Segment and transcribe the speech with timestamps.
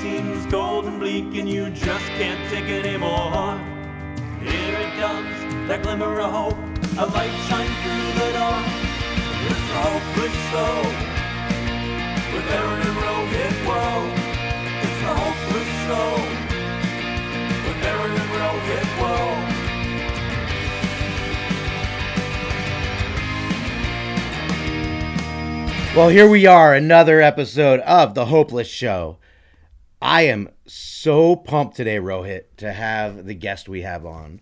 [0.00, 3.60] seems cold and bleak and you just can't take it anymore.
[4.40, 6.56] Here it comes, that glimmer of hope.
[6.96, 8.58] A light shines through the door.
[10.54, 10.72] It's.
[12.32, 12.96] With Aaron and
[13.68, 14.00] whoa.
[14.80, 16.08] It's the hopeless show.
[17.66, 18.30] With Aaron and
[19.00, 19.60] whoa.
[25.94, 29.18] Well, here we are, another episode of The Hopeless Show.
[30.02, 34.40] I am so pumped today, Rohit, to have the guest we have on.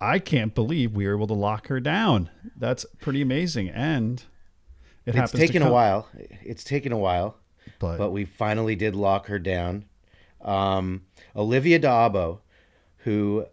[0.00, 2.30] I can't believe we were able to lock her down.
[2.56, 3.68] That's pretty amazing.
[3.68, 4.24] And
[5.04, 6.08] it It's happens to taken a while.
[6.42, 7.36] It's taken a while,
[7.78, 9.84] but, but we finally did lock her down.
[10.40, 11.02] Um,
[11.36, 12.40] Olivia D'Abo,
[12.98, 13.46] who,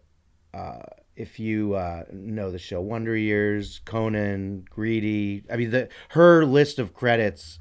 [0.54, 0.80] uh,
[1.16, 5.44] if you uh, know the show, Wonder Years, Conan, Greedy.
[5.52, 7.60] I mean, the her list of credits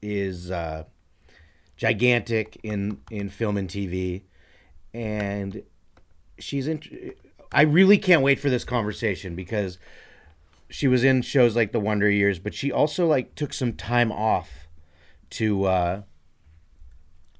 [0.00, 0.84] is uh,
[1.82, 4.22] gigantic in in film and TV,
[4.94, 5.64] and
[6.38, 6.80] she's in.
[7.50, 9.78] I really can't wait for this conversation because
[10.70, 14.12] she was in shows like The Wonder Years, but she also like took some time
[14.12, 14.68] off
[15.30, 16.02] to uh,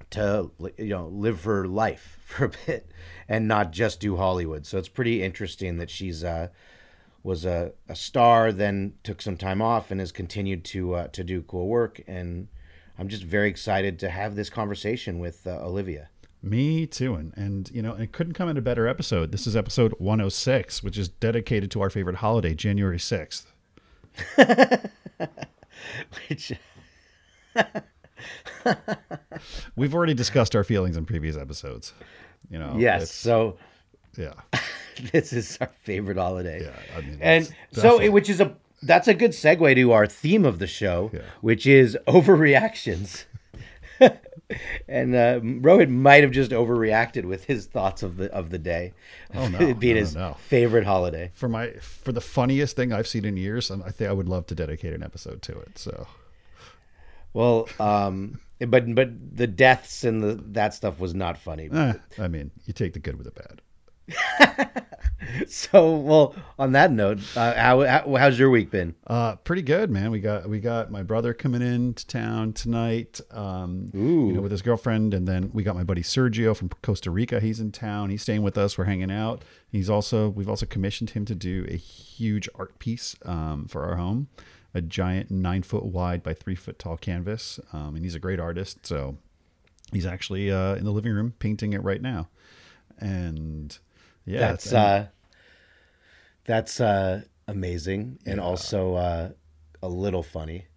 [0.09, 2.91] to you know live her life for a bit
[3.29, 4.65] and not just do Hollywood.
[4.65, 6.49] So it's pretty interesting that she's uh,
[7.23, 11.23] was a, a star, then took some time off and has continued to uh, to
[11.23, 12.01] do cool work.
[12.07, 12.49] And
[12.97, 16.09] I'm just very excited to have this conversation with uh, Olivia.
[16.41, 17.15] me too.
[17.15, 19.31] And, and, you know, it couldn't come in a better episode.
[19.31, 23.45] This is episode 106, which is dedicated to our favorite holiday, January 6th.
[26.29, 26.53] Which
[29.75, 31.93] We've already discussed our feelings in previous episodes.
[32.49, 33.57] You know, yes, so
[34.17, 34.33] Yeah.
[35.11, 36.63] this is our favorite holiday.
[36.63, 36.97] Yeah.
[36.97, 38.55] I mean, and so it, which is a
[38.85, 41.21] that's a good segue to our theme of the show Yeah.
[41.41, 43.25] which is overreactions
[44.87, 48.93] and uh, rohit might have just overreacted with his thoughts of the of the day
[49.33, 49.73] Oh, no.
[49.85, 50.33] being No, his no.
[50.39, 54.13] favorite holiday for my for the funniest thing I've seen in years, I think I
[54.13, 55.77] would love to dedicate an episode to it.
[55.77, 56.07] So
[57.33, 62.27] well um but but the deaths and the that stuff was not funny eh, I
[62.27, 63.61] mean, you take the good with the bad.
[65.47, 69.89] so well on that note uh, how, how how's your week been Uh, pretty good,
[69.89, 70.11] man.
[70.11, 73.21] We got we got my brother coming into town tonight.
[73.31, 74.27] Um, Ooh.
[74.27, 77.39] you know, with his girlfriend, and then we got my buddy Sergio from Costa Rica.
[77.39, 78.09] He's in town.
[78.09, 78.77] He's staying with us.
[78.77, 79.43] We're hanging out.
[79.71, 83.95] He's also we've also commissioned him to do a huge art piece um, for our
[83.95, 84.27] home,
[84.73, 87.59] a giant nine foot wide by three foot tall canvas.
[87.71, 89.17] Um, and he's a great artist, so
[89.91, 92.27] he's actually uh, in the living room painting it right now.
[92.99, 93.77] And
[94.25, 95.07] yeah, that's uh
[96.45, 99.29] that's uh amazing and also uh
[99.81, 100.67] a little funny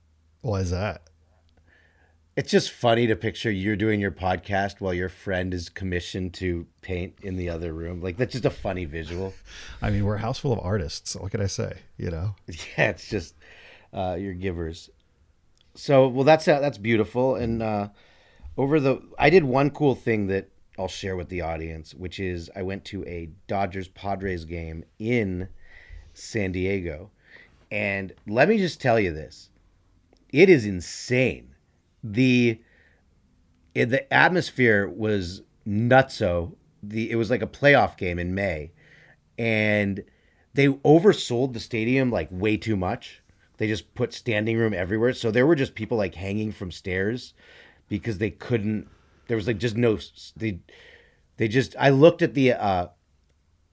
[0.43, 1.03] why is that?
[2.37, 6.67] it's just funny to picture you're doing your podcast while your friend is commissioned to
[6.83, 9.33] paint in the other room like that's just a funny visual
[9.83, 11.17] I mean, we're a house full of artists.
[11.17, 11.79] What can I say?
[11.97, 12.35] You know.
[12.49, 13.35] yeah it's just
[13.93, 14.91] uh your givers
[15.75, 17.89] so well that's uh, that's beautiful and uh
[18.57, 22.51] over the i did one cool thing that i'll share with the audience which is
[22.57, 25.49] i went to a dodgers padres game in
[26.17, 27.11] san diego.
[27.71, 29.51] And let me just tell you this.
[30.33, 31.55] It is insane.
[32.03, 32.61] The
[33.75, 36.55] the atmosphere was nutso.
[36.83, 38.73] The it was like a playoff game in may.
[39.39, 40.05] And
[40.55, 43.23] they oversold the stadium like way too much.
[43.59, 47.35] They just put standing room everywhere, so there were just people like hanging from stairs
[47.89, 48.89] because they couldn't.
[49.29, 49.99] There was like just no.
[50.37, 50.61] They
[51.37, 51.75] they just.
[51.79, 52.89] I looked at the uh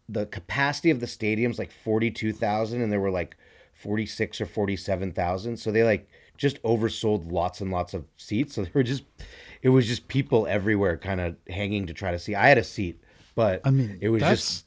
[0.09, 3.35] the capacity of the stadium's like forty two thousand, and there were like
[3.73, 5.57] forty six or forty seven thousand.
[5.57, 8.55] So they like just oversold lots and lots of seats.
[8.55, 9.03] So there were just.
[9.61, 12.35] It was just people everywhere, kind of hanging to try to see.
[12.35, 13.01] I had a seat,
[13.33, 14.65] but I mean, it was just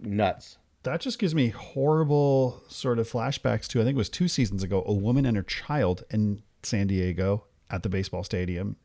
[0.00, 0.58] nuts.
[0.84, 4.62] that just gives me horrible sort of flashbacks to I think it was two seasons
[4.62, 8.76] ago, a woman and her child in San Diego at the baseball stadium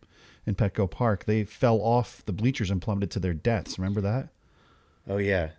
[0.45, 1.25] in Petco Park.
[1.25, 3.77] They fell off the bleachers and plummeted to their deaths.
[3.77, 4.29] Remember that?
[5.07, 5.51] Oh yeah.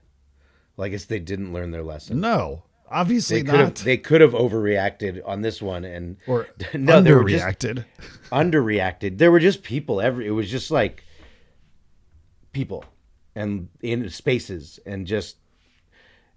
[0.76, 2.20] Well, I guess they didn't learn their lesson.
[2.20, 3.76] No, obviously They could have not.
[3.76, 7.84] they could have overreacted on this one and or no, they were just underreacted.
[8.32, 9.18] underreacted.
[9.18, 10.26] There were just people every.
[10.26, 11.04] It was just like
[12.52, 12.84] people,
[13.34, 15.36] and in spaces, and just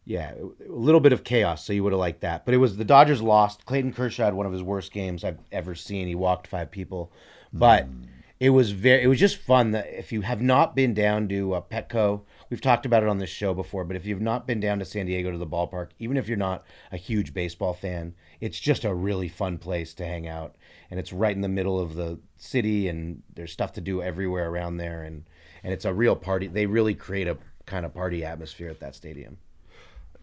[0.06, 1.66] yeah, a little bit of chaos.
[1.66, 2.46] So you would have liked that.
[2.46, 3.66] But it was the Dodgers lost.
[3.66, 6.08] Clayton Kershaw had one of his worst games I've ever seen.
[6.08, 7.12] He walked five people,
[7.52, 8.04] but hmm.
[8.40, 11.54] It was very it was just fun that if you have not been down to
[11.54, 14.60] uh, petco we've talked about it on this show before but if you've not been
[14.60, 18.14] down to san diego to the ballpark even if you're not a huge baseball fan
[18.42, 20.56] it's just a really fun place to hang out
[20.92, 24.50] and it's right in the middle of the city and there's stuff to do everywhere
[24.50, 25.24] around there and
[25.64, 28.96] and it's a real party they really create a kind of party atmosphere at that
[28.96, 29.38] stadium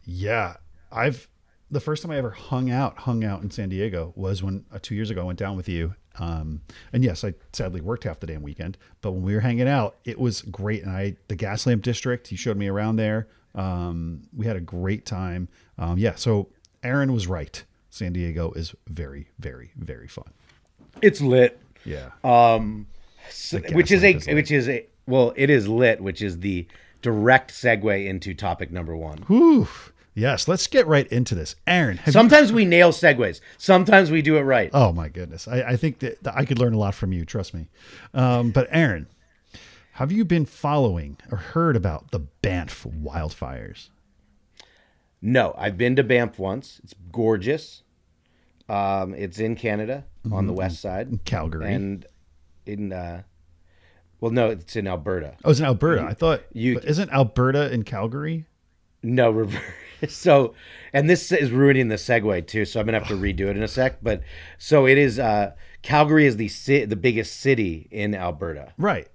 [0.04, 0.56] Yeah,
[0.90, 1.28] I've
[1.70, 4.78] the first time I ever hung out, hung out in San Diego was when uh,
[4.80, 5.94] two years ago I went down with you.
[6.18, 6.60] Um,
[6.92, 9.96] and yes, I sadly worked half the damn weekend, but when we were hanging out,
[10.04, 10.82] it was great.
[10.82, 13.28] And I, the gas lamp district, he showed me around there.
[13.54, 15.48] Um, we had a great time.
[15.78, 16.14] Um, yeah.
[16.14, 16.48] So
[16.82, 17.62] Aaron was right.
[17.90, 20.30] San Diego is very, very, very fun.
[21.02, 22.10] it's lit Yeah.
[23.30, 26.66] So- which is a is which is a well it is lit which is the
[27.02, 29.68] direct segue into topic number one Whew.
[30.14, 30.46] Yes.
[30.48, 31.56] Let's get right into this.
[31.66, 35.48] Aaron, have you sometimes we nail segues sometimes we do it right Oh my goodness.
[35.48, 37.68] I, I think that, that I could learn a lot from you, trust me.
[38.12, 39.06] Um, but Aaron,
[39.92, 43.88] have you been following or heard about the Banff wildfires?
[45.24, 47.82] no i've been to banff once it's gorgeous
[48.68, 51.72] um, it's in canada on the west side Calgary.
[51.72, 52.06] and
[52.66, 53.22] in uh,
[54.20, 56.02] well no it's in alberta oh, it's in Alberta.
[56.02, 58.46] I thought you- isn't Alberta in Calgary?
[59.02, 59.62] No, reverse.
[60.08, 60.54] So,
[60.92, 62.64] and this is ruining the segue too.
[62.64, 64.02] So I'm gonna have to redo it in a sec.
[64.02, 64.22] But
[64.58, 65.18] so it is.
[65.18, 65.52] Uh,
[65.82, 68.72] Calgary is the ci- the biggest city in Alberta.
[68.78, 69.08] Right.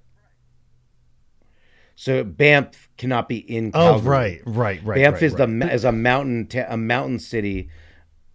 [1.95, 3.71] So Banff cannot be in.
[3.73, 4.09] Oh, Calgary.
[4.09, 4.95] right, right, right.
[4.95, 5.59] Banff right, is right.
[5.59, 7.69] the is a mountain ta- a mountain city,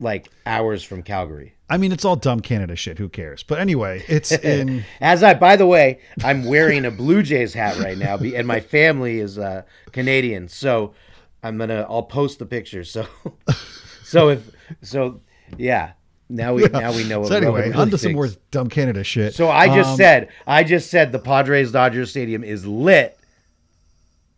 [0.01, 1.55] like hours from Calgary.
[1.71, 2.99] I mean, it's all dumb Canada shit.
[2.99, 3.43] Who cares?
[3.43, 4.85] But anyway, it's in.
[5.01, 8.61] As I, by the way, I'm wearing a Blue Jays hat right now, and my
[8.61, 9.63] family is uh,
[9.93, 10.49] Canadian.
[10.49, 10.93] So
[11.43, 12.91] I'm gonna, I'll post the pictures.
[12.91, 13.07] So,
[14.05, 14.51] so if,
[14.83, 15.21] so
[15.57, 15.93] yeah.
[16.29, 17.29] Now we, now we know what.
[17.29, 19.35] so anyway, really onto some more dumb Canada shit.
[19.35, 23.19] So I just Um, said, I just said the Padres Dodgers Stadium is lit.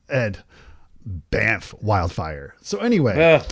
[0.09, 0.39] Ed,
[1.05, 2.55] Banff wildfire.
[2.63, 3.43] So anyway,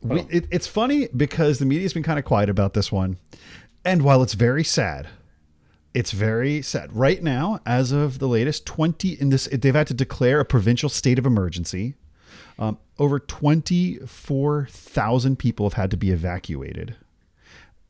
[0.00, 3.16] we, it, it's funny because the media's been kind of quiet about this one,
[3.84, 5.08] and while it's very sad,
[5.92, 7.58] it's very sad right now.
[7.66, 11.26] As of the latest, twenty in this, they've had to declare a provincial state of
[11.26, 11.94] emergency.
[12.58, 16.96] Um, over twenty-four thousand people have had to be evacuated.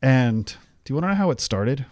[0.01, 1.85] And do you want to know how it started?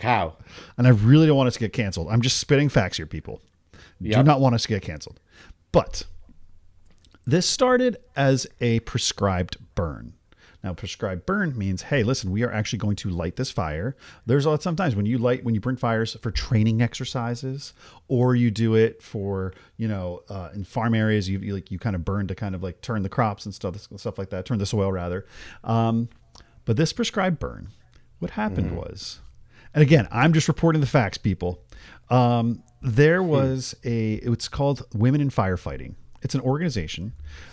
[0.00, 0.36] How?
[0.76, 2.06] and I really don't want us to get canceled.
[2.08, 3.40] I'm just spitting facts here, people.
[4.00, 5.18] Do not want us to get canceled.
[5.72, 6.04] But
[7.26, 10.14] this started as a prescribed burn.
[10.64, 13.96] Now, prescribed burn means, hey, listen, we are actually going to light this fire.
[14.26, 17.74] There's a lot sometimes when you light when you burn fires for training exercises,
[18.08, 21.78] or you do it for you know uh, in farm areas, you, you like you
[21.78, 24.46] kind of burn to kind of like turn the crops and stuff stuff like that,
[24.46, 25.26] turn the soil rather.
[25.62, 26.08] Um,
[26.64, 27.68] but this prescribed burn,
[28.18, 29.20] what happened was,
[29.72, 31.62] and again, I'm just reporting the facts, people.
[32.10, 35.94] Um, there was a, it's called Women in Firefighting.
[36.20, 37.12] It's an organization,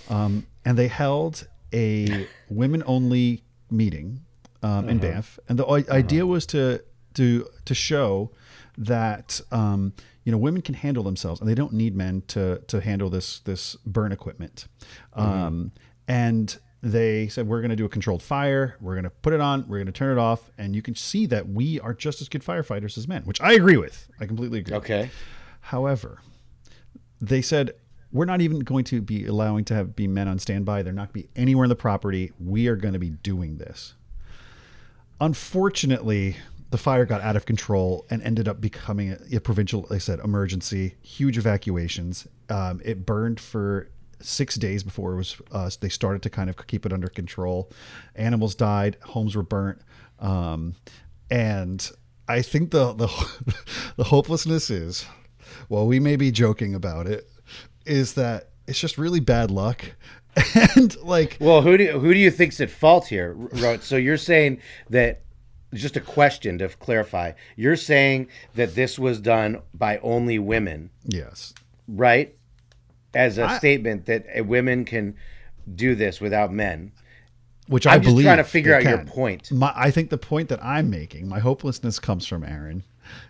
[0.09, 4.21] um, and they held a women only meeting
[4.63, 6.83] um, in Banff, and the i- idea was to
[7.15, 8.31] to to show
[8.77, 12.81] that um, you know women can handle themselves and they don't need men to to
[12.81, 14.67] handle this this burn equipment.
[15.13, 15.71] Um,
[16.07, 18.77] and they said we're going to do a controlled fire.
[18.79, 19.67] We're going to put it on.
[19.67, 22.29] We're going to turn it off, and you can see that we are just as
[22.29, 24.07] good firefighters as men, which I agree with.
[24.19, 24.75] I completely agree.
[24.77, 25.09] Okay.
[25.61, 26.21] However,
[27.19, 27.71] they said
[28.15, 30.81] we're not even going to be allowing to have be men on standby.
[30.83, 32.31] They're not going to be anywhere in the property.
[32.39, 33.93] We are going to be doing this.
[35.19, 36.37] Unfortunately,
[36.69, 39.97] the fire got out of control and ended up becoming a, a provincial, like I
[39.97, 40.95] said, emergency.
[41.01, 42.25] Huge evacuations.
[42.47, 43.89] Um, it burned for
[44.21, 45.41] six days before it was.
[45.51, 47.69] Uh, they started to kind of keep it under control.
[48.15, 48.95] Animals died.
[49.03, 49.79] Homes were burnt.
[50.19, 50.75] Um,
[51.29, 51.91] and
[52.29, 53.07] I think the the
[53.97, 55.05] the hopelessness is,
[55.67, 57.29] well, we may be joking about it,
[57.85, 59.83] is that it's just really bad luck.
[60.75, 63.33] And like Well, who do you, who do you think's at fault here?
[63.33, 65.21] Ro- So you're saying that
[65.73, 67.31] just a question to clarify.
[67.55, 71.53] You're saying that this was done by only women, yes,
[71.87, 72.35] right?
[73.13, 75.15] As a statement that uh, women can
[75.73, 76.91] do this without men.
[77.67, 79.51] which I'm I just believe trying to figure out your point.
[79.53, 82.83] My, I think the point that I'm making, my hopelessness comes from Aaron,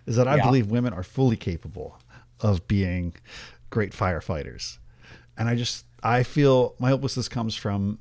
[0.06, 0.44] is that I Yeah.
[0.44, 2.00] believe women are fully capable
[2.40, 3.14] of being
[3.76, 4.78] great firefighters,
[5.36, 7.98] and I just I feel my hopelessness comes from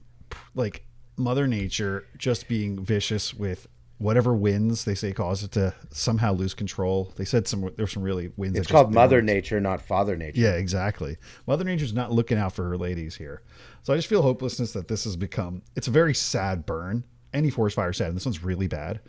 [0.54, 0.86] like
[1.18, 3.68] Mother Nature just being vicious with
[3.98, 7.12] whatever winds they say cause it to somehow lose control.
[7.18, 8.58] They said some there's some really winds.
[8.58, 10.40] It's called Mother Nature, not Father Nature.
[10.40, 11.18] yeah, exactly.
[11.46, 13.42] Mother Nature's not looking out for her ladies here.
[13.84, 17.04] So I just feel hopelessness that this has become it's a very sad burn.
[17.34, 19.02] Any forest fire is sad, and this one's really bad.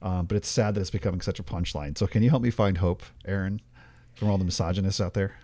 [0.00, 1.98] Um, but it's sad that it's becoming such a punchline.
[1.98, 3.60] So can you help me find hope, Aaron,
[4.14, 5.34] from all the misogynists out there?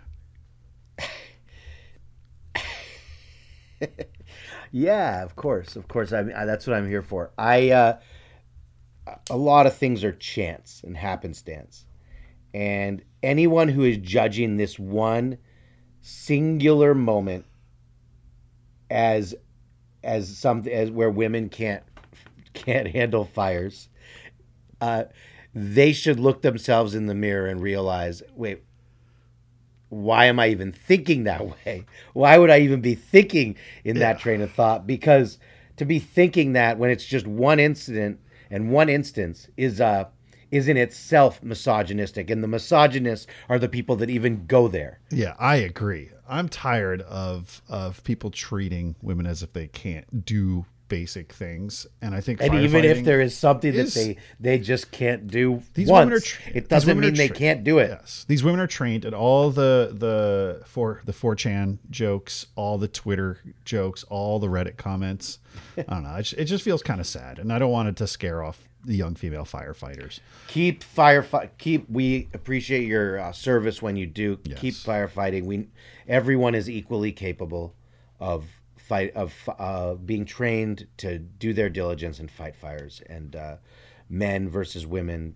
[4.71, 6.13] Yeah, of course, of course.
[6.13, 7.31] I mean, I, that's what I'm here for.
[7.37, 7.97] I uh,
[9.29, 11.85] a lot of things are chance and happenstance,
[12.53, 15.37] and anyone who is judging this one
[16.01, 17.45] singular moment
[18.89, 19.35] as
[20.03, 21.83] as something as where women can't
[22.53, 23.89] can't handle fires,
[24.81, 25.05] uh,
[25.53, 28.63] they should look themselves in the mirror and realize, wait,
[29.91, 31.85] why am I even thinking that way?
[32.13, 34.87] Why would I even be thinking in that train of thought?
[34.87, 35.37] Because
[35.77, 38.19] to be thinking that when it's just one incident
[38.49, 40.05] and one instance is uh
[40.49, 44.99] is in itself misogynistic, and the misogynists are the people that even go there.
[45.09, 46.11] Yeah, I agree.
[46.27, 52.13] I'm tired of of people treating women as if they can't do basic things, and
[52.13, 55.63] I think And even if there is something is- that they they just can't do
[55.73, 57.89] These once, women are tra- it doesn't mean they tra- can't do it.
[57.89, 62.89] Yes, these women are trained at all the the for the 4chan jokes, all the
[62.89, 65.39] Twitter jokes, all the Reddit comments.
[65.77, 66.15] I don't know.
[66.15, 68.43] It, just- it just feels kind of sad, and I don't want it to scare
[68.43, 70.19] off the young female firefighters.
[70.47, 74.57] keep firefight keep we appreciate your uh, service when you do Yes.
[74.59, 75.67] keep firefighting we
[76.07, 77.75] everyone is equally capable
[78.19, 78.45] of
[78.87, 83.55] fight of uh, being trained to do their diligence and fight fires and uh,
[84.09, 85.35] men versus women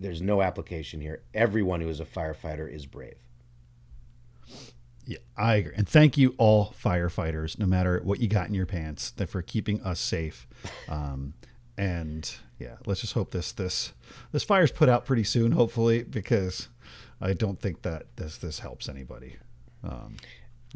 [0.00, 3.16] there's no application here everyone who is a firefighter is brave
[5.06, 5.74] Yeah, I agree.
[5.76, 9.40] And thank you all firefighters, no matter what you got in your pants, that for
[9.40, 10.48] keeping us safe.
[10.88, 11.34] Um,
[11.78, 13.92] and yeah, let's just hope this this
[14.32, 16.68] this fire's put out pretty soon, hopefully, because
[17.20, 19.36] I don't think that this this helps anybody.
[19.84, 20.16] Um,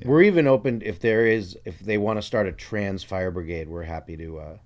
[0.05, 3.69] we're even open if there is if they want to start a trans fire brigade
[3.69, 4.57] we're happy to uh,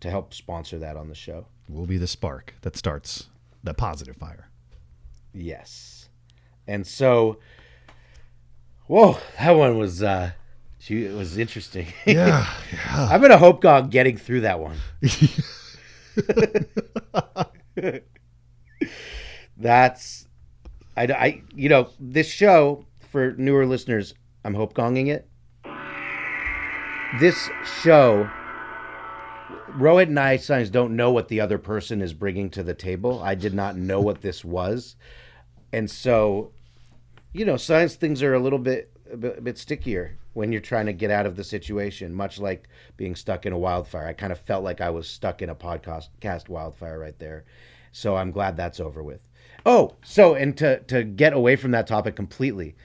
[0.00, 3.28] to help sponsor that on the show we'll be the spark that starts
[3.62, 4.48] the positive fire.
[5.32, 6.08] Yes.
[6.66, 7.38] And so
[8.86, 10.32] Whoa, that one was uh
[10.88, 11.88] it was interesting.
[12.06, 13.08] Yeah, yeah.
[13.10, 14.76] I'm gonna hope God getting through that one.
[19.56, 20.28] That's
[20.96, 24.14] I, I you know, this show for newer listeners,
[24.46, 25.28] I'm hope gonging it.
[27.18, 27.50] This
[27.82, 28.30] show
[29.70, 33.20] Rohit and I sometimes don't know what the other person is bringing to the table.
[33.20, 34.94] I did not know what this was.
[35.72, 36.52] And so,
[37.32, 40.60] you know, science things are a little bit a bit, a bit stickier when you're
[40.60, 44.06] trying to get out of the situation, much like being stuck in a wildfire.
[44.06, 47.44] I kind of felt like I was stuck in a podcast cast wildfire right there.
[47.90, 49.20] So I'm glad that's over with.
[49.64, 52.76] Oh, so and to to get away from that topic completely.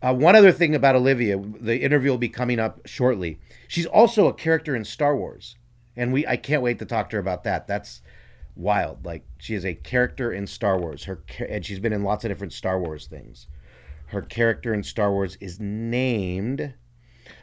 [0.00, 3.40] Uh, one other thing about Olivia, the interview will be coming up shortly.
[3.66, 5.56] She's also a character in Star Wars,
[5.96, 7.66] and we I can't wait to talk to her about that.
[7.66, 8.00] That's
[8.54, 9.04] wild.
[9.04, 11.04] Like she is a character in Star Wars.
[11.04, 13.48] Her and she's been in lots of different Star Wars things.
[14.06, 16.74] Her character in Star Wars is named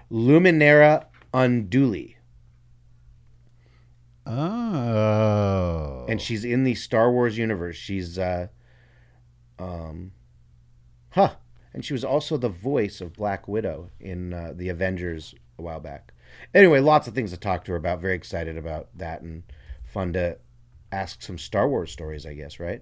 [0.10, 2.16] Luminara Unduli,
[4.28, 7.76] Oh, and she's in the Star Wars universe.
[7.76, 8.48] She's uh,
[9.60, 10.14] um,
[11.12, 11.36] huh,
[11.76, 15.82] and she was also the voice of Black Widow in uh, the Avengers a while
[15.82, 16.14] back.
[16.54, 18.00] Anyway, lots of things to talk to her about.
[18.00, 19.44] Very excited about that, and
[19.84, 20.38] fun to
[20.90, 22.26] ask some Star Wars stories.
[22.26, 22.82] I guess right.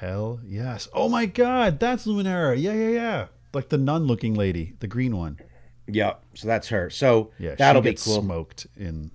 [0.00, 0.88] hell yes!
[0.92, 2.60] Oh my God, that's Luminara.
[2.60, 3.26] Yeah, yeah, yeah.
[3.54, 5.38] Like the nun-looking lady, the green one.
[5.86, 6.20] Yep.
[6.34, 6.90] So that's her.
[6.90, 8.20] So Yeah, that'll be cool.
[8.20, 9.12] Smoked in.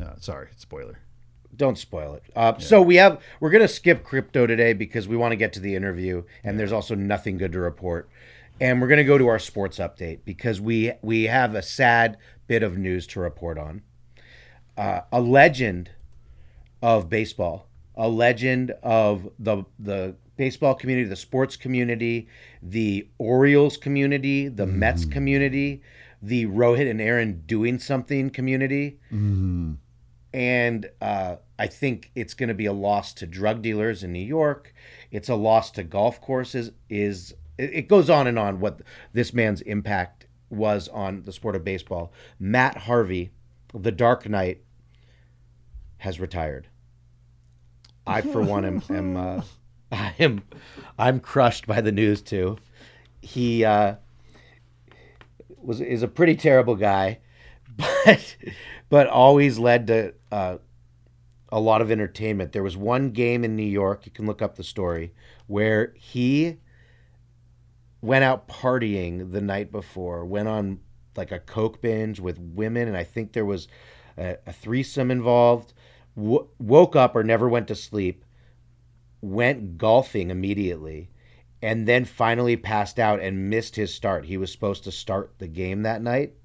[0.00, 0.98] Uh, sorry, spoiler.
[1.54, 2.22] Don't spoil it.
[2.34, 5.60] Uh, So we have we're gonna skip crypto today because we want to get to
[5.60, 8.08] the interview, and there's also nothing good to report.
[8.60, 12.62] And we're gonna go to our sports update because we we have a sad bit
[12.62, 13.82] of news to report on.
[14.76, 15.90] Uh, a legend
[16.82, 22.28] of baseball, a legend of the the baseball community, the sports community,
[22.62, 25.82] the Orioles community, the Mets community,
[26.20, 28.98] the Rohit and Aaron doing something community
[30.36, 34.18] and uh, I think it's going to be a loss to drug dealers in New
[34.18, 34.74] York.
[35.10, 36.72] It's a loss to golf courses.
[36.90, 38.80] Is it it goes on and on what
[39.12, 42.12] this man's impact was on the sport of baseball.
[42.38, 43.30] Matt Harvey,
[43.74, 44.62] the Dark Knight,
[45.98, 46.68] has retired.
[48.06, 49.42] I, for one, am, am uh,
[49.92, 50.42] I am
[50.98, 52.56] I'm crushed by the news too.
[53.20, 53.96] He uh,
[55.60, 57.18] was is a pretty terrible guy,
[57.76, 58.36] but
[58.88, 60.58] but always led to uh,
[61.50, 62.52] a lot of entertainment.
[62.52, 65.12] There was one game in New York, you can look up the story,
[65.46, 66.58] where he
[68.00, 70.80] went out partying the night before, went on
[71.16, 73.68] like a coke binge with women, and I think there was
[74.18, 75.72] a, a threesome involved.
[76.16, 78.24] w- woke up or never went to sleep,
[79.20, 81.10] went golfing immediately,
[81.62, 84.26] and then finally passed out and missed his start.
[84.26, 86.34] He was supposed to start the game that night.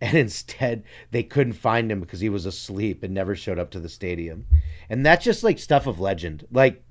[0.00, 3.80] And instead, they couldn't find him because he was asleep and never showed up to
[3.80, 4.46] the stadium.
[4.88, 6.46] And that's just like stuff of legend.
[6.52, 6.84] Like,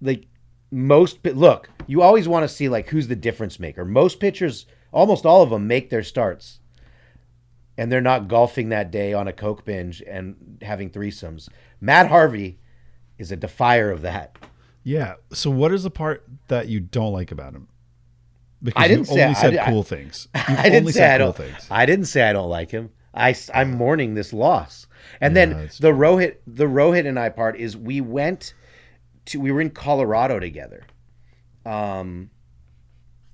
[0.00, 0.26] like
[0.70, 3.84] most look, you always want to see like who's the difference maker.
[3.84, 6.60] Most pitchers, almost all of them, make their starts,
[7.76, 11.48] and they're not golfing that day on a coke binge and having threesomes.
[11.80, 12.58] Matt Harvey
[13.18, 14.36] is a defier of that.
[14.84, 15.14] Yeah.
[15.32, 17.68] So what is the part that you don't like about him?
[18.62, 20.28] Because I didn't you say- only said I- I- cool things.
[20.48, 21.36] You've I didn't only say said I cool don't.
[21.48, 21.66] things.
[21.70, 22.90] I didn't say I don't like him.
[23.12, 24.86] I I'm mourning this loss.
[25.20, 28.54] And Yeah, then the Rohit, the Rohit and I part is we went
[29.30, 30.86] to we were in Colorado together,
[31.64, 32.30] um,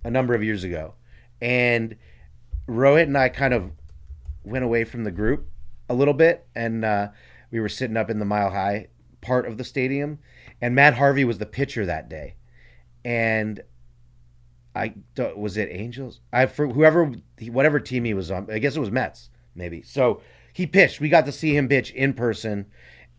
[0.05, 0.95] a number of years ago,
[1.41, 1.97] and
[2.69, 3.73] Rohit and I kind of
[4.45, 5.49] went away from the group
[5.89, 7.09] a little bit, and uh,
[7.51, 8.89] we were sitting up in the Mile High
[9.21, 10.19] part of the stadium,
[10.61, 12.37] and Matt Harvey was the pitcher that day,
[13.05, 13.63] and
[14.75, 14.95] I
[15.35, 16.21] was it Angels?
[16.33, 17.13] I for whoever
[17.49, 18.51] whatever team he was on.
[18.51, 19.83] I guess it was Mets maybe.
[19.83, 20.21] So
[20.53, 21.01] he pitched.
[21.01, 22.67] We got to see him pitch in person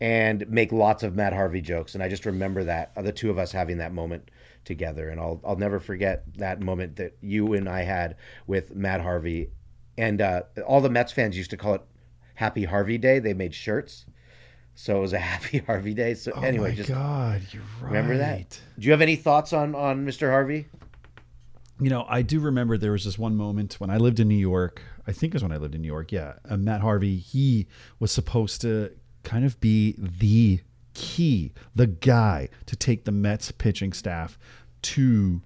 [0.00, 1.94] and make lots of Matt Harvey jokes.
[1.94, 4.30] And I just remember that uh, the two of us having that moment
[4.64, 5.08] together.
[5.08, 9.50] And I'll I'll never forget that moment that you and I had with Matt Harvey.
[9.96, 11.82] And uh, all the Mets fans used to call it
[12.34, 13.18] Happy Harvey Day.
[13.18, 14.04] They made shirts.
[14.74, 16.14] So it was a Happy Harvey Day.
[16.14, 17.88] So Oh anyway, my just God, you're right.
[17.92, 18.60] remember that.
[18.78, 20.30] Do you have any thoughts on on Mr.
[20.30, 20.66] Harvey?
[21.80, 24.34] You know, I do remember there was this one moment when I lived in New
[24.34, 24.82] York.
[25.06, 26.10] I think it was when I lived in New York.
[26.10, 27.18] Yeah, uh, Matt Harvey.
[27.18, 27.68] He
[28.00, 28.90] was supposed to
[29.22, 30.60] kind of be the
[30.94, 34.38] key, the guy to take the Mets pitching staff
[34.82, 35.42] to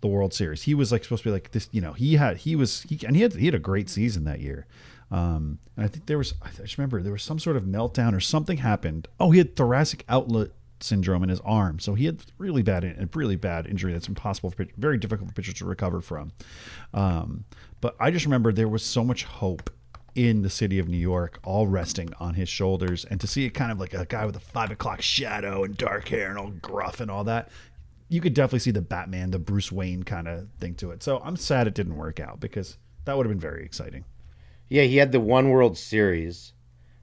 [0.00, 0.62] the World Series.
[0.62, 1.68] He was like supposed to be like this.
[1.72, 4.24] You know, he had he was he and he had he had a great season
[4.24, 4.66] that year.
[5.10, 8.14] Um, and I think there was I just remember there was some sort of meltdown
[8.14, 9.08] or something happened.
[9.18, 13.08] Oh, he had thoracic outlet syndrome in his arm, so he had really bad a
[13.14, 16.32] really bad injury that's impossible for very difficult for pitchers to recover from.
[16.92, 17.44] Um,
[17.80, 19.70] but I just remember there was so much hope
[20.18, 23.50] in the city of New York, all resting on his shoulders, and to see it
[23.50, 26.50] kind of like a guy with a five o'clock shadow and dark hair and all
[26.50, 27.48] gruff and all that.
[28.08, 31.02] You could definitely see the Batman, the Bruce Wayne kind of thing to it.
[31.04, 34.04] So I'm sad it didn't work out because that would have been very exciting.
[34.68, 36.52] Yeah, he had the one World Series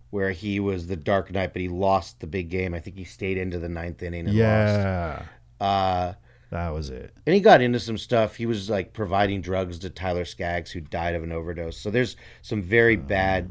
[0.10, 2.74] where he was the Dark Knight, but he lost the big game.
[2.74, 4.38] I think he stayed into the ninth inning and lost.
[4.38, 5.22] Yeah,
[5.62, 6.14] Uh,
[6.52, 7.14] that was it.
[7.26, 8.36] and he got into some stuff.
[8.36, 11.78] He was like providing drugs to Tyler Skaggs, who died of an overdose.
[11.78, 13.50] So there's some very bad,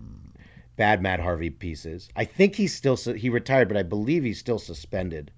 [0.76, 2.08] bad Matt Harvey pieces.
[2.16, 5.32] I think he's still su- he retired, but I believe he's still suspended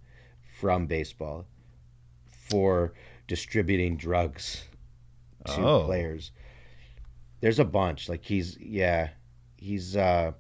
[0.61, 1.47] from baseball
[2.49, 2.93] for
[3.27, 4.65] distributing drugs
[5.47, 5.85] to Oh.
[5.85, 6.31] players.
[7.41, 8.09] There's a bunch.
[8.09, 9.11] Like he's yeah,
[9.57, 10.33] he's uh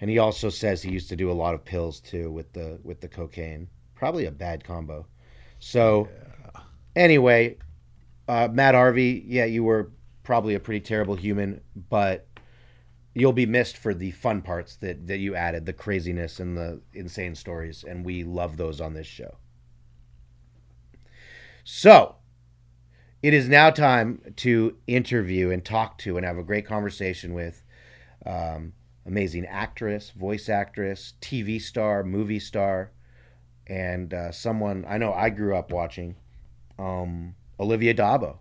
[0.00, 2.78] and he also says he used to do a lot of pills too with the
[2.82, 3.68] with the cocaine.
[3.94, 5.06] Probably a bad combo.
[5.58, 6.08] So
[6.94, 7.56] anyway,
[8.28, 9.90] uh, Matt Harvey, yeah, you were
[10.22, 12.26] probably a pretty terrible human, but
[13.14, 16.80] you'll be missed for the fun parts that that you added, the craziness and the
[16.92, 19.36] insane stories, and we love those on this show.
[21.64, 22.16] So,
[23.22, 27.62] it is now time to interview and talk to and have a great conversation with
[28.24, 28.72] um,
[29.04, 32.92] amazing actress, voice actress, TV star, movie star,
[33.68, 36.16] and uh, someone I know I grew up watching,
[36.78, 38.38] um, Olivia D'Abo.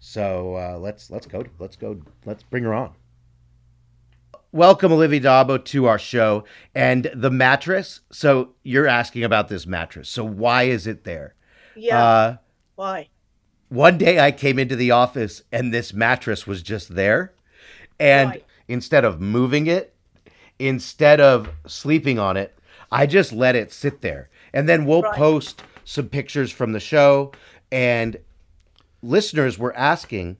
[0.00, 2.94] So uh, let's let's go let's go let's bring her on.
[4.50, 8.00] Welcome Olivia D'Abo to our show and the mattress.
[8.10, 10.08] So you're asking about this mattress.
[10.08, 11.34] So why is it there?
[11.74, 12.02] Yeah.
[12.02, 12.36] Uh,
[12.74, 13.08] Why?
[13.70, 17.32] one day I came into the office and this mattress was just there.
[17.98, 18.44] And Right.
[18.68, 19.94] instead of moving it,
[20.58, 22.54] instead of sleeping on it,
[22.92, 24.28] I just let it sit there.
[24.52, 25.14] And then we'll Right.
[25.16, 27.32] post some pictures from the show.
[27.70, 28.18] And
[29.02, 30.36] listeners were asking,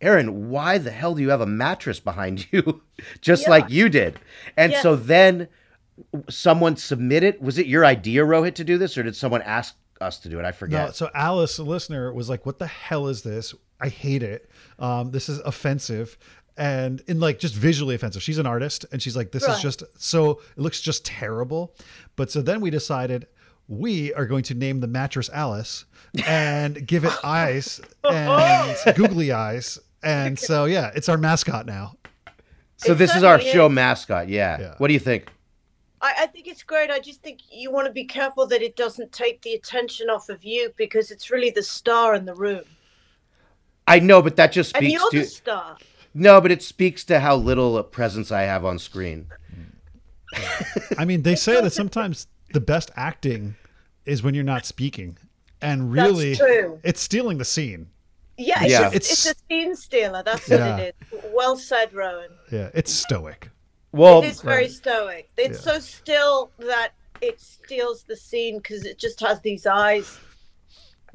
[0.00, 2.82] Aaron, why the hell do you have a mattress behind you?
[3.20, 3.50] just Yeah.
[3.50, 4.18] like you did.
[4.56, 5.48] And so then
[6.28, 7.40] someone submitted.
[7.40, 10.38] Was it your idea, Rohit, to do this, or did someone ask us to do
[10.38, 10.44] it?
[10.44, 10.86] I forget.
[10.88, 13.54] No, so Alice, a listener, was like, "What the hell is this?
[13.80, 14.50] I hate it.
[14.78, 16.18] Um, this is offensive."
[16.56, 18.22] And in like just visually offensive.
[18.22, 21.74] She's an artist and she's like, this is just so it looks just terrible.
[22.16, 23.26] But so then we decided
[23.68, 25.84] we are going to name the mattress Alice
[26.26, 29.78] and give it eyes and googly eyes.
[30.02, 31.96] And so yeah, it's our mascot now.
[32.78, 34.28] So It this is our certainly show mascot.
[34.28, 34.60] Yeah.
[34.60, 34.74] Yeah.
[34.78, 35.30] What do you think?
[36.00, 36.90] I, I think it's great.
[36.90, 40.28] I just think you want to be careful that it doesn't take the attention off
[40.28, 42.64] of you because it's really the star in the room.
[43.86, 45.76] I know, but that just And speaks you're to the star.
[46.18, 49.28] No, but it speaks to how little presence I have on screen.
[50.98, 53.56] I mean, they say that sometimes the best acting
[54.04, 55.18] is when you're not speaking,
[55.60, 56.36] and really,
[56.82, 57.88] it's stealing the scene.
[58.38, 58.88] Yeah, it's, Yeah.
[58.88, 60.22] A, it's, It's- a scene stealer.
[60.22, 60.70] That's Yeah.
[60.72, 61.20] what it is.
[61.34, 62.30] Well said, Rowan.
[62.52, 63.50] Yeah, it's stoic.
[63.92, 65.30] Well, it is very stoic.
[65.38, 65.72] It's Yeah.
[65.72, 66.90] so still that
[67.22, 70.18] it steals the scene because it just has these eyes.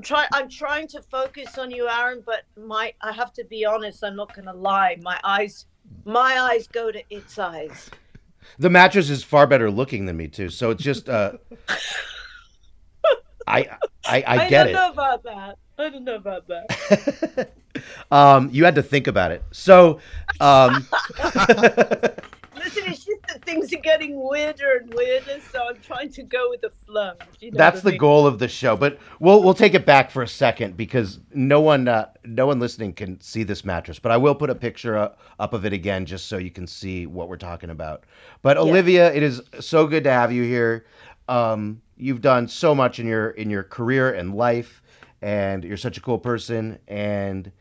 [0.02, 0.28] I'm trying.
[0.34, 4.04] I'm trying to focus on you, Aaron, but my I have to be honest.
[4.04, 4.98] I'm not going to lie.
[5.00, 5.68] My eyes,
[6.06, 7.92] my eyes go to its eyes.
[8.58, 10.50] the mattress is far better looking than me too.
[10.50, 11.34] So it's just uh,
[13.46, 14.74] I I, I get don't it.
[14.74, 15.58] know about that.
[15.78, 17.52] I don't know about that.
[18.12, 19.44] um, you had to think about it.
[19.52, 20.00] So,
[20.40, 20.88] um,
[22.74, 26.50] Listen, it's just that things are getting weirder and weirder, so I'm trying to go
[26.50, 27.14] with the flow.
[27.40, 28.00] you know that's I the mean.
[28.00, 28.78] goal of the show.
[28.78, 32.60] But we'll we'll take it back for a second because no one uh, no one
[32.60, 34.00] listening can see this mattress.
[34.00, 36.68] But I will put a picture uh, up of it again just so you can
[36.68, 38.06] see what we're talking about.
[38.42, 40.86] But Olivia, it is so good to have you here.
[41.28, 44.82] Um, you've done so much in your in your career and life,
[45.22, 46.80] and you're such a cool person.
[46.88, 47.52] And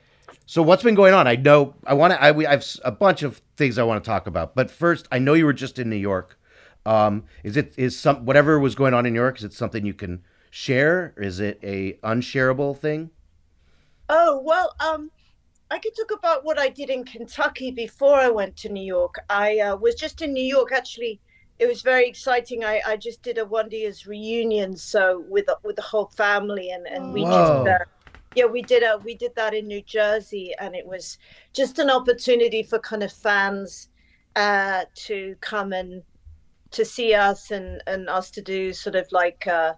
[0.50, 1.28] so, what's been going on?
[1.28, 2.20] I know I want to.
[2.20, 4.56] I, I, have a bunch of things I want to talk about.
[4.56, 6.40] But first, I know you were just in New York.
[6.84, 9.38] Um, is it is some whatever was going on in New York?
[9.38, 11.14] Is it something you can share?
[11.16, 13.10] Is it a unshareable thing?
[14.08, 15.12] Oh well, um,
[15.70, 19.20] I could talk about what I did in Kentucky before I went to New York.
[19.30, 21.20] I uh, was just in New York actually.
[21.60, 22.64] It was very exciting.
[22.64, 26.88] I, I just did a Wonder Years reunion, so with with the whole family, and
[26.88, 27.30] and we Whoa.
[27.30, 27.84] just uh,
[28.35, 31.19] yeah we did a we did that in New Jersey, and it was
[31.53, 33.88] just an opportunity for kind of fans
[34.37, 36.03] uh, to come and
[36.73, 39.47] to see us and and us to do sort of like.
[39.47, 39.75] Uh,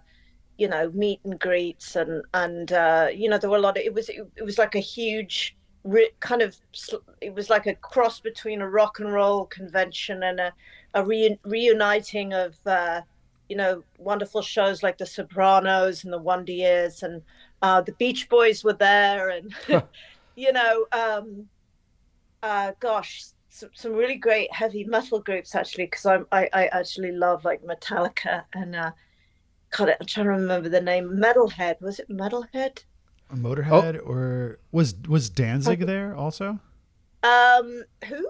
[0.57, 3.83] you know meet and greets and and uh you know there were a lot of
[3.83, 5.57] it was it, it was like a huge
[6.19, 6.55] kind of
[7.21, 10.53] it was like a cross between a rock and roll convention and a,
[10.93, 13.01] a re- reuniting of uh
[13.49, 17.21] you know wonderful shows like the sopranos and the wonder years and
[17.63, 19.51] uh the beach boys were there and
[20.35, 21.47] you know um
[22.43, 27.11] uh gosh some, some really great heavy metal groups actually because I'm I, I actually
[27.13, 28.91] love like Metallica and uh
[29.75, 31.09] God, I'm trying to remember the name.
[31.17, 32.83] Metalhead was it Metalhead?
[33.33, 36.59] Motorhead or was was Danzig there also?
[37.23, 38.29] Um, who?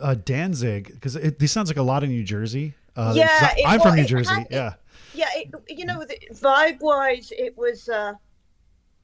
[0.00, 2.74] Uh, Danzig because this sounds like a lot in New Jersey.
[2.94, 4.34] Uh, 'cause Yeah, I- it I'm wa- from New Jersey.
[4.34, 4.74] had- it- yeah,
[5.14, 6.04] Yeah, it, you know,
[6.34, 7.88] vibe wise, it was.
[7.88, 8.12] uh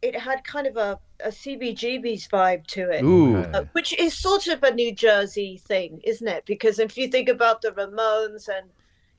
[0.05, 3.03] It had kind of a a CBGB's vibe to it.
[3.03, 6.45] Ooh, uh, which is sort of a New Jersey thing, isn't it?
[6.47, 8.67] Because if you think about the Ramones and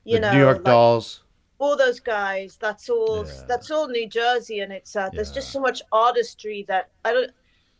[0.04, 1.22] you the know New York like, Dolls.
[1.58, 3.42] all those guys, that's all Yeah.
[3.48, 7.30] that's all New Jersey, and it's uh, there's just so much artistry that I don't.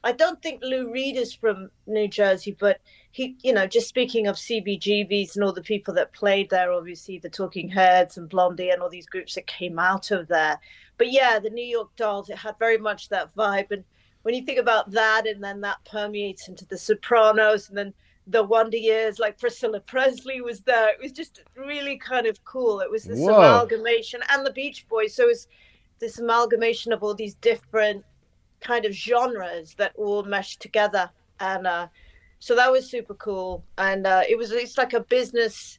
[0.04, 4.28] I don't think Lou Reed is from New Jersey, but he, you know, just speaking
[4.28, 8.70] of CBGBs and all the people that played there, obviously the Talking Heads and Blondie
[8.70, 10.60] and all these groups that came out of there.
[10.98, 13.70] But yeah, the New York Dolls, it had very much that vibe.
[13.70, 13.84] And
[14.22, 17.94] when you think about that, and then that permeates into the Sopranos, and then
[18.26, 20.88] the Wonder Years, like Priscilla Presley was there.
[20.88, 22.80] It was just really kind of cool.
[22.80, 23.36] It was this Whoa.
[23.36, 25.14] amalgamation, and the Beach Boys.
[25.14, 25.48] So it was
[25.98, 28.04] this amalgamation of all these different
[28.60, 31.10] kind of genres that all meshed together.
[31.40, 31.88] And uh,
[32.38, 33.64] so that was super cool.
[33.78, 35.78] And uh, it was it's like a business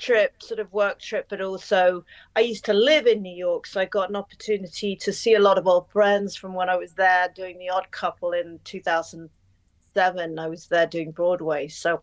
[0.00, 3.80] trip, sort of work trip, but also I used to live in New York, so
[3.80, 6.94] I got an opportunity to see a lot of old friends from when I was
[6.94, 10.38] there doing The Odd Couple in 2007.
[10.38, 12.02] I was there doing Broadway, so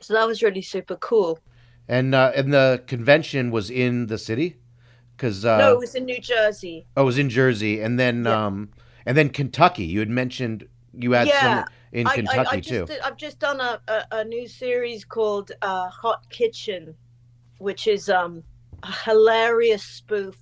[0.00, 1.38] so that was really super cool.
[1.88, 4.56] And uh, and the convention was in the city,
[5.16, 6.86] because uh, no, it was in New Jersey.
[6.96, 8.46] oh, it was in Jersey, and then Yeah.
[8.46, 8.70] um,
[9.06, 9.84] and then Kentucky.
[9.84, 12.60] You had mentioned you had Yeah, some in I, Kentucky I, I too.
[12.60, 16.94] just did, I've just done a, a, a new series called uh, Hot Kitchen,
[17.58, 18.42] which is um,
[18.82, 20.36] a hilarious spoof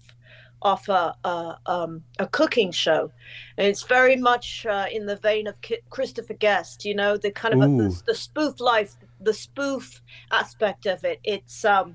[0.63, 3.13] of a, a, um, a cooking show.
[3.57, 7.31] And it's very much uh, in the vein of Ki- Christopher Guest, you know, the
[7.31, 11.21] kind of a, the, the spoof life, the spoof aspect of it.
[11.23, 11.95] It's, um,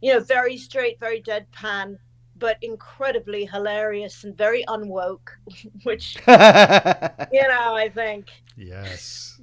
[0.00, 1.98] you know, very straight, very deadpan,
[2.38, 5.30] but incredibly hilarious and very unwoke,
[5.82, 8.30] which, you know, I think.
[8.56, 9.40] yes.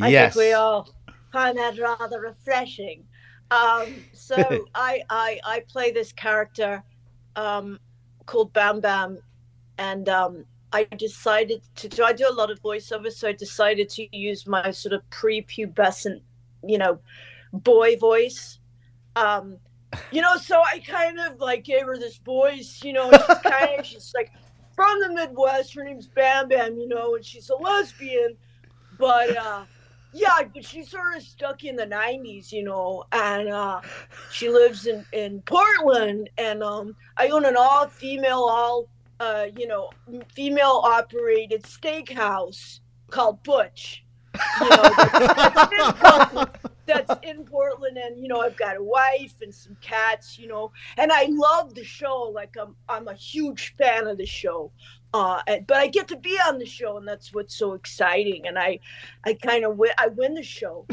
[0.00, 0.34] I yes.
[0.34, 0.88] think we all
[1.32, 3.04] find that rather refreshing.
[3.50, 4.36] Um, so
[4.74, 6.82] I, I I play this character
[7.36, 7.78] um,
[8.26, 9.18] called Bam Bam,
[9.78, 12.04] and um, I decided to do.
[12.04, 16.20] I do a lot of voiceover, so I decided to use my sort of prepubescent,
[16.62, 17.00] you know,
[17.52, 18.58] boy voice.
[19.16, 19.56] Um,
[20.10, 23.78] you know, so I kind of like gave her this voice, you know, she's kind
[23.80, 24.32] of she's like
[24.74, 25.74] from the Midwest.
[25.74, 28.36] Her name's Bam Bam, you know, and she's a lesbian,
[28.98, 29.64] but uh,
[30.12, 33.80] yeah, but she's sort of stuck in the '90s, you know, and uh,
[34.32, 38.88] she lives in in Portland, and um, I own an all-female, all
[39.20, 39.90] uh, you know,
[40.34, 44.04] female-operated steakhouse called Butch.
[44.60, 46.46] You know,
[46.88, 49.76] that's, in Portland, that's in Portland, and you know, I've got a wife and some
[49.80, 52.30] cats, you know, and I love the show.
[52.34, 54.72] Like I'm, I'm a huge fan of the show.
[55.14, 58.58] Uh but i get to be on the show and that's what's so exciting and
[58.58, 58.78] i
[59.24, 60.84] i kind of win i win the show.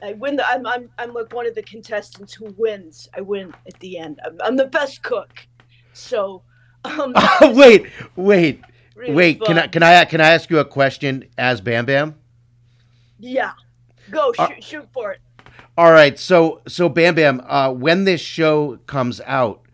[0.00, 3.08] I win the I'm, I'm i'm like one of the contestants who wins.
[3.16, 4.20] I win at the end.
[4.24, 5.48] I'm, I'm the best cook.
[5.92, 6.42] So
[6.84, 8.60] um oh, wait wait
[8.94, 12.14] really wait can i can i can i ask you a question as bam bam?
[13.18, 13.54] Yeah.
[14.08, 15.20] Go Uh, shoot, shoot for it
[15.76, 19.64] all right so so bam bam uh when this show comes out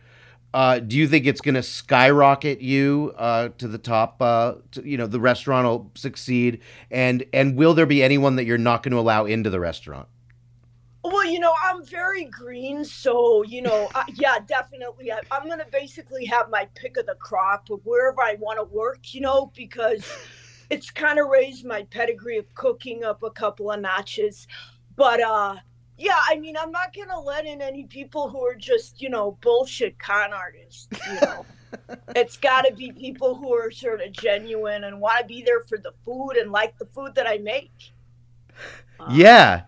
[0.53, 4.21] uh, do you think it's going to skyrocket you uh, to the top?
[4.21, 6.61] Uh, to, you know, the restaurant will succeed,
[6.91, 10.09] and and will there be anyone that you're not going to allow into the restaurant?
[11.03, 15.13] Well, you know, I'm very green, so you know, yeah, definitely.
[15.13, 18.65] I, I'm gonna basically have my pick of the crop of wherever I want to
[18.65, 20.05] work, you know, because
[20.71, 24.49] it's kind of raised my pedigree of cooking up a couple of notches.
[24.97, 25.57] But uh,
[26.01, 29.39] yeah, I mean, I'm not gonna let in any people who are just, you know,
[29.43, 30.89] bullshit con artists.
[31.07, 31.47] You know,
[32.17, 35.61] it's got to be people who are sort of genuine and want to be there
[35.61, 37.73] for the food and like the food that I make.
[38.99, 39.63] Uh, Yeah,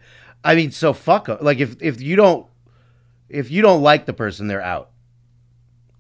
[0.45, 1.39] I mean, so fuck 'em.
[1.41, 2.47] Like if if you don't
[3.29, 4.91] if you don't like the person, they're out.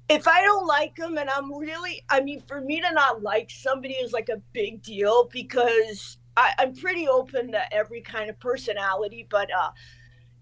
[0.09, 3.51] if I don't like them, and I'm really, I mean, for me to not like
[3.51, 8.39] somebody is like a big deal because I, I'm pretty open to every kind of
[8.39, 9.27] personality.
[9.31, 9.71] But, uh,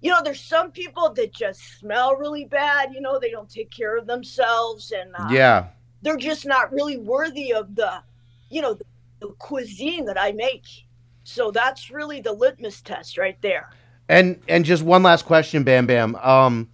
[0.00, 2.92] you know, there's some people that just smell really bad.
[2.92, 5.66] You know, they don't take care of themselves and uh, Yeah.
[6.02, 8.02] they're just not really worthy of the,
[8.48, 8.84] you know, the,
[9.20, 10.64] the cuisine that I make.
[11.24, 13.68] So that's really the litmus test right there.
[14.08, 16.16] And and just one last question, Bam Bam.
[16.16, 16.70] Um,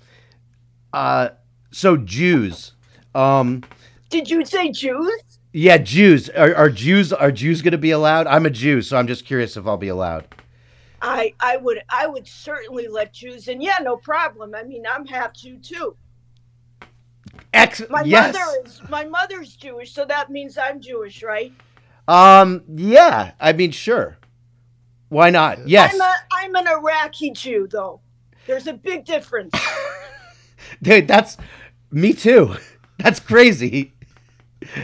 [0.93, 1.31] uh,
[1.71, 2.73] so Jews.
[3.15, 3.63] Um,
[4.09, 5.21] Did you say Jews?
[5.53, 6.31] yeah, Jews.
[6.31, 8.27] Are, are Jews are Jews going to be allowed?
[8.27, 10.27] I'm a Jew, so I'm just curious if I'll be allowed.
[11.07, 13.61] I I would I would certainly let Jews in.
[13.61, 14.55] Yeah, no problem.
[14.55, 15.97] I mean, I'm half Jew too.
[17.55, 18.35] Ex- My yes.
[18.35, 21.53] mother is my mother's Jewish, so that means I'm Jewish, right?
[22.09, 22.63] Um.
[22.75, 23.33] Yeah.
[23.41, 24.19] I mean, sure.
[25.09, 25.69] Why not?
[25.69, 25.95] Yes.
[25.95, 28.01] I'm a I'm an Iraqi Jew though.
[28.49, 29.53] There's a big difference.
[30.83, 31.37] Dude, that's
[31.91, 32.57] me too.
[32.99, 33.93] That's crazy.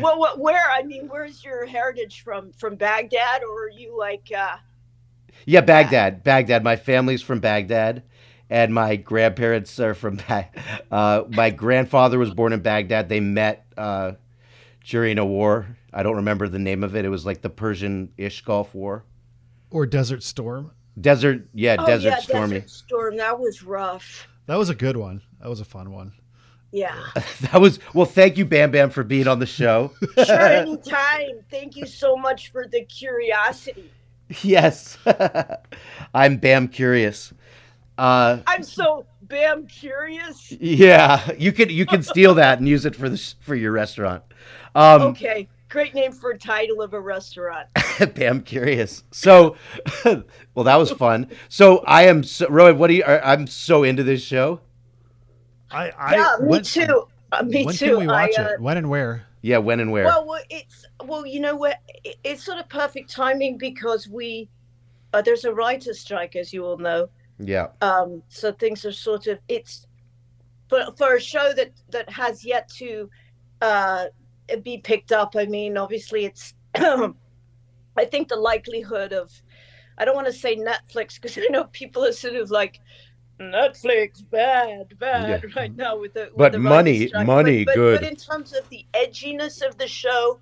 [0.02, 0.70] well, what where?
[0.70, 2.52] I mean, where's your heritage from?
[2.52, 4.30] From Baghdad, or are you like?
[4.36, 4.56] uh
[5.46, 6.22] Yeah, Baghdad.
[6.22, 6.62] Baghdad.
[6.64, 8.02] My family's from Baghdad,
[8.50, 10.16] and my grandparents are from.
[10.28, 10.48] Ba-
[10.90, 13.08] uh, my grandfather was born in Baghdad.
[13.08, 14.12] They met uh,
[14.84, 15.76] during a war.
[15.92, 17.04] I don't remember the name of it.
[17.04, 19.04] It was like the Persian-ish Gulf War.
[19.70, 20.72] Or Desert Storm.
[21.00, 22.60] Desert, yeah, Oh Desert yeah, Stormy.
[22.60, 23.16] Desert Storm.
[23.16, 24.28] That was rough.
[24.46, 25.22] That was a good one.
[25.40, 26.12] That was a fun one.
[26.70, 26.94] Yeah.
[27.40, 28.06] That was well.
[28.06, 29.92] Thank you, Bam Bam, for being on the show.
[30.24, 31.40] Sure, anytime.
[31.50, 33.90] Thank you so much for the curiosity.
[34.42, 34.98] yes,
[36.14, 37.32] I'm Bam curious.
[37.98, 40.50] Uh, I'm so bam curious.
[40.52, 44.22] yeah, you could you can steal that and use it for this for your restaurant.
[44.74, 47.68] Um, Okay, great name for a title of a restaurant.
[48.14, 49.04] Bam curious.
[49.10, 49.56] So,
[50.54, 51.28] well, that was fun.
[51.48, 52.78] So I am so, Rowan.
[52.78, 53.04] What do you?
[53.04, 54.60] I'm so into this show.
[55.70, 57.08] I, I yeah, me when- too.
[57.30, 57.86] Uh, me when too.
[57.90, 58.60] can we watch I, uh, it?
[58.60, 59.26] When and where?
[59.42, 60.04] Yeah, when and where?
[60.04, 61.68] Well, well, it's well, you know
[62.24, 64.48] it's sort of perfect timing because we
[65.12, 67.08] uh, there's a writer's strike, as you all know.
[67.38, 69.86] yeah, Um, so things are sort of it's
[70.68, 73.10] for for a show that that has yet to
[73.60, 74.06] uh,
[74.62, 75.34] be picked up.
[75.36, 76.54] I mean, obviously, it's.
[76.74, 79.30] I think the likelihood of,
[79.98, 82.80] I don't want to say Netflix because I know people are sort of like.
[83.50, 85.50] Netflix bad, bad Yeah.
[85.56, 88.00] right now with the with But the money- money, but, good.
[88.00, 90.40] But in terms of the edginess of the show,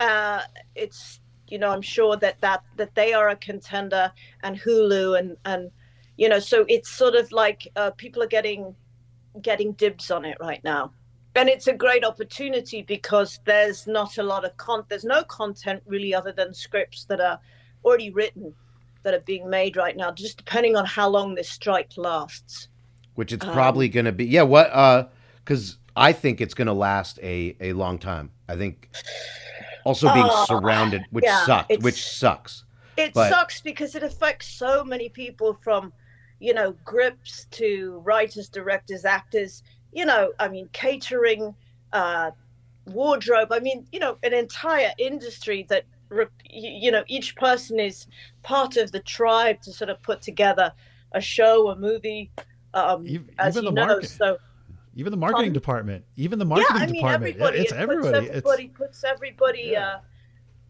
[0.00, 0.42] uh,
[0.74, 4.12] it's you know I'm sure that that that they are a contender
[4.42, 5.70] and Hulu and and
[6.16, 8.74] you know so it's sort of like uh, people are getting
[9.40, 10.92] getting dibs on it right now
[11.34, 15.82] and it's a great opportunity because there's not a lot of con there's no content
[15.86, 17.40] really other than scripts that are
[17.84, 18.54] already written
[19.02, 22.68] that are being made right now just depending on how long this strike lasts
[23.14, 24.24] which it's um, probably going to be.
[24.24, 24.70] Yeah, what?
[24.72, 25.06] Uh,
[25.44, 28.30] because I think it's going to last a a long time.
[28.48, 28.88] I think
[29.84, 32.64] also being Oh, surrounded, which yeah, sucks, which sucks.
[32.96, 35.92] it But- sucks because it affects so many people from
[36.40, 39.62] you know grips to writers directors actors
[39.92, 41.54] you know i mean catering
[41.92, 42.32] uh
[42.86, 45.84] wardrobe i mean you know an entire industry that
[46.50, 48.06] you, know each person is
[48.42, 50.72] part of the tribe to sort of put together
[51.12, 52.30] a show, a movie.
[52.74, 54.38] Um, Ev- as even you the know, market- so
[54.96, 55.52] Even the marketing Pardon?
[55.52, 57.58] department, even the marketing yeah, I mean department, everybody.
[57.58, 58.12] it's it everybody.
[58.12, 59.86] Puts everybody It's puts everybody Yeah.
[59.88, 59.98] uh,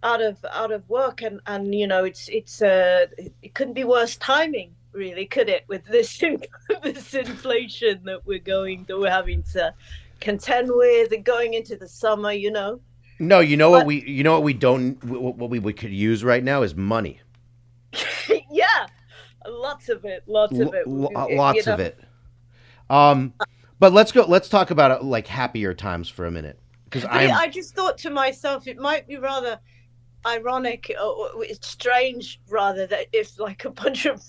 [0.05, 3.74] out of out of work, and and you know it's it's uh it, it couldn't
[3.74, 5.62] be worse timing, really, could it?
[5.68, 6.18] With this
[6.83, 9.72] this inflation that we're going that we're having to
[10.18, 12.81] contend with, and going into the summer, you know.
[13.22, 16.24] No, you know what we you know what we don't what we, we could use
[16.24, 17.20] right now is money.
[18.50, 18.87] yeah,
[19.46, 20.85] lots of it, lots of it.
[20.88, 21.85] L- you lots of know.
[21.85, 22.00] it.
[22.90, 23.32] Um,
[23.78, 24.24] but let's go.
[24.24, 27.96] Let's talk about uh, like happier times for a minute because I, I just thought
[27.98, 29.61] to myself, it might be rather
[30.26, 34.20] ironic or, or it's strange, rather, that if like a bunch of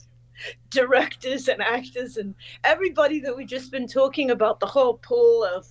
[0.69, 5.65] directors and actors and everybody that we've just been talking about, the whole pool of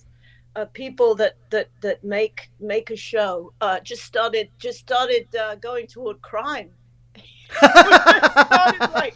[0.55, 5.55] uh, people that that that make make a show, uh, just started just started uh,
[5.55, 6.69] going toward crime.
[7.57, 9.15] started like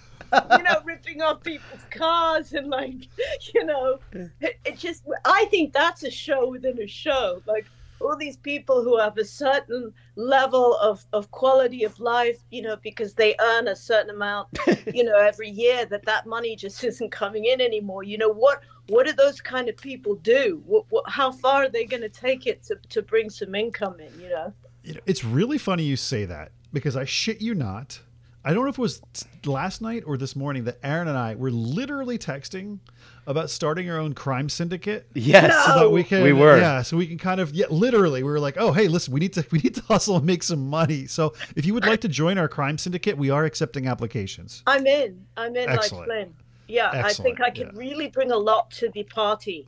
[0.51, 3.07] you know ripping off people's cars and like
[3.53, 3.97] you know
[4.41, 7.65] it, it just i think that's a show within a show like
[7.99, 12.77] all these people who have a certain level of, of quality of life you know
[12.83, 14.47] because they earn a certain amount
[14.93, 18.61] you know every year that that money just isn't coming in anymore you know what
[18.87, 22.09] what do those kind of people do what, what, how far are they going to
[22.09, 25.83] take it to, to bring some income in you know you know, it's really funny
[25.83, 27.99] you say that because I shit you not.
[28.45, 29.01] I don't know if it was
[29.45, 32.79] last night or this morning that Aaron and I were literally texting
[33.27, 35.07] about starting our own crime syndicate.
[35.13, 35.49] yes.
[35.67, 35.73] No.
[35.73, 36.57] So that we can, We were.
[36.57, 36.81] yeah.
[36.81, 39.33] So we can kind of, yeah, literally, we were like, oh, hey, listen, we need
[39.33, 41.05] to, we need to hustle and make some money.
[41.07, 44.63] So if you would like to join our crime syndicate, we are accepting applications.
[44.65, 46.07] i'm in i'm in Excellent.
[46.09, 46.33] like flynn
[46.67, 47.79] yeah i think i could yeah.
[47.79, 49.67] really bring a lot to the party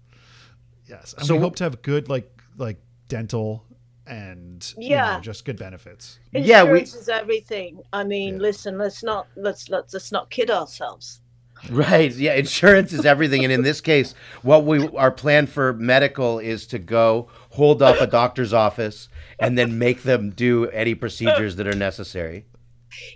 [0.87, 2.77] Yes, and So we hope to have good, like, like
[3.09, 3.63] dental
[4.07, 5.17] and you Yeah.
[5.17, 6.17] know, just good benefits.
[6.31, 7.81] Yeah, we- Insurance is everything.
[7.93, 8.41] I mean, Yeah.
[8.41, 11.21] listen, let's not let's let's let's not kid ourselves.
[11.69, 12.13] Right.
[12.13, 12.33] Yeah.
[12.35, 16.79] Insurance is everything, and in this case, what we our plan for medical is to
[16.79, 21.75] go hold up a doctor's office and then make them do any procedures that are
[21.75, 22.45] necessary.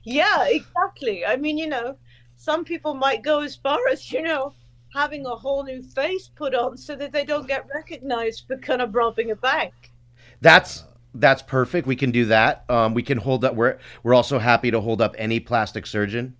[0.03, 1.25] Yeah, exactly.
[1.25, 1.97] I mean, you know,
[2.35, 4.53] some people might go as far as you know
[4.93, 8.81] having a whole new face put on so that they don't get recognized for kind
[8.81, 9.73] of robbing a bank.
[10.41, 10.83] That's
[11.15, 11.87] that's perfect.
[11.87, 12.65] We can do that.
[12.69, 13.55] Um, we can hold up.
[13.55, 16.35] We're we're also happy to hold up any plastic surgeon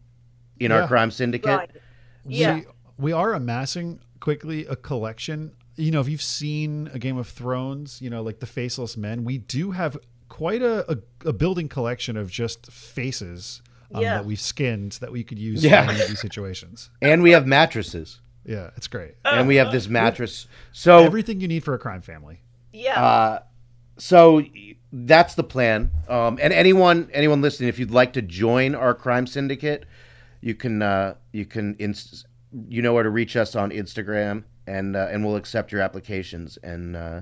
[0.60, 0.82] in Yeah.
[0.82, 1.50] our crime syndicate.
[1.50, 1.72] Right.
[2.26, 2.56] Yeah.
[2.56, 2.66] we,
[2.98, 5.54] we are amassing quickly a collection.
[5.76, 9.24] You know, if you've seen a Game of Thrones, you know, like the Faceless Men,
[9.24, 9.98] we do have
[10.30, 10.98] quite a, a,
[11.30, 13.62] a building collection of just faces
[13.94, 14.16] um, Yeah.
[14.16, 15.86] that we've skinned that we could use Yeah.
[15.86, 16.90] for any of these situations.
[17.02, 19.16] And we have mattresses, Yeah, it's great.
[19.26, 20.48] and we have this mattress.
[20.72, 22.42] So Everything you need for a crime family.
[22.72, 23.04] Yeah.
[23.04, 23.40] Uh,
[23.98, 24.44] so
[24.92, 25.92] that's the plan.
[26.08, 29.86] Um, and anyone anyone listening, if you'd like to join our crime syndicate,
[30.44, 32.28] you can uh, you can inst-
[32.68, 36.58] you know where to reach us on Instagram, and uh, and we'll accept your applications.
[36.64, 37.22] And uh,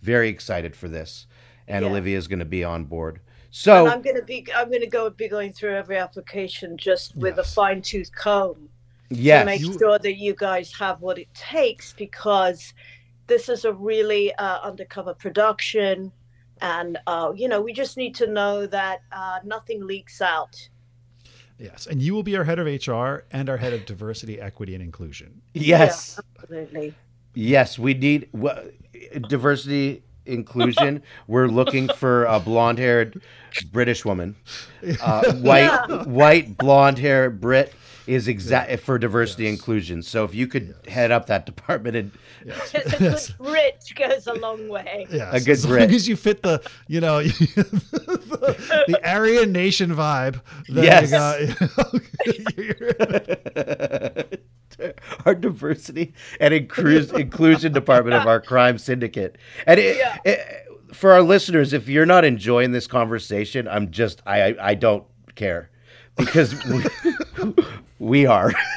[0.00, 1.26] very excited for this.
[1.68, 1.90] And Yeah.
[1.90, 3.16] Olivia is going to be on board.
[3.16, 7.36] and So I'm gonna be I'm gonna go be going through every application just with
[7.36, 7.50] Yes.
[7.50, 8.68] a fine tooth comb.
[9.10, 12.72] to yes, make You- sure that you guys have what it takes because
[13.26, 16.10] this is a really uh, undercover production
[16.62, 20.68] and uh, you know we just need to know that uh, nothing leaks out
[21.58, 24.74] Yes, and you will be our head of HR and our head of diversity, equity,
[24.74, 25.42] and inclusion.
[25.54, 26.94] yes, absolutely
[27.34, 27.78] yes.
[27.78, 28.62] We need wha-
[29.28, 30.02] diversity.
[30.24, 31.02] Inclusion.
[31.26, 33.20] We're looking for a blonde-haired
[33.72, 34.36] British woman.
[35.02, 36.04] Uh, white, Yeah.
[36.04, 37.72] white, blonde-haired Brit
[38.06, 40.02] is exact for diversity inclusion.
[40.02, 42.10] So if you could head up that department and
[42.44, 42.74] Yes.
[42.74, 45.32] a good brit goes a long way Yes.
[45.34, 45.82] A good as Brit.
[45.82, 50.40] long as you fit the, you know, the, the Aryan Nation vibe.
[50.68, 51.12] then you Yes.
[51.12, 51.46] Uh,
[54.24, 54.38] got-
[55.26, 59.36] our diversity and incru- inclusion department of our crime syndicate.
[59.66, 60.18] And it, Yeah.
[60.24, 64.74] it- for our listeners, if you're not enjoying this conversation, I'm just I I, I
[64.74, 65.04] don't
[65.36, 65.70] care
[66.16, 66.84] because we,
[68.02, 68.52] we are.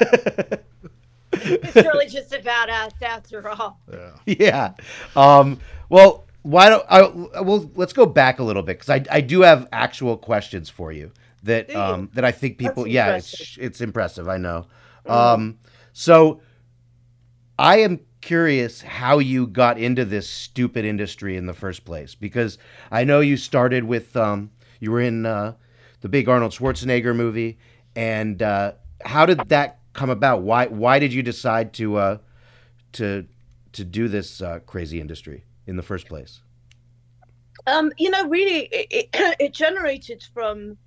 [1.32, 4.12] it's really just about us after all yeah.
[4.24, 4.72] yeah.
[5.16, 5.58] Um,
[5.88, 7.40] well, why don't I?
[7.42, 10.92] Well, let's go back a little bit because I, I do have actual questions for
[10.92, 11.10] you
[11.42, 11.80] that Do you?
[11.80, 13.64] um that I think people That's yeah it's impressive.
[13.64, 14.66] it's impressive I know.
[15.06, 15.58] Um,
[15.92, 16.40] so
[17.58, 22.58] I am curious how you got into this stupid industry in the first place because
[22.90, 25.54] I know you started with um you were in uh,
[26.00, 27.58] the big Arnold Schwarzenegger movie
[27.96, 28.72] and uh,
[29.06, 30.42] how did that come about?
[30.42, 32.18] Why why did you decide to uh,
[32.92, 33.26] to
[33.72, 36.40] to do this uh, crazy industry in the first place?
[37.66, 39.08] Um, you know, really, it, it,
[39.40, 40.78] it generated from,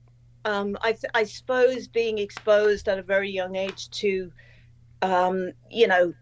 [0.46, 4.32] um, I, th- I suppose, being exposed at a very young age to,
[5.02, 6.14] um, you know,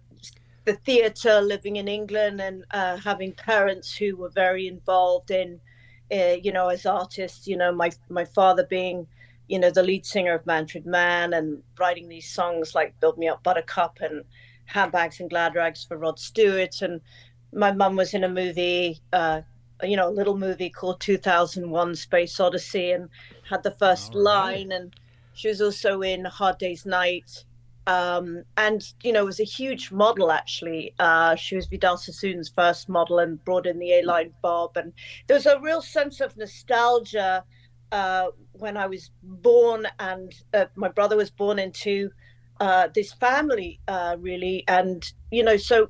[0.66, 5.62] the theatre, living in England, and uh, having parents who were very involved in,
[6.12, 7.48] uh, you know, as artists.
[7.48, 9.08] You know, my my father being,
[9.48, 13.28] you know, the lead singer of Manfred Mann and writing these songs like "Build Me
[13.28, 14.24] Up, Buttercup" and
[14.66, 17.02] "Handbags and Glad Rags" for Rod Stewart, and
[17.54, 19.00] my mum was in a movie.
[19.14, 19.41] Uh,
[19.84, 23.10] you know, a little movie called 2001 Space Odyssey and
[23.48, 24.22] had the first right.
[24.22, 24.72] line.
[24.72, 24.95] And
[25.34, 27.45] she was also in Hard Day's Night
[27.88, 30.93] um, and you know was a huge model actually.
[31.00, 34.91] Uh, she was Vidal Sassoon's first model and brought in the A-line bob, and
[35.28, 37.45] there was a real sense of nostalgia
[37.93, 38.28] uh,
[38.60, 42.12] when I was born, and uh, my brother was born into
[42.60, 45.89] uh, this family, uh, really, and you know, so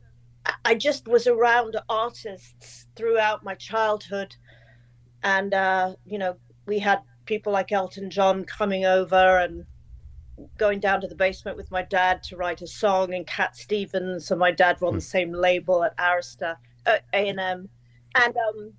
[0.66, 4.36] I just was around artists throughout my childhood,
[5.24, 9.66] and uh, you know, we had people like Elton John coming over and
[10.58, 14.30] going down to the basement with my dad to write a song, and Cat Stevens
[14.32, 15.18] and my dad were on the hmm.
[15.18, 17.70] same label at Arista, at A and M,
[18.16, 18.74] and um,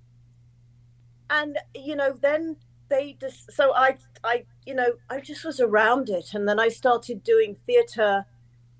[1.29, 2.55] and you know then
[2.89, 6.69] they just so I I you know I just was around it, and then I
[6.69, 8.25] started doing theater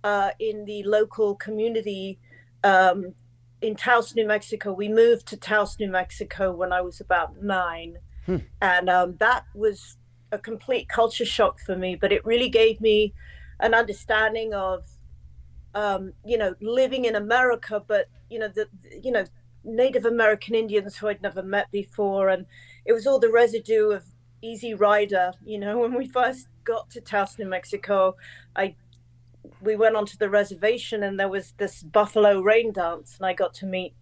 [0.04, 2.20] uh, in the local community.
[2.64, 3.14] Um,
[3.62, 7.98] in Taos, New Mexico, we moved to Taos, New Mexico when I was about nine,
[8.26, 8.38] hmm.
[8.62, 9.98] and um, that was
[10.32, 13.14] a complete culture shock for me, but it really gave me
[13.60, 14.86] an understanding of,
[15.76, 18.68] um, you know, living in America, but you know, the
[19.04, 19.26] you know,
[19.64, 22.46] Native American Indians who I'd never met before, and
[22.90, 24.04] it was all the residue of
[24.42, 25.32] Easy Rider.
[25.46, 28.18] You know, when we first got to Taos, New Mexico,
[28.56, 28.76] I
[29.62, 33.54] we went onto the reservation and there was this buffalo rain dance, and I got
[33.56, 33.94] to meet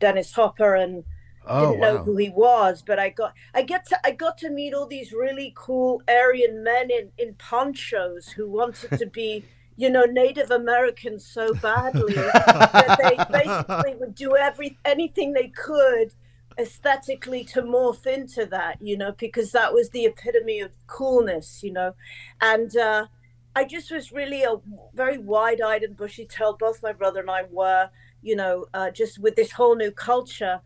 [0.00, 1.04] Dennis Hopper and
[1.46, 4.50] oh, didn't know who he was, but I got I get to I got to
[4.50, 9.44] meet all these really cool Aryan men in in ponchos who wanted to be
[9.76, 16.12] you know Native Americans so badly that they basically would do every anything they could
[16.58, 21.72] aesthetically to morph into that, you know, because that was the epitome of coolness, you
[21.72, 21.94] know,
[22.40, 22.76] and.
[22.76, 23.06] uh
[23.54, 24.54] I just was really a
[24.94, 26.58] very wide-eyed and bushy-tailed.
[26.58, 27.90] Both my brother and I were,
[28.22, 30.62] you know, uh, just with this whole new culture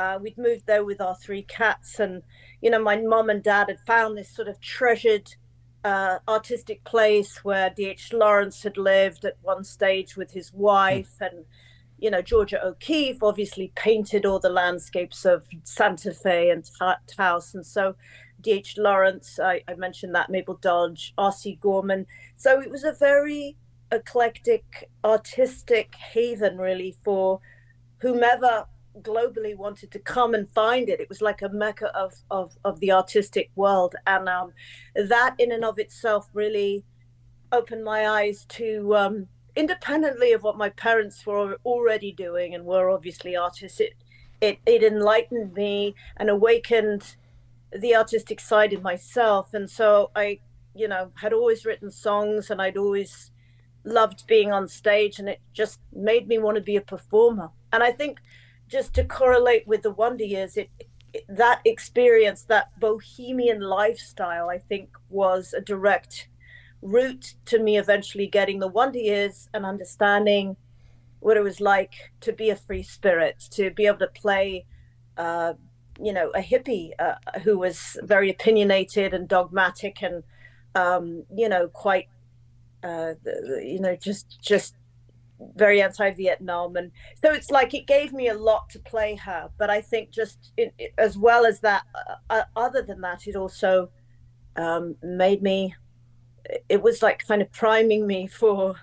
[0.00, 2.22] uh, we'd moved there with our three cats, and
[2.62, 5.34] you know, my mom and dad had found this sort of treasured
[5.84, 8.14] uh, artistic place where D.H.
[8.14, 11.28] Lawrence had lived at one stage with his wife, mm.
[11.28, 11.44] and
[12.00, 16.68] you know, Georgia O'Keeffe obviously painted all the landscapes of Santa Fe and
[17.06, 17.94] Taos, and so
[18.40, 18.78] D.H.
[18.78, 21.58] Lawrence, I, I mentioned that Mabel Dodge, R.C.
[21.60, 22.06] Gorman.
[22.36, 23.56] So it was a very
[23.92, 27.40] eclectic, artistic haven, really, for
[27.98, 28.66] whomever
[29.02, 31.00] globally wanted to come and find it.
[31.00, 34.52] It was like a mecca of of, of the artistic world, and um,
[34.94, 36.84] that in and of itself really
[37.52, 38.96] opened my eyes to.
[38.96, 39.26] Um,
[39.56, 43.94] independently of what my parents were already doing and were obviously artists it
[44.40, 47.16] it, it enlightened me and awakened
[47.78, 49.54] the artistic side in myself.
[49.54, 50.40] And so i
[50.74, 53.32] you know had always written songs and i'd always
[53.82, 57.50] loved being on stage and it just made me want to be a performer.
[57.72, 58.20] And i think
[58.70, 60.70] just to correlate with the Wonder Years, it,
[61.12, 66.28] it, that experience, that bohemian lifestyle, I think was a direct
[66.82, 70.56] route to me eventually getting the Wonder Years and understanding
[71.20, 74.64] what it was like to be a free spirit, to be able to play,
[75.18, 75.52] uh,
[76.00, 80.22] you know, a hippie uh, who was very opinionated and dogmatic and,
[80.74, 82.08] um, you know, quite,
[82.82, 83.12] uh,
[83.62, 84.74] you know, just just
[85.56, 89.50] very anti-Vietnam, and so it's like it gave me a lot to play her.
[89.58, 90.52] But I think just
[90.98, 93.90] as well as that, uh, uh, other than that, it also
[94.56, 95.74] um, made me.
[96.68, 98.76] It was like kind of priming me for,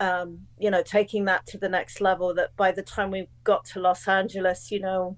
[0.00, 2.34] um, you know, taking that to the next level.
[2.34, 5.16] That by the time we got to Los Angeles, you know,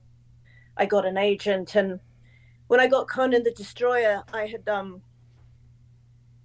[0.76, 2.00] I got an agent, and
[2.68, 5.02] when I got Conan the Destroyer, I had um.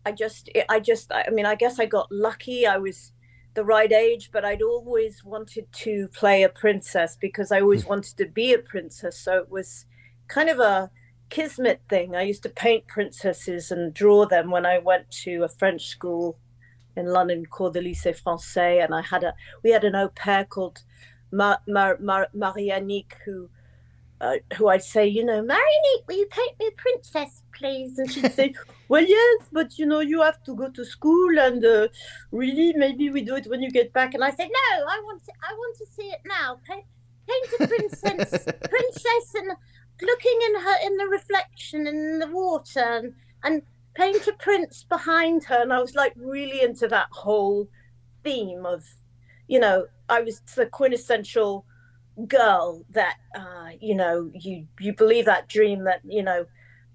[0.07, 2.67] I just, I just, I mean, I guess I got lucky.
[2.67, 3.11] I was
[3.55, 7.89] the right age, but I'd always wanted to play a princess because I always hmm.
[7.89, 9.17] wanted to be a princess.
[9.17, 9.85] So it was
[10.27, 10.91] kind of a
[11.29, 12.15] kismet thing.
[12.15, 16.37] I used to paint princesses and draw them when I went to a French school
[16.95, 20.45] in London called the Lycée Français, and I had a we had an au pair
[20.45, 20.83] called
[21.31, 23.49] Mar- Mar- Mar- Marianique who
[24.21, 27.99] uh, who I'd say, you know, Marianique, will you paint me a princess, please?
[27.99, 28.53] And she'd say,
[28.87, 31.87] well, yes, but you know, you have to go to school, and uh,
[32.31, 34.13] really, maybe we do it when you get back.
[34.13, 36.59] And I said, no, I want to, I want to see it now.
[36.67, 36.85] Paint,
[37.27, 39.51] paint a princess, princess, and
[40.01, 43.61] looking in her in the reflection in the water and, and
[43.93, 45.61] paint a prince behind her.
[45.61, 47.67] And i was like really into that whole
[48.23, 48.83] theme of
[49.47, 51.65] you know i was the quintessential
[52.27, 56.45] girl that uh you know you you believe that dream that you know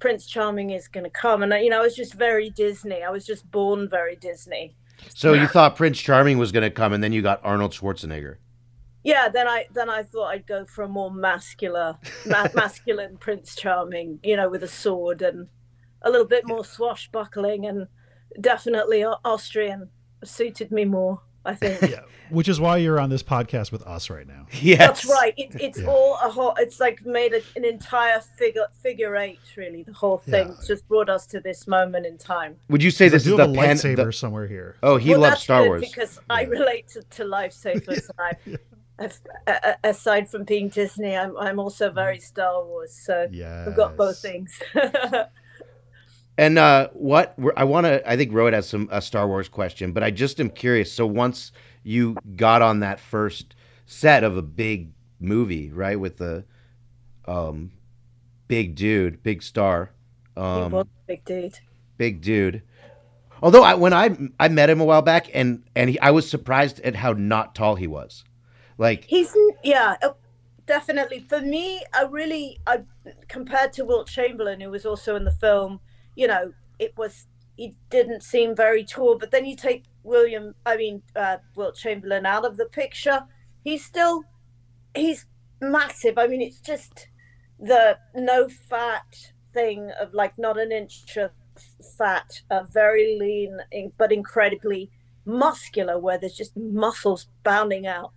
[0.01, 1.43] prince charming is going to come.
[1.43, 3.03] And you know i was just very disney.
[3.03, 4.75] I was just born very disney.
[5.15, 8.37] So you thought Prince Charming was going to come, and then you got Arnold Schwarzenegger.
[9.03, 11.95] Yeah then i then i thought i'd go for a more masculine
[12.27, 15.49] ma- masculine prince charming you know with a sword and
[16.03, 17.87] a little bit more swashbuckling and
[18.41, 19.89] definitely austrian
[20.25, 24.09] suited me more i think Yeah, which is why you're on this podcast with us
[24.11, 24.47] right now.
[24.61, 25.87] Yes, that's right it, it's Yeah.
[25.89, 30.19] all a whole it's like made a, an entire figure figure eight really the whole
[30.19, 30.67] thing Yeah.
[30.67, 33.47] just brought us to this moment in time Would you say this is the a
[33.47, 33.77] pen?
[33.77, 34.77] lightsaber the- somewhere here.
[34.83, 35.81] oh, he Well, loves that's Star good Wars.
[35.81, 38.09] because I relate to, to lifesavers.
[38.11, 38.59] and I've, I've, a- a-
[39.85, 44.19] aside from being Disney, I'm I'm also very Star Wars, so Yeah, I've got both
[44.19, 44.61] things.
[46.41, 49.93] And uh, what I want to, I think Rohit has some a Star Wars question,
[49.93, 50.91] but I just am curious.
[50.91, 56.45] So once you got on that first set of a big movie, right, with the
[57.27, 57.73] um,
[58.49, 59.91] big dude, big star,
[60.35, 61.59] um, big dude.
[61.99, 62.63] big dude.
[63.43, 66.27] Although I, when I I met him a while back, and and he, I was
[66.27, 68.25] surprised at how not tall he was.
[68.81, 70.13] Like He's yeah, uh,
[70.65, 71.83] definitely for me.
[71.93, 72.79] I really, I
[73.29, 75.81] compared to Wilt Chamberlain, who was also in the film.
[76.17, 77.27] You know, it was
[77.57, 82.25] he didn't seem very tall, but then you take William, I mean uh, Wilt Chamberlain
[82.25, 83.25] out of the picture,
[83.63, 84.25] he's still
[84.95, 85.27] he's
[85.61, 86.17] massive.
[86.17, 87.09] I mean, it's just
[87.59, 91.33] the no fat thing of like not an inch of
[91.99, 93.59] fat, uh, very lean,
[93.99, 94.91] but incredibly
[95.27, 98.15] muscular, where there's just muscles bounding out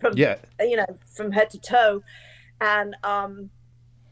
[0.00, 2.02] from yeah, you know from head to toe.
[2.60, 3.50] And um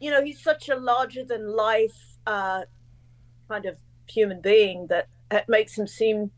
[0.01, 2.63] you know he's such a larger than life uh
[3.49, 3.77] kind of
[4.09, 6.31] human being that it makes him seem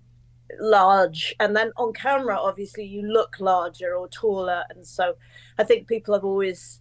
[0.61, 1.35] large.
[1.41, 4.65] And then on camera obviously you look larger or taller.
[4.71, 5.15] And so
[5.59, 6.81] i think people have always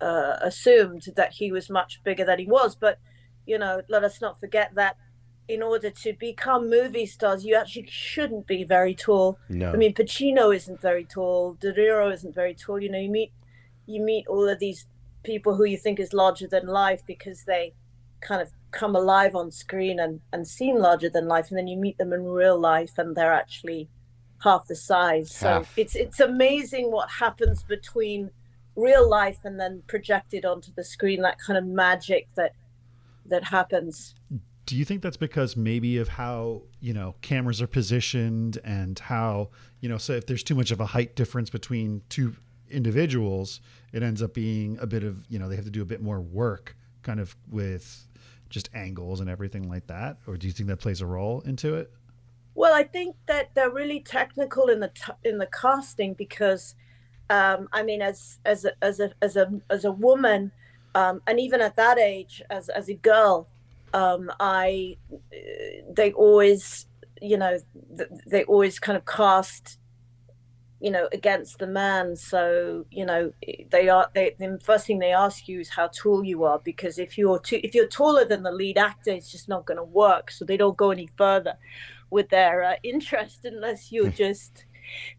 [0.00, 2.74] uh, assumed that he was much bigger than he was.
[2.74, 2.98] But
[3.46, 4.96] you know let us not forget that
[5.48, 9.92] in order to become movie stars you actually shouldn't be very tall no, I mean,
[9.94, 11.54] Pacino isn't very tall.
[11.60, 12.80] De Niro isn't very tall.
[12.80, 13.32] You know, you meet
[13.86, 14.86] you meet all of these
[15.22, 17.72] people who you think is larger than life because they
[18.20, 21.76] kind of come alive on screen and and seem larger than life, and then you
[21.76, 23.88] meet them in real life and they're actually
[24.42, 25.30] half the size.
[25.30, 25.78] So Half.
[25.78, 28.30] it's it's amazing what happens between
[28.76, 31.22] real life and then projected onto the screen.
[31.22, 32.52] That kind of magic that
[33.26, 34.14] that happens.
[34.66, 39.50] Do you think that's because maybe of how, you know, cameras are positioned and how,
[39.80, 42.36] you know, so if there's too much of a height difference between two
[42.70, 43.60] individuals,
[43.92, 46.00] it ends up being a bit of, you know, they have to do a bit
[46.00, 48.08] more work kind of with
[48.48, 50.18] just angles and everything like that?
[50.26, 51.92] Or do you think that plays a role into it?
[52.54, 56.76] Well, I think that they're really technical in the t- in the casting because,
[57.28, 60.52] um, I mean, as as a, as a as a as a woman,
[60.94, 63.48] um, and even at that age, as as a girl,
[63.94, 65.36] um, I uh,
[65.96, 66.86] they always
[67.22, 67.58] you know
[68.26, 69.78] they always kind of cast
[70.80, 72.16] you know against the man.
[72.16, 73.32] So you know
[73.70, 76.98] they are they the first thing they ask you is how tall you are because
[76.98, 79.84] if you're too if you're taller than the lead actor it's just not going to
[79.84, 80.30] work.
[80.32, 81.54] So they don't go any further
[82.10, 84.66] with their uh, interest unless you're just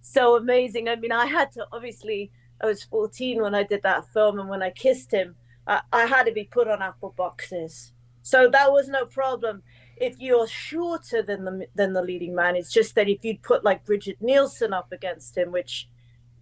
[0.02, 0.90] so amazing.
[0.90, 2.30] I mean i had to obviously
[2.62, 5.36] i was 14 when i did that film and when i kissed him
[5.68, 7.92] i, I had to be put on apple boxes
[8.26, 9.62] so that was no problem
[9.98, 13.64] if you're shorter than the than the leading man it's just that if you'd put
[13.64, 15.88] like brigitte nielsen up against him which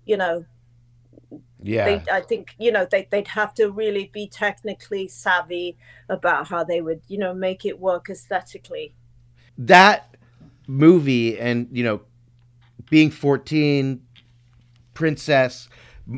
[0.05, 0.45] you know
[1.61, 1.85] yeah.
[1.85, 5.77] they, I think you know they, they'd have to really be technically savvy
[6.07, 8.93] about how they would you know make it work aesthetically
[9.57, 10.15] that
[10.65, 11.99] movie and you know
[12.89, 14.01] being 14
[14.93, 15.67] princess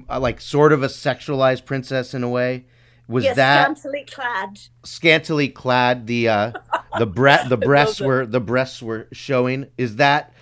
[0.09, 2.65] uh, like sort of a sexualized princess in a way
[3.07, 4.59] was yes that scantily clad.
[4.83, 6.51] Scantily clad the uh
[6.99, 9.67] the bre- the breasts were the breasts were showing.
[9.77, 10.33] Is that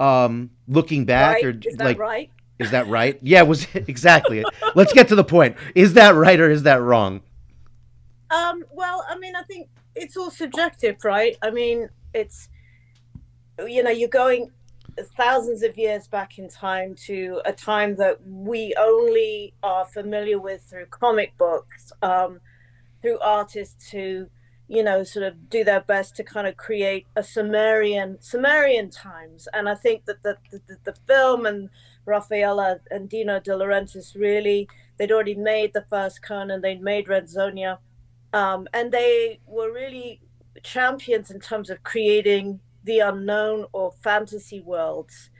[0.00, 1.44] um looking back right.
[1.44, 2.30] or is that like right?
[2.58, 3.18] is that right?
[3.22, 4.44] Yeah was exactly.
[4.74, 5.56] Let's get to the point.
[5.74, 7.22] Is that right or is that wrong?
[8.30, 11.36] Um, well, I mean, I think it's all subjective, right?
[11.42, 12.48] I mean, it's
[13.60, 14.50] you know, you're going
[15.02, 20.62] thousands of years back in time to a time that we only are familiar with
[20.62, 22.40] through comic books, um,
[23.02, 24.28] through artists who,
[24.68, 29.48] you know, sort of do their best to kind of create a Sumerian Sumerian times.
[29.52, 31.70] And I think that the the, the, film and
[32.06, 37.26] Raffaella and Dino De Laurentiis really they'd already made the first Conan, they'd made Red
[37.26, 37.78] Sonja,
[38.32, 40.20] um, and they were really
[40.62, 45.30] champions in terms of creating the unknown or fantasy worlds.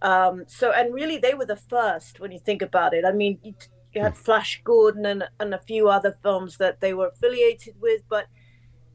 [0.00, 3.04] Um, so, and really, they were the first when you think about it.
[3.04, 3.54] I mean, you,
[3.94, 8.02] you had Flash Gordon and, and a few other films that they were affiliated with,
[8.08, 8.26] but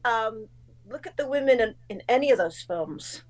[0.04, 0.48] um,
[0.88, 3.24] look at the women in, in any of those films.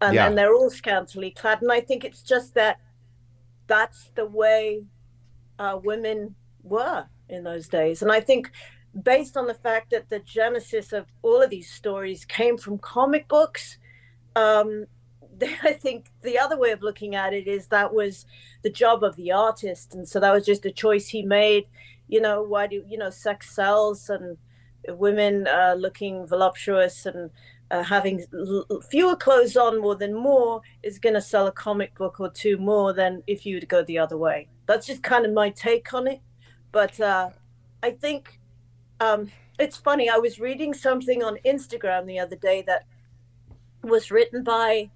[0.00, 0.26] And, Yeah.
[0.26, 1.62] and they're all scantily clad.
[1.62, 2.80] And I think it's just that
[3.68, 4.84] that's the way
[5.60, 8.02] uh, women were in those days.
[8.02, 8.50] And I think,
[9.00, 13.28] based on the fact that the genesis of all of these stories came from comic
[13.28, 13.78] books,
[14.36, 14.86] um,
[15.62, 18.26] I think the other way of looking at it is that was
[18.62, 19.94] the job of the artist.
[19.94, 21.66] And so that was just a choice he made.
[22.08, 24.36] You know, why do, you know, sex sells and
[24.88, 27.30] women uh, looking voluptuous and
[27.70, 31.94] uh, having l- fewer clothes on more than more is going to sell a comic
[31.94, 34.48] book or two more than if you would go the other way.
[34.66, 36.20] That's just kind of my take on it.
[36.70, 37.30] But uh,
[37.82, 38.40] I think
[39.00, 40.10] um, it's funny.
[40.10, 42.84] I was reading something on Instagram the other day that
[43.82, 44.90] was written by.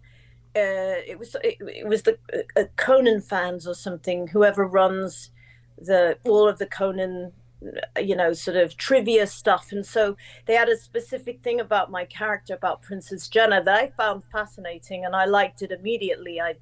[0.55, 2.18] Uh, it was it, it was the
[2.57, 4.28] uh, Conan fans or something.
[4.28, 5.30] Whoever runs
[5.78, 7.32] the all of the Conan,
[8.01, 10.16] you know, sort of trivia stuff, and so
[10.47, 15.05] they had a specific thing about my character about Princess Jehnna that I found fascinating,
[15.05, 16.41] and I liked it immediately.
[16.41, 16.55] I,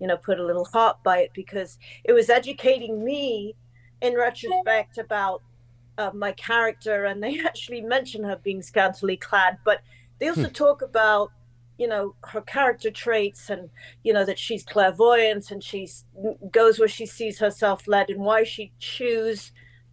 [0.00, 3.54] you know, put a little heart by it because it was educating me,
[4.00, 5.42] in retrospect, about
[5.96, 9.80] uh, my character, and they actually mention her being scantily clad, but
[10.18, 11.30] they also talk about
[11.78, 13.70] you know her character traits and
[14.02, 15.88] you know that she's clairvoyant and she
[16.50, 19.52] goes where she sees herself led and why she choose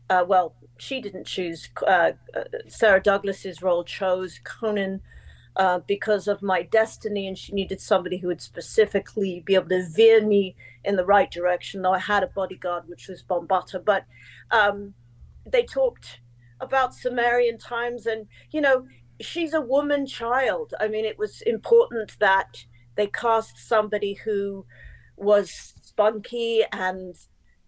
[0.09, 4.99] uh, well she didn't choose uh, uh, sarah douglas's role chose conan
[5.57, 9.87] uh, because of my destiny and she needed somebody who would specifically be able to
[9.87, 13.83] veer me in the right direction though i had a bodyguard which was bombaata.
[13.83, 14.05] But
[14.51, 14.93] um,
[15.45, 16.19] they talked
[16.61, 18.85] about sumerian times and you know
[19.21, 20.73] she's a woman child.
[20.79, 24.65] I mean, it was important that they cast somebody who
[25.17, 27.15] was spunky and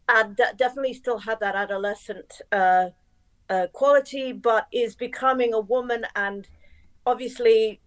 [0.10, 2.88] and de- definitely still had that adolescent uh,
[3.50, 6.06] uh, quality, but is becoming a woman.
[6.16, 6.48] And
[7.06, 7.82] obviously,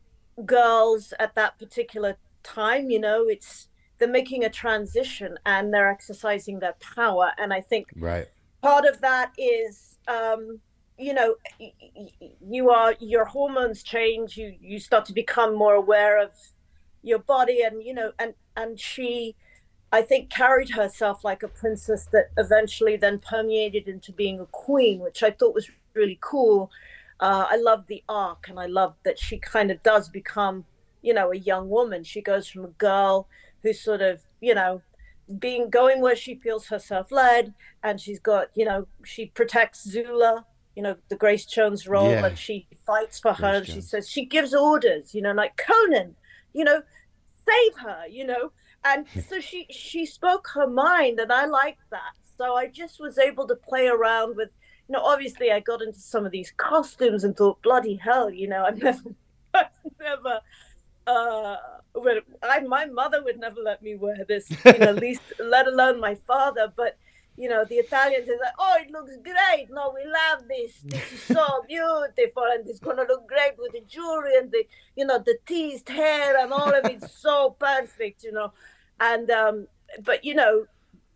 [0.45, 6.59] girls at that particular time, you know, it's they're making a transition and they're exercising
[6.59, 7.33] their power.
[7.39, 8.29] And I think Right.
[8.63, 10.61] part of that is um
[11.01, 11.35] you know
[12.41, 16.31] you are your hormones change you you start to become more aware of
[17.03, 19.35] your body and you know and and she
[19.93, 25.01] i think carried herself like a princess that eventually then permeated into being a queen
[25.01, 26.71] which i thought was really cool.
[27.19, 30.65] Uh, i love the arc and i love that she kind of does become
[31.03, 32.05] you know a young woman.
[32.05, 33.29] She goes from a girl
[33.63, 34.83] who's sort of you know
[35.39, 40.45] being going where she feels herself led and she's got you know she protects zula
[40.81, 42.25] you know the grace jones role Yeah.
[42.25, 45.55] and she fights for her Grace and she says she gives orders you know like
[45.59, 46.17] conan
[46.55, 46.81] you know
[47.47, 48.51] save her you know
[48.87, 53.19] and so she she spoke her mind and i liked that so i just was
[53.19, 54.49] able to play around with
[54.89, 58.49] you know obviously i got into some of these costumes and thought bloody hell you
[58.49, 59.15] know i've never
[59.53, 59.67] i've
[60.01, 60.41] never
[61.07, 61.57] uh
[61.93, 65.99] well, I, my mother would never let me wear this, you know, least let alone
[65.99, 66.73] my father.
[66.77, 66.97] But
[67.41, 69.69] you know, the Italians is like, oh, it looks great.
[69.71, 70.81] No, we love this.
[70.85, 74.65] This is so beautiful, and it's gonna look great with the jewelry and the,
[74.95, 78.53] you know, the teased hair and all of it's so perfect, you know.
[79.01, 79.69] And um,
[80.05, 80.67] but you know,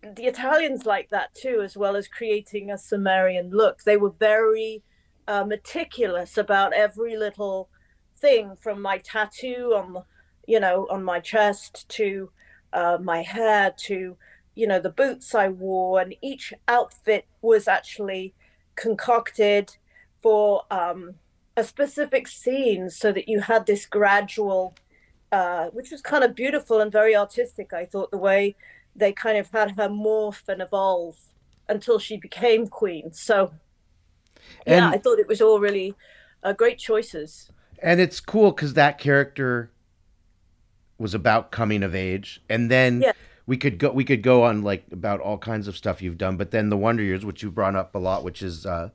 [0.02, 3.82] the Italians like that too, as well as creating a Sumerian look.
[3.82, 4.82] They were very
[5.28, 7.68] uh, meticulous about every little
[8.16, 10.04] thing, from my tattoo on the
[10.46, 12.30] you know, on my chest to
[12.72, 14.16] uh, my hair to,
[14.54, 16.00] you know, the boots I wore.
[16.00, 18.34] And each outfit was actually
[18.76, 19.76] concocted
[20.22, 21.14] for um,
[21.56, 24.74] a specific scene so that you had this gradual,
[25.32, 28.56] uh, which was kind of beautiful and very artistic, I thought, the way
[28.96, 31.16] they kind of had her morph and evolve
[31.68, 33.12] until she became queen.
[33.12, 33.52] So,
[34.66, 35.94] yeah, And- I thought it was all really
[36.42, 37.50] uh, great choices.
[37.82, 39.70] and it's cool because that character
[40.98, 43.12] was about coming of age and then Yeah.
[43.46, 46.36] We could go we could go on like about all kinds of stuff you've done
[46.36, 48.88] but then the wonder years which you brought up a lot which is uh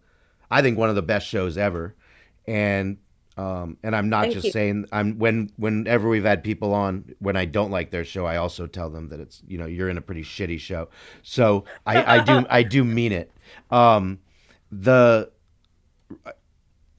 [0.50, 1.96] i think one of the best shows ever.
[2.48, 2.98] And
[3.38, 4.52] um and i'm not Thank just you.
[4.52, 8.38] saying i'm when whenever we've had people on when i don't like their show i
[8.38, 10.90] also tell them that it's you know you're in a pretty shitty show.
[11.22, 13.32] So i i do i do mean it.
[13.70, 14.20] Um
[14.72, 15.32] the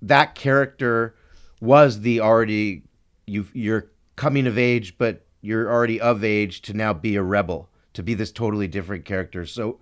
[0.03, 1.15] that character
[1.61, 2.85] was the already
[3.27, 7.69] you you're coming of age, but you're already of age to now be a rebel.
[7.93, 9.45] to be this totally different character.
[9.45, 9.81] So,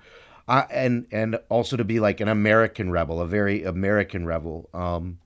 [0.49, 5.19] and and also to be like an American rebel, a very American rebel, um,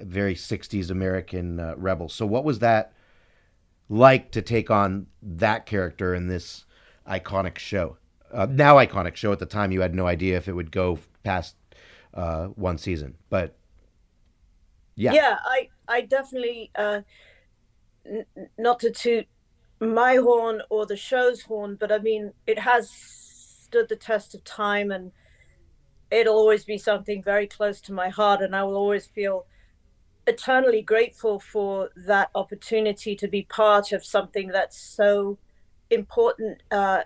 [0.00, 2.08] very '60s American uh, rebel.
[2.08, 2.92] So, what was that
[3.88, 6.66] like to take on that character in this
[7.08, 7.96] iconic show?
[8.30, 9.32] Uh, now iconic show.
[9.32, 11.56] At the time, you had no idea if it would go past
[12.12, 13.54] uh, one season, but
[14.94, 17.00] yeah, yeah, I I definitely uh,
[18.06, 18.26] n-
[18.58, 19.26] not to toot
[19.80, 24.42] my horn or the show's horn, but I mean it has stood the test of
[24.44, 25.12] time, and
[26.10, 29.46] it'll always be something very close to my heart, and I will always feel
[30.26, 35.38] eternally grateful for that opportunity to be part of something that's so
[35.90, 37.02] important uh,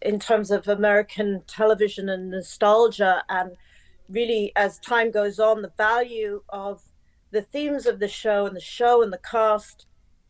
[0.00, 3.22] in terms of American television and nostalgia.
[3.28, 3.56] And
[4.08, 6.82] really, as time goes on, the value of
[7.30, 9.86] the themes of the show and the show and the cast,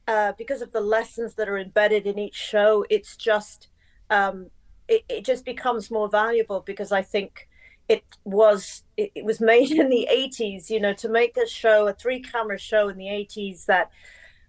[0.08, 3.68] uh, because of the lessons that are embedded in each show, it's just
[4.10, 4.50] um,
[4.88, 7.48] it, it just becomes more valuable because I think
[7.88, 11.88] it was it, it, was made in the 80s you know to make a show
[11.88, 13.90] a three camera show in the 80s that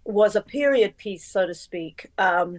[0.05, 2.57] was a period piece so to speak um,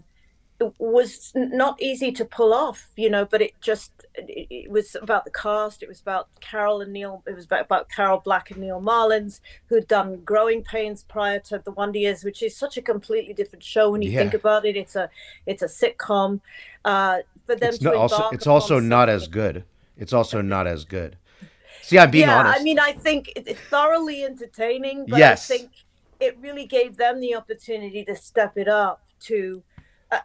[0.79, 5.31] was not easy to pull off you know but it just it, was about the
[5.31, 8.81] cast it was about carol and neal it was about, about carol black and neal
[8.81, 13.35] marlens who'd done growing pains prior to the wonder years which is such a completely
[13.35, 14.21] different show when you yeah.
[14.21, 15.11] think about it it's a
[15.47, 16.41] it's a sitcom
[16.85, 19.65] uh for them it's to also it's also not as good
[19.97, 21.17] it's also not as good.
[21.83, 22.61] See, I'm being yeah, honest.
[22.61, 25.51] I mean, I think it's thoroughly entertaining, but yes.
[25.51, 25.71] I think
[26.19, 29.63] it really gave them the opportunity to step it up to,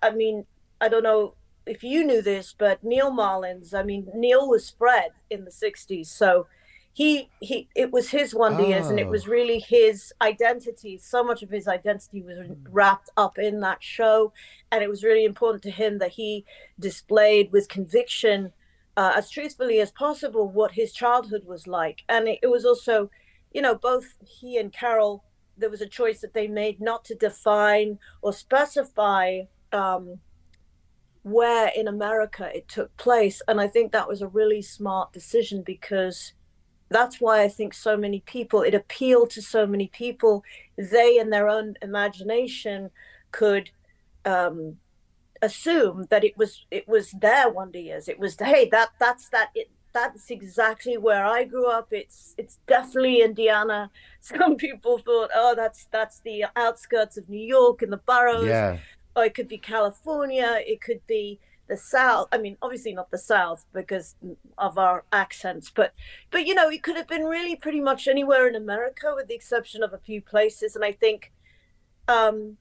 [0.02, 0.46] I mean,
[0.82, 1.36] I don't know
[1.66, 6.08] if you knew this, but Neal Marlens, I mean, Neal was Fred in the 60s.
[6.08, 6.48] So
[6.94, 9.32] he, he, it was his Wonder Years and it was oh.
[9.32, 10.98] really his identity.
[10.98, 12.38] So much of his identity was
[12.70, 14.34] wrapped up in that show.
[14.72, 16.46] And it was really important to him that he
[16.80, 18.52] displayed with conviction
[18.98, 22.04] uh, as truthfully as possible what his childhood was like.
[22.10, 23.10] And it, it, was also,
[23.54, 25.24] you know, both he and Carol,
[25.58, 30.20] there was a choice that they made not to define or specify um,
[31.24, 33.42] where in America it took place.
[33.48, 36.34] And I think that was a really smart decision because
[36.90, 40.44] that's why I think so many people, it appealed to so many people.
[40.78, 42.90] They, in their own imagination,
[43.32, 43.70] could
[44.26, 44.78] um,
[45.42, 48.08] assume that it was it was their wonder years.
[48.08, 51.88] It was hey that that's that it that's exactly where i grew up.
[51.92, 53.90] It's it's definitely indiana.
[54.22, 58.48] Some people thought oh that's that's the outskirts of new york and the boroughs.
[58.48, 58.78] Yeah
[59.16, 63.18] or it could be california it could be the south i mean obviously not the
[63.18, 64.16] south because
[64.58, 65.94] of our accents but
[66.32, 69.36] but you know it could have been really pretty much anywhere in america with the
[69.36, 71.32] exception of a few places and i think
[72.08, 72.58] um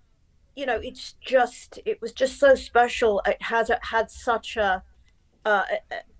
[0.59, 3.23] you know it's just it was just so special.
[3.25, 4.83] It has it had such a,
[5.45, 5.63] uh,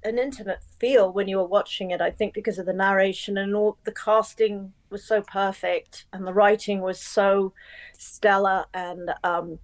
[0.05, 3.55] an intimate feel when you were watching it i think because of the narration and
[3.57, 7.53] all the casting was so perfect and the writing was so
[7.99, 9.59] stellar and um,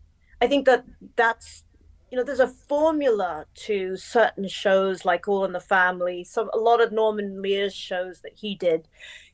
[0.44, 0.84] i think that
[1.16, 1.64] that's
[2.10, 6.58] you know there's a formula to certain shows like all in the family some a
[6.58, 8.86] lot of norman lear's shows that he did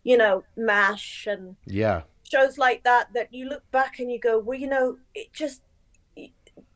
[0.02, 4.38] you know mash and yeah shows like that that you look back and you go,
[4.38, 5.62] well, you know, it just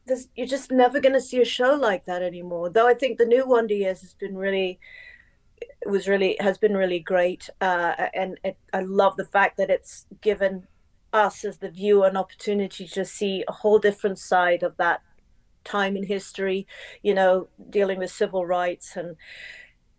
[0.06, 2.68] there's, you're just never going to see a show like that anymore.
[2.68, 4.78] Though I think the new Wonder Years has been really
[5.86, 10.06] was really has been really great, uh, and it, I love the fact that it's
[10.20, 10.66] given
[11.14, 15.00] us as the viewer an opportunity to see a whole different side of that
[15.64, 16.66] time in history.
[17.02, 19.16] You know, dealing with civil rights and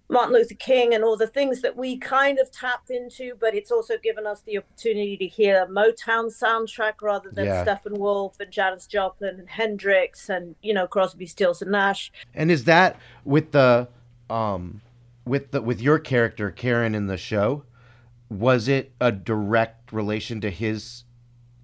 [0.08, 3.72] Martin Luther King and all the things that we kind of tapped into, but it's
[3.72, 7.66] also given us the opportunity to hear a Motown soundtrack rather than yeah.
[7.66, 12.12] Steppenwolf and Janis Joplin and Hendrix and you know Crosby, Stills and Nash.
[12.34, 13.88] And is that with the
[14.30, 14.82] um
[15.26, 17.64] with the with your character Karen in the show?
[18.30, 21.04] Was it a direct relation to his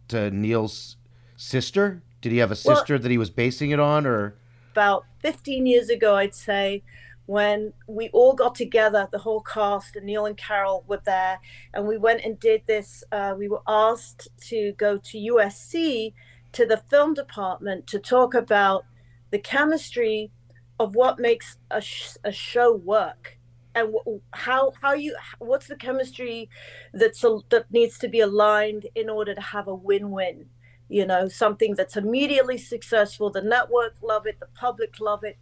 [0.10, 0.98] to Neal's
[1.36, 2.04] sister?
[2.22, 4.36] Did he have a sister well, that he was basing it on, or
[4.72, 6.84] about fifteen years ago, I'd say
[7.26, 11.40] when we all got together, the whole cast, and Neil and Carol were there,
[11.74, 13.04] and we went and did this.
[13.12, 16.14] Uh, we were asked to go to USC
[16.52, 18.84] to the film department to talk about
[19.30, 20.30] the chemistry
[20.80, 23.38] of what makes a, sh- a show work
[23.76, 23.94] and
[24.32, 26.50] how how you what's the chemistry
[26.94, 30.46] that's a, that needs to be aligned in order to have a win-win?
[30.90, 35.38] You know something that's immediately successful the network love it the public love it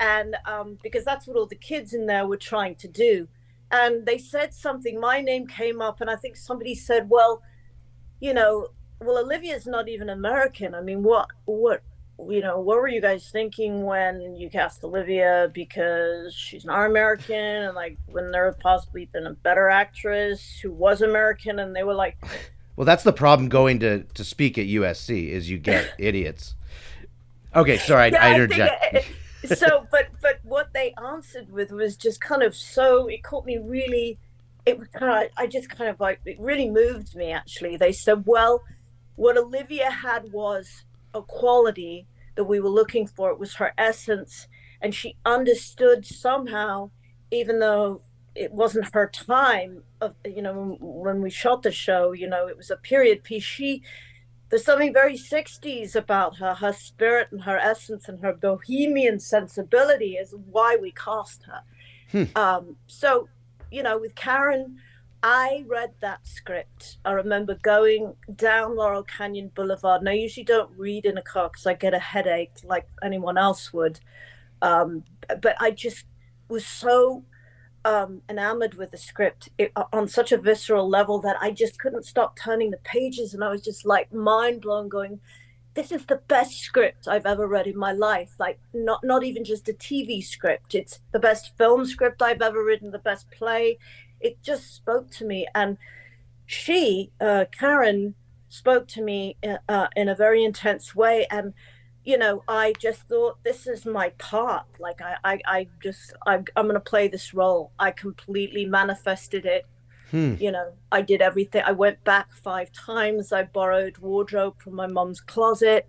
[0.00, 3.28] and um, because that's what all the kids in there were trying to do.
[3.70, 7.42] And they said something my name came up and i think somebody said well
[8.20, 8.68] you know
[9.00, 10.74] well olivia's not even american.
[10.74, 11.82] I mean what what
[12.28, 15.50] you know, what were you guys thinking when you cast Olivia?
[15.52, 20.70] Because she's not American, and like when there had possibly been a better actress who
[20.72, 22.16] was American, and they were like,
[22.76, 26.54] Well, that's the problem going to to speak at USC is you get idiots.
[27.54, 28.94] Okay, sorry, Yeah, I, I I interject.
[28.94, 29.04] it-
[29.58, 33.08] so, but but what they answered with was just kind of so.
[33.08, 34.18] It caught me really.
[34.64, 35.30] It was kind of.
[35.36, 37.30] I just kind of like it really moved me.
[37.30, 38.62] Actually, they said, well,
[39.16, 40.84] what Olivia had was
[41.14, 42.06] a quality
[42.36, 43.30] that we were looking for.
[43.30, 44.48] It was her essence,
[44.80, 46.90] and she understood somehow,
[47.30, 48.02] even though
[48.34, 52.12] it wasn't her time of you know when we shot the show.
[52.12, 53.44] You know, it was a period piece.
[53.44, 53.82] She
[54.50, 60.12] there's something very 60s about her her spirit and her essence and her bohemian sensibility
[60.14, 61.62] is why we cast her
[62.12, 62.24] Hmm.
[62.36, 63.28] um, so
[63.72, 64.76] you know with karen
[65.24, 70.70] i read that script i remember going down laurel canyon boulevard and i usually don't
[70.76, 73.98] read in a car because i get a headache like anyone else would
[74.62, 75.02] um,
[75.40, 76.04] but i just
[76.48, 77.24] was so
[77.84, 82.06] um, enamored with the script it, on such a visceral level that I just couldn't
[82.06, 85.20] stop turning the pages, and I was just like mind blown, going,
[85.74, 88.32] "This is the best script I've ever read in my life.
[88.38, 90.74] Like not not even just a TV script.
[90.74, 93.78] It's the best film script I've ever written, the best play.
[94.24, 95.78] It just spoke to me, and
[96.46, 98.14] she, uh, Karen,
[98.48, 101.54] spoke to me uh, uh, in a very intense way, and
[102.04, 104.66] you know, I just thought this is my part.
[104.78, 107.72] Like I, I, I just, I, I'm going to play this role.
[107.78, 109.66] I completely manifested it.
[110.10, 110.34] Hmm.
[110.38, 111.62] You know, I did everything.
[111.64, 113.32] I went back five times.
[113.32, 115.88] I borrowed wardrobe from my mom's closet.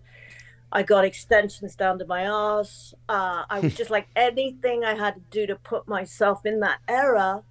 [0.72, 2.94] I got extensions down to my ass.
[3.10, 6.80] Uh, I was just like anything I had to do to put myself in that
[6.88, 7.44] era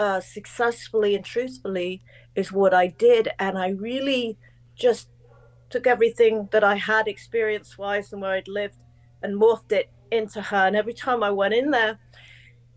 [0.00, 2.02] uh, successfully and truthfully
[2.34, 3.28] is what I did.
[3.38, 4.38] And I really
[4.74, 5.10] just
[5.68, 8.78] took everything that I had experience wise and where I'd lived
[9.22, 10.66] and morphed it into her.
[10.66, 11.98] And every time I went in there,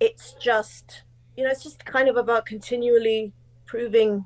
[0.02, 1.04] it's just,
[1.38, 3.32] you know, it's just kind of about continually
[3.66, 4.26] proving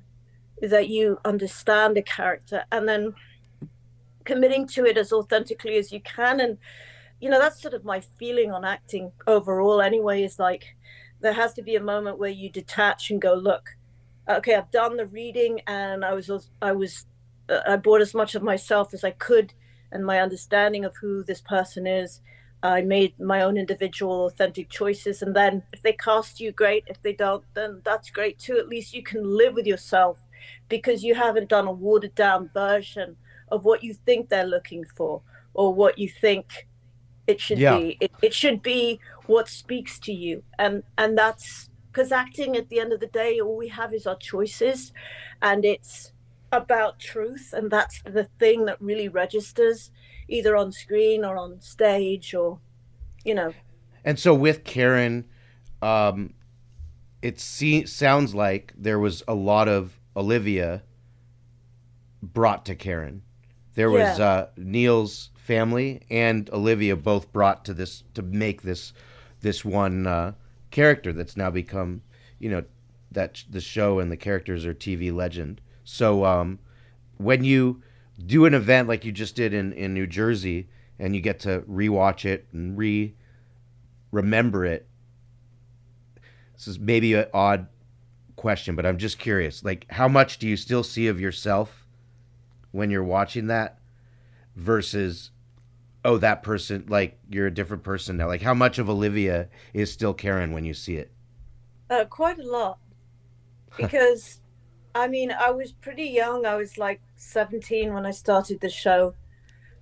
[0.60, 3.14] that you understand a character and then
[4.26, 6.40] committing to it as authentically as you can.
[6.40, 6.58] And,
[7.22, 10.76] you know, that's sort of my feeling on acting overall, anyway, is like
[11.22, 13.76] there has to be a moment where you detach and go, look,
[14.30, 16.30] okay, I've done the reading and I was,
[16.62, 17.06] I was,
[17.50, 19.54] uh, I brought as much of myself as I could
[19.92, 22.22] and my understanding of who this person is.
[22.64, 25.22] I made my own individual authentic choices.
[25.22, 26.84] And then if they cast you, great.
[26.88, 28.58] If they don't, then that's great too.
[28.58, 30.18] At least you can live with yourself
[30.68, 33.16] because you haven't done a watered down version
[33.50, 35.22] of what you think they're looking for
[35.54, 36.68] or what you think
[37.28, 37.78] it should Yeah.
[37.78, 37.98] be.
[38.02, 40.44] It, it should be what speaks to you.
[40.58, 44.06] And, and that's because acting at the end of the day, all we have is
[44.08, 44.92] our choices
[45.42, 46.12] and it's,
[46.50, 49.92] about truth and that's the thing that really registers
[50.30, 52.58] either on screen or on stage or
[53.26, 53.54] you know
[54.06, 55.26] And so with Karen,
[55.82, 56.34] um,
[57.22, 60.84] it se- sounds like there was a lot of Olivia
[62.24, 63.24] brought to Karen.
[63.76, 64.26] There was Yeah.
[64.26, 68.94] uh, Neal's family and Olivia both brought to this to make this
[69.42, 70.34] this one uh,
[70.72, 72.02] character that's now become,
[72.40, 72.64] you know,
[73.12, 75.62] that the show and the characters are TV legend.
[75.84, 76.60] So um,
[77.18, 77.82] when you
[78.26, 80.68] do an event like you just did in, in New Jersey
[81.00, 83.14] and you get to rewatch it and re
[84.12, 84.88] remember it.
[86.54, 87.68] This is maybe an odd
[88.36, 89.64] question, but I'm just curious.
[89.64, 91.86] Like, how much do you still see of yourself
[92.72, 93.80] when you're watching that
[94.56, 95.30] versus,
[96.08, 98.28] oh, that person, like, you're a different person now?
[98.28, 101.12] Like, how much of Olivia is still Karen when you see it?
[101.90, 102.80] uh, quite a lot
[103.78, 104.42] because
[104.96, 109.14] i mean i was pretty young i was like 17 when i started the show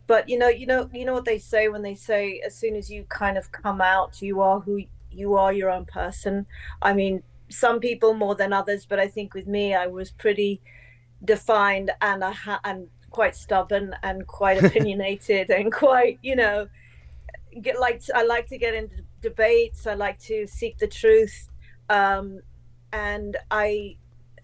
[0.07, 2.75] but you know you know you know what they say when they say as soon
[2.75, 6.45] as you kind of come out you are who you are your own person
[6.81, 10.61] i mean some people more than others but i think with me i was pretty
[11.23, 16.67] defined and i ha- and quite stubborn and quite opinionated and quite you know
[17.61, 19.87] get like i like to get into debates.
[19.87, 21.49] I like to seek the truth.
[21.89, 22.41] Um
[22.91, 23.95] and i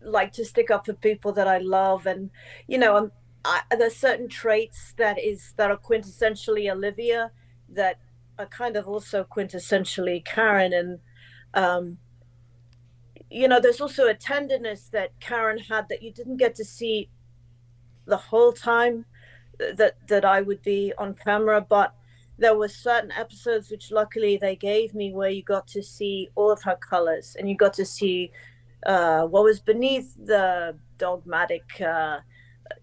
[0.01, 2.07] like to stick up for people that i love.
[2.07, 2.29] And
[2.71, 3.11] you know i'm
[3.43, 7.31] I, there's certain traits that is that are quintessentially olivia
[7.67, 7.99] that
[8.39, 10.71] are kind of also quintessentially karen.
[10.71, 10.99] And
[11.53, 11.97] um
[13.29, 17.09] you know there's also a tenderness that karen had that you didn't get to see
[18.11, 19.05] the whole time
[19.79, 21.89] that that i would be on camera but
[22.37, 26.51] there were certain episodes which luckily they gave me where you got to see all
[26.51, 28.31] of her colors and you got to see
[28.87, 32.19] uh, what was beneath the dogmatic uh,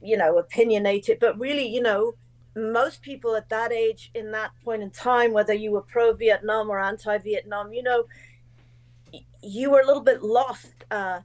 [0.00, 2.14] you know opinionated but really you know
[2.56, 6.70] most people at that age in that point in time whether you were pro vietnam
[6.70, 8.04] or anti vietnam you know
[9.42, 11.20] you were a little bit lost uh,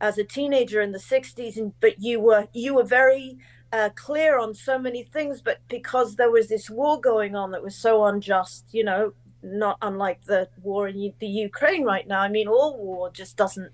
[0.00, 3.38] as a teenager in the 60s and but you were you were very
[3.72, 7.62] uh, clear on so many things but because there was this war going on that
[7.62, 9.12] was so unjust you know
[9.46, 12.20] not unlike the war in the Ukraine right now.
[12.20, 13.70] I mean, all war just doesn't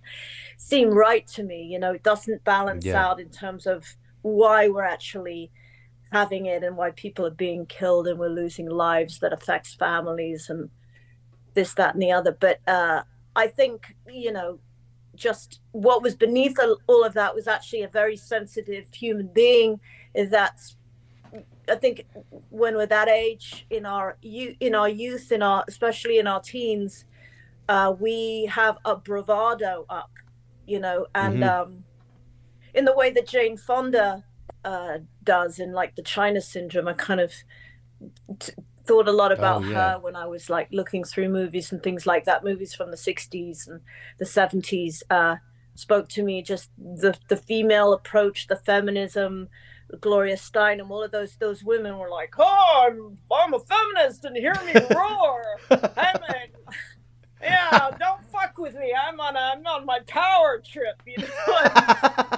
[0.57, 1.62] seem right to me.
[1.62, 3.05] You know, it doesn't balance yeah.
[3.05, 3.85] out in terms of
[4.23, 5.51] why we're actually
[6.12, 10.51] having it and why people are being killed and we're losing lives that affects families
[10.51, 10.68] and
[11.55, 12.37] this, that, and the other.
[12.39, 13.03] But uh,
[13.35, 14.59] I think, you know,
[15.14, 19.78] just what was beneath all of that was actually a very sensitive human being
[20.30, 20.76] that's
[21.68, 22.06] I think
[22.50, 26.40] when we're that age in our youth, in our youth, in our especially in our
[26.40, 27.04] teens,
[27.68, 30.10] uh, we have a bravado up,
[30.66, 31.62] you know, and mm-hmm.
[31.72, 31.84] um,
[32.74, 34.24] in the way that Jane Fonda
[34.64, 37.32] uh, does in like the China Syndrome, a kind of
[38.40, 38.52] t-
[38.87, 39.74] thought a lot about oh, yeah.
[39.74, 42.97] her when I was like looking through movies and things like that, movies from the
[42.97, 43.80] '60s and
[44.18, 45.03] the '70s.
[45.11, 45.37] Uh,
[45.74, 49.49] spoke to me just the the female approach, the feminism
[50.01, 54.37] Gloria Steinem, all of those those women were like, "Oh, I'm I'm a feminist, and
[54.37, 56.76] hear me roar." I mean,
[57.43, 58.93] yeah, don't fuck with me.
[58.95, 61.26] I'm on a, I'm on my power trip, you know.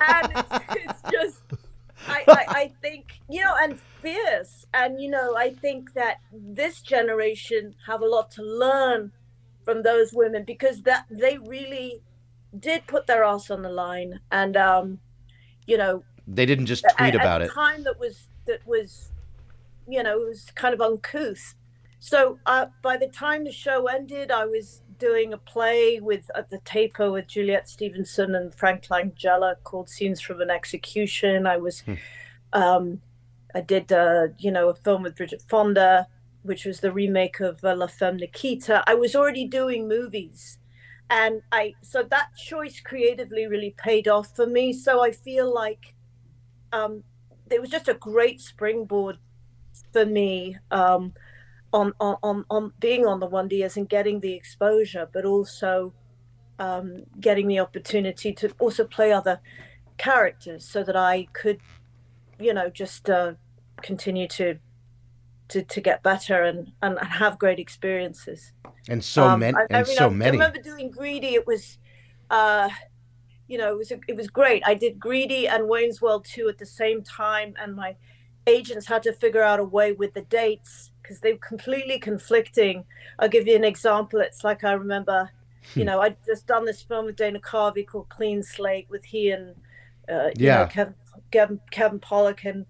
[0.08, 1.42] and, it's, it's, just,
[2.08, 6.80] I, I I think you know, and fierce, and you know, I think that this
[6.80, 9.12] generation have a lot to learn
[9.64, 12.02] from those women because that they really
[12.58, 15.00] did put their ass on the line, and um,
[15.66, 17.54] you know they didn't just tweet at, about at it.
[17.54, 19.10] Time that was that was,
[19.88, 21.54] you know, it was kind of uncouth.
[21.98, 26.50] So uh, by the time the show ended, I was doing a play with at
[26.50, 31.46] the Taper with Juliet Stevenson and Frank Langella called Scenes from an Execution.
[31.46, 31.94] I was, hmm.
[32.52, 33.00] um,
[33.54, 36.06] I did, uh, you know, a film with Bridget Fonda,
[36.42, 38.82] which was the remake of uh, La Femme Nikita.
[38.86, 40.58] I was already doing movies
[41.10, 45.94] and i so that choice creatively really paid off for me so i feel like
[46.72, 47.04] um,
[47.50, 49.18] it was just a great springboard
[49.92, 51.12] for me um,
[51.74, 55.92] on, on, on being on the Wonder Years and getting the exposure, but also
[56.60, 59.40] um, getting the opportunity to also play other
[59.98, 61.58] characters so that I could,
[62.38, 63.32] you know, just uh,
[63.82, 64.58] continue to,
[65.48, 68.52] to to get better and, and have great experiences.
[68.88, 70.28] And so um, many, and I mean, so I, many.
[70.28, 71.34] I remember doing Greedy.
[71.34, 71.78] It was.
[72.30, 72.70] Uh,
[73.46, 74.62] you know, it was it was great.
[74.64, 77.94] I did Greedy and Wayne's World 2 at the same time, and my
[78.46, 82.84] agents had to figure out a way with the dates because they were completely conflicting.
[83.18, 84.20] I'll give you an example.
[84.20, 85.30] It's like I remember,
[85.74, 85.86] you hmm.
[85.86, 89.54] know, I'd just done this film with Dana Carvey called Clean Slate with he and
[90.08, 90.64] uh, yeah.
[90.64, 90.94] Know, Kevin,
[91.30, 92.66] Kevin, Kevin Pollak and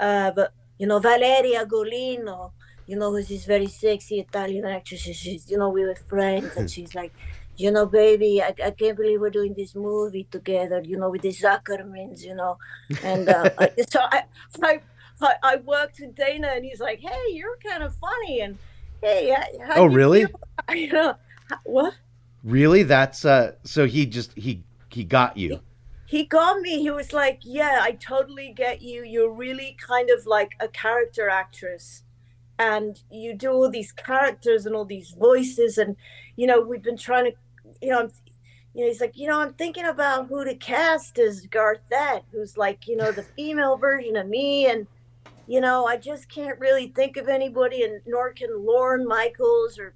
[0.00, 2.52] uh, but you know Valeria Golino,
[2.86, 5.00] you know, who's this very sexy Italian actress.
[5.00, 7.12] She's, you know, we were friends, and she's like,
[7.56, 11.22] you know, baby, I, I can't believe we're doing this movie together, you know, with
[11.22, 12.56] the Zuckermans, you know.
[13.02, 14.24] And uh, I, so I,
[14.62, 14.80] I,
[15.20, 18.40] I worked with Dana and he's like, hey, you're kind of funny.
[18.40, 18.58] And
[19.02, 19.36] hey,
[19.74, 20.26] oh, really?
[20.70, 21.14] You know,
[21.64, 21.94] what?
[22.44, 22.82] Really?
[22.82, 25.60] That's uh, so he just, he, he got you.
[26.06, 26.80] He, he got me.
[26.80, 29.04] He was like, yeah, I totally get you.
[29.04, 32.02] You're really kind of like a character actress
[32.58, 35.94] and you do all these characters and all these voices and
[36.34, 37.32] you know we've been trying to
[37.80, 38.10] you know, I'm,
[38.74, 42.56] you know, he's like, you know, I'm thinking about who to cast as Garthette, who's
[42.56, 44.86] like, you know, the female version of me, and
[45.48, 49.94] you know, I just can't really think of anybody, and nor can Lorne Michaels or,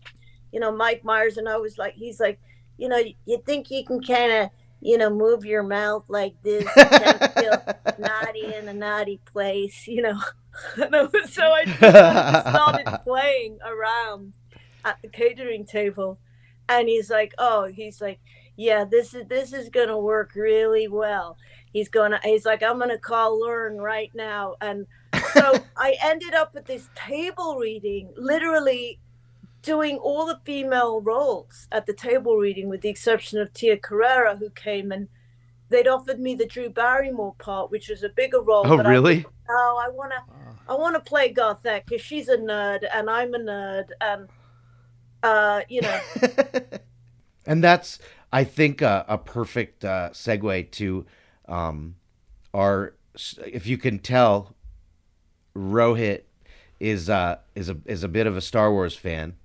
[0.50, 1.36] you know, Mike Myers.
[1.36, 2.40] And I was like, he's like,
[2.78, 4.50] you know, you think you can kind of,
[4.80, 7.62] you know, move your mouth like this, kind of feel
[7.98, 10.18] naughty in a naughty place, you know.
[10.78, 14.32] was, so I started playing around
[14.84, 16.18] at the catering table
[16.68, 18.18] and he's like oh he's like
[18.56, 21.36] yeah this is this is gonna work really well
[21.72, 24.86] he's gonna he's like i'm gonna call Lorne right now and
[25.32, 28.98] so i ended up at this table reading literally
[29.62, 34.36] doing all the female roles at the table reading with the exception of tia Carrere,
[34.36, 35.08] who came and
[35.68, 39.24] they'd offered me the drew barrymore part which was a bigger role oh really I,
[39.50, 40.34] oh i want to
[40.68, 44.28] i want to play garthette because she's a nerd and i'm a nerd and
[45.22, 46.00] uh, you know.
[47.46, 47.98] and that's,
[48.32, 51.06] I think, uh, a perfect uh, segue to
[51.48, 51.96] um,
[52.52, 52.94] our.
[53.46, 54.56] If you can tell,
[55.56, 56.22] Rohit
[56.80, 59.34] is uh, is a is a bit of a Star Wars fan.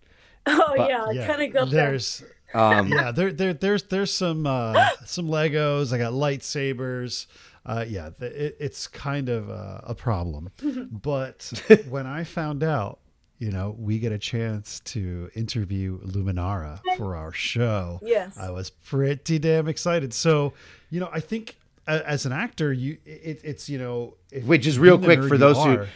[0.49, 2.23] Oh but, yeah, yeah kind of got there's.
[2.53, 5.91] Um, yeah, there, there, there's, there's some, uh, some Legos.
[5.91, 7.25] I got lightsabers.
[7.65, 10.49] Uh, yeah, th- it, it's kind of uh, a problem.
[10.89, 11.51] but
[11.89, 12.99] when I found out,
[13.39, 17.99] you know, we get a chance to interview Luminara for our show.
[18.01, 18.37] Yes.
[18.37, 20.13] I was pretty damn excited.
[20.13, 20.53] So,
[20.89, 21.57] you know, I think
[21.87, 25.57] as an actor, you it, it's you know, if Which is real quick for those
[25.57, 25.87] are- who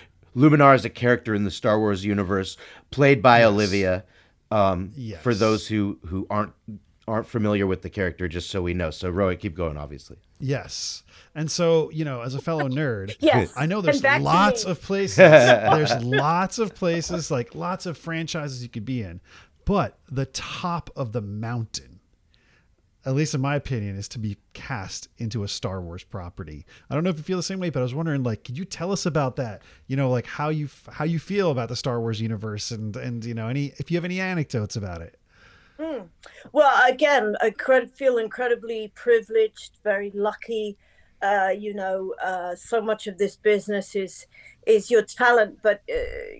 [0.49, 2.55] Luminar is a character in the Star Wars universe,
[2.89, 4.05] played by Olivia.
[4.49, 5.21] Um, Yes.
[5.21, 6.53] For those who who aren't
[7.07, 8.91] aren't familiar with the character, just so we know.
[8.91, 9.75] So Roy, keep going.
[9.77, 11.03] Obviously, Yes.
[11.33, 13.53] And so, you know, as a fellow nerd, Yes.
[13.55, 15.17] I know there's lots of places.
[15.17, 19.21] there's lots of places, like lots of franchises you could be in.
[19.65, 21.90] But the top of the mountain,
[23.05, 26.65] at least in my opinion, is to be cast into a Star Wars property.
[26.89, 28.57] I don't know if you feel the same way, but I was wondering, like, could
[28.57, 29.61] you tell us about that?
[29.87, 33.25] You know, like how you how you feel about the Star Wars universe, and and
[33.25, 35.17] you know, any if you have any anecdotes about it.
[36.51, 37.51] Well, again, I
[37.95, 40.77] feel incredibly privileged, very lucky.
[41.21, 44.27] Uh, you know, uh, so much of this business is
[44.67, 45.97] is your talent, but uh,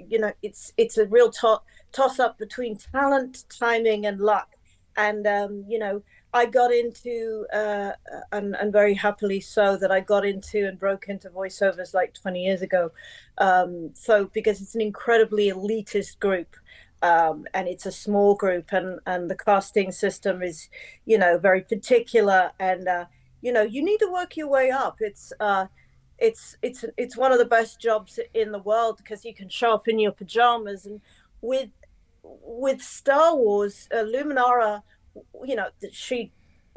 [0.07, 4.49] you know, it's it's a real to- toss up between talent, timing, and luck.
[4.95, 6.03] And um, you know,
[6.34, 7.91] I got into, uh,
[8.32, 12.43] and, and very happily so, that I got into and broke into voiceovers like 20
[12.43, 12.91] years ago.
[13.38, 16.55] Um, so because it's an incredibly elitist group
[17.01, 20.69] um, and it's a small group and and the casting system is
[21.05, 23.05] you know very particular and uh,
[23.41, 25.65] you know you need to work your way up it's uh,
[26.19, 29.73] it's it's it's one of the best jobs in the world because you can show
[29.73, 31.01] up in your pajamas and
[31.41, 31.69] with
[32.23, 34.84] with Star Wars uh, Luminara
[35.45, 36.32] you know she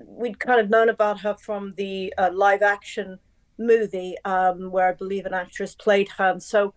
[0.05, 3.19] we'd kind of known about her from the uh, live action
[3.59, 6.75] movie um, where I believe an actress played her and so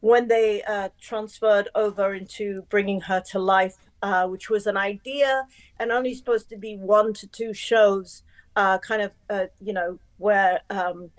[0.00, 5.44] when they uh, transferred over into bringing her to life, uh, which was an idea
[5.80, 8.22] and only supposed to be one to two shows,
[8.56, 11.10] uh, kind of, uh, you know, where, um,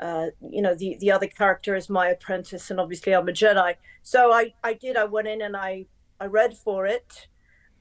[0.00, 3.76] uh, you know, the, the other character is my apprentice and obviously I'm a Jedi.
[4.02, 5.86] So I, I did, I went in and I,
[6.20, 7.28] I read for it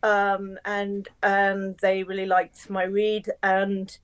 [0.04, 3.98] um, and, and they really liked my read and,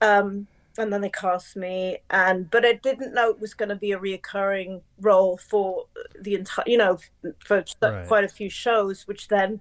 [0.00, 0.46] um,
[0.78, 3.92] and then they cast me and but i didn't know it was going to be
[3.92, 5.86] a reoccurring role for
[6.20, 6.98] the entire you know
[7.44, 8.06] for Right.
[8.06, 9.60] quite a few shows which then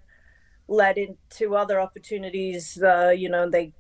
[0.68, 3.74] led into other opportunities uh, you know they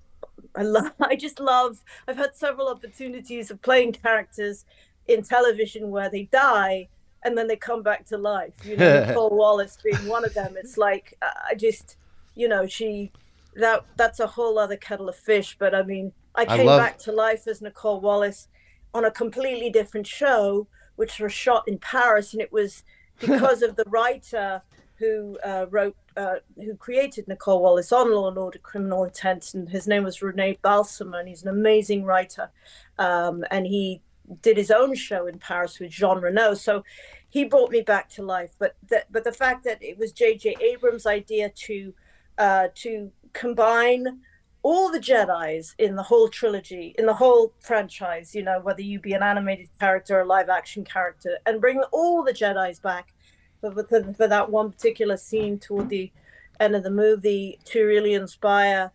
[0.55, 4.65] I love I just love I've had several opportunities of playing characters
[5.07, 6.89] in television where they die
[7.23, 10.55] and then they come back to life you know Nicole Wallace being one of them.
[10.57, 11.97] It's like I just
[12.35, 13.11] you know she
[13.55, 16.79] that that's a whole other kettle of fish but I mean I I came love-
[16.79, 18.47] back to life as Nicole Wallace
[18.93, 22.83] on a completely different show which was shot in Paris and it was
[23.19, 24.61] because of the writer
[24.99, 29.69] who uh, wrote, uh, who created Nicole Wallace on Law and Order: Criminal Intent, and
[29.69, 32.49] his name was Rene Balcer, and he's an amazing writer,
[32.97, 34.01] um, and he
[34.41, 36.53] did his own show in Paris with Jean Reno.
[36.53, 36.83] So
[37.29, 38.51] he brought me back to life.
[38.59, 40.55] But the, but the fact that it was J.J.
[40.61, 41.93] Abrams' idea to
[42.37, 44.21] uh, to combine
[44.61, 48.99] all the Jedi's in the whole trilogy, in the whole franchise, you know, whether you
[48.99, 53.13] be an animated character or a live action character, and bring all the Jedi's back
[53.61, 56.11] for, for, for that one particular scene toward the
[56.59, 58.91] end of the movie to really inspire,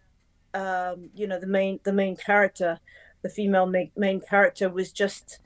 [0.53, 2.79] um, you know, the main the main character,
[3.25, 3.67] the female
[3.97, 5.41] main, character was just,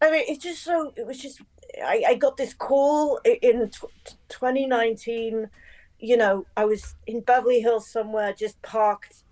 [0.00, 1.42] I mean, it's just so it was just
[1.84, 5.50] I, I got this call in tw- 2019.
[5.98, 9.24] You know, I was in Beverly Hills somewhere, just parked,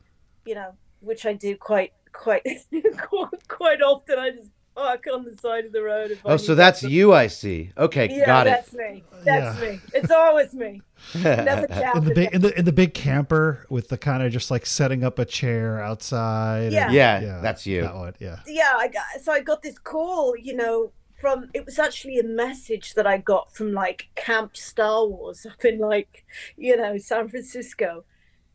[0.45, 2.43] you know, which I do quite quite
[3.49, 4.19] quite often.
[4.19, 6.19] I just park on the side of the road.
[6.25, 7.13] oh, so that's to- you.
[7.13, 7.71] I see.
[7.79, 8.51] Okay, Yeah, got it.
[8.51, 9.05] that's me.
[9.25, 9.71] That's Yeah.
[9.71, 9.81] me.
[9.95, 10.83] It's always me.
[11.15, 11.67] Never
[11.97, 14.67] in the big in the in the big camper with the kind of just like
[14.67, 16.73] setting up a chair outside.
[16.73, 16.87] Yeah.
[16.87, 17.83] and- Yeah, that's you.
[17.83, 18.41] That one, yeah.
[18.47, 22.25] yeah, I got so I got this call, you know, from it was actually a
[22.25, 26.25] message that I got from like Camp Star Wars up in like,
[26.57, 28.05] you know, San Francisco.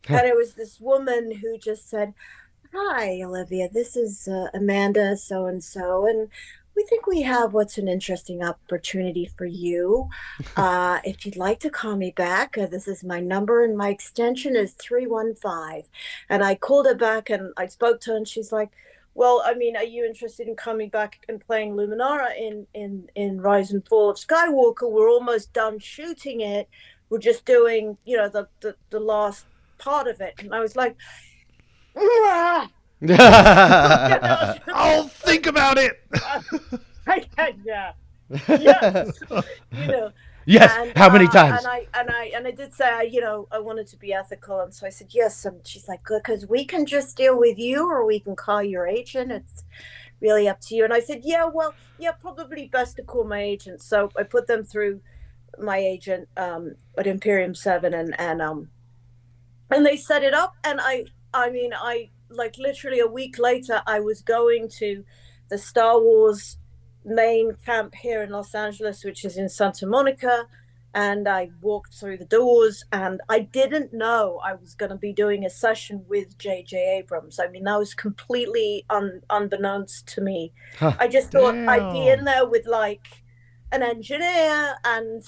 [0.08, 2.14] and it was this woman who just said,
[2.72, 6.28] Hi, Olivia, this is uh, Amanda so and so, and
[6.76, 10.08] we think we have what's an interesting opportunity for you.
[10.56, 13.88] Uh, if you'd like to call me back, uh, this is my number, and my
[13.88, 15.84] extension is 315.
[16.28, 18.70] And I called her back and I spoke to her, and she's like,
[19.14, 23.40] well, I mean, are you interested in coming back and playing Luminara in in in
[23.40, 24.90] Rise and Fall of Skywalker?
[24.90, 26.68] We're almost done shooting it.
[27.08, 29.46] We're just doing, you know, the the, the last
[29.78, 30.34] part of it.
[30.38, 30.96] And I was like!
[34.74, 36.02] I'll think about it.
[37.64, 37.92] Yeah,
[38.48, 39.20] yes,
[39.72, 40.12] you know.
[40.46, 40.72] yes.
[40.78, 41.58] And, How many uh, times?
[41.58, 44.12] And I and I and I did say, I, you know, I wanted to be
[44.12, 45.44] ethical, and so I said yes.
[45.44, 48.62] And she's like, good, because we can just deal with you, or we can call
[48.62, 49.32] your agent.
[49.32, 49.64] It's
[50.20, 50.84] really up to you.
[50.84, 53.82] And I said, yeah, well, yeah, probably best to call my agent.
[53.82, 55.00] So I put them through
[55.58, 58.70] my agent um, at Imperium Seven, and and um,
[59.70, 60.54] and they set it up.
[60.62, 65.04] And I, I mean, I like literally a week later, I was going to
[65.48, 66.58] the Star Wars
[67.04, 70.46] main camp here in Los Angeles, which is in Santa Monica.
[70.92, 75.12] And I walked through the doors, and I didn't know I was going to be
[75.12, 76.98] doing a session with J.J.
[76.98, 77.38] Abrams.
[77.38, 80.52] I mean, that was completely un- unbeknownst to me.
[80.80, 80.94] Huh.
[80.98, 83.06] I just thought I'd be in there with like
[83.70, 85.22] an engineer, and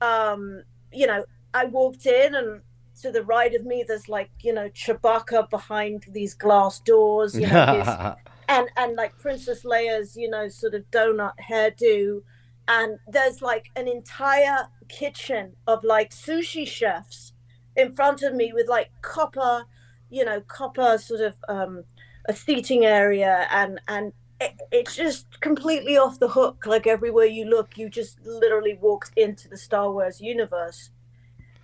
[0.00, 1.24] um, you know,
[1.54, 2.62] I walked in, and
[3.02, 7.46] to the right of me, there's like you know Chewbacca behind these glass doors, you
[7.46, 7.88] know, his
[8.48, 12.22] and and like Princess Leia's, you know, sort of donut hairdo,
[12.66, 17.32] and there's like an entire kitchen of like sushi chefs
[17.76, 19.64] in front of me with like copper,
[20.10, 21.84] you know, copper sort of um,
[22.28, 26.64] a seating area, and and it, it's just completely off the hook.
[26.66, 30.90] Like everywhere you look, you just literally walked into the Star Wars universe.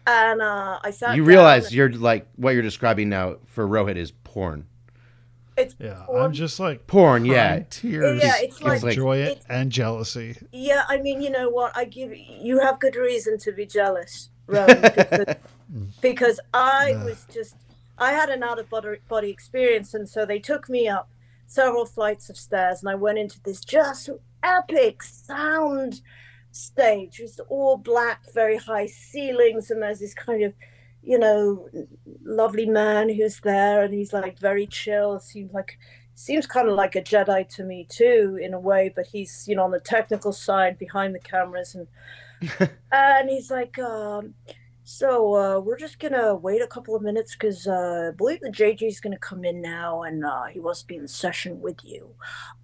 [0.06, 1.16] And uh, I sat.
[1.16, 4.66] you down realize you're like what you're describing now for Rohit is porn.
[5.56, 6.22] it's Yeah, porn.
[6.22, 7.62] I'm just like Porn, yeah.
[7.70, 8.22] tears.
[8.22, 10.36] Yeah, it's of like- joy it's- and jealousy.
[10.52, 11.76] Yeah, I mean, you know what?
[11.76, 15.36] I give you have good reason to be jealous, Rowan, because,
[16.02, 17.04] because I Ugh.
[17.06, 17.56] was just
[17.96, 21.08] I had an out of body body experience, and so they took me up
[21.46, 24.10] several flights of stairs, and I went into this just
[24.42, 26.02] epic sound
[26.54, 27.20] stage.
[27.20, 30.54] It's all black, very high ceilings, and there's this kind of
[31.02, 31.68] you know
[32.24, 35.18] lovely man who's there, and he's like very chill.
[35.20, 35.78] Seems like
[36.14, 38.92] seems kind of like a Jedi to me too, in a way.
[38.94, 41.88] But he's you know on the technical side behind the cameras, and
[42.92, 44.34] and he's like, um,
[44.86, 48.50] so uh, we're just gonna wait a couple of minutes because uh, I believe the
[48.50, 52.14] JJ's gonna come in now, and uh, he wants to be in session with you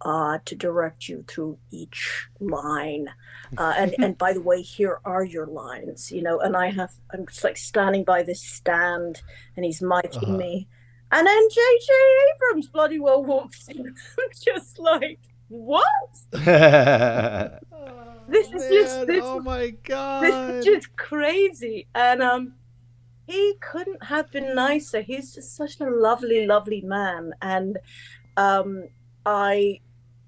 [0.02, 3.08] uh, to direct you through each line.
[3.56, 6.38] Uh, and and by the way, here are your lines, you know.
[6.40, 9.22] And I have I'm just like standing by this stand,
[9.56, 10.36] and he's miking Uh-huh.
[10.36, 10.68] me,
[11.10, 11.90] and then JJ
[12.34, 13.78] Abrams bloody well walks in,
[14.18, 15.84] I'm just like what?
[18.30, 21.86] This is just- this- oh my god this is just crazy.
[21.94, 22.54] And um
[23.26, 25.02] he couldn't have been nicer.
[25.02, 27.32] He's just such a lovely lovely man.
[27.42, 27.78] And
[28.36, 28.84] um
[29.26, 29.80] i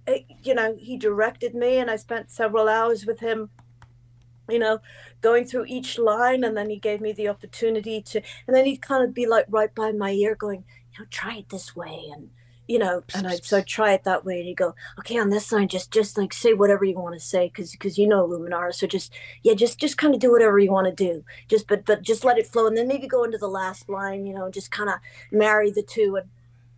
[0.06, 3.48] eh, you know he directed me and i spent several hours with him
[4.50, 4.80] you know
[5.20, 6.44] going through each line.
[6.44, 9.46] And then he gave me the opportunity to and then he'd kind of be like
[9.48, 12.10] right by my ear going you know try it this way.
[12.14, 12.30] And
[12.68, 15.30] you know and i'd so I'd try it that way and he'd go okay on
[15.30, 18.26] this line just just like say whatever you want to say because because you know
[18.26, 19.12] luminara so just
[19.42, 21.24] yeah just just kind of do whatever you want to do.
[21.48, 24.24] Just but but just let it flow and then maybe go into the last line
[24.26, 24.96] you know just kind of
[25.30, 26.28] marry the two and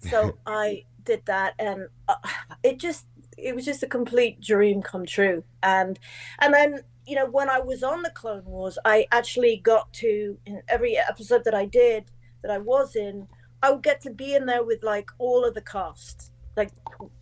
[0.10, 2.14] so i did that and uh,
[2.62, 3.06] it just
[3.36, 5.44] it was just a complete dream come true.
[5.62, 5.98] And
[6.40, 10.38] and then you know when i was on the clone wars i actually got to
[10.46, 13.28] in every episode that i did that i was in
[13.64, 16.70] i would get to be in there with like all of the cast like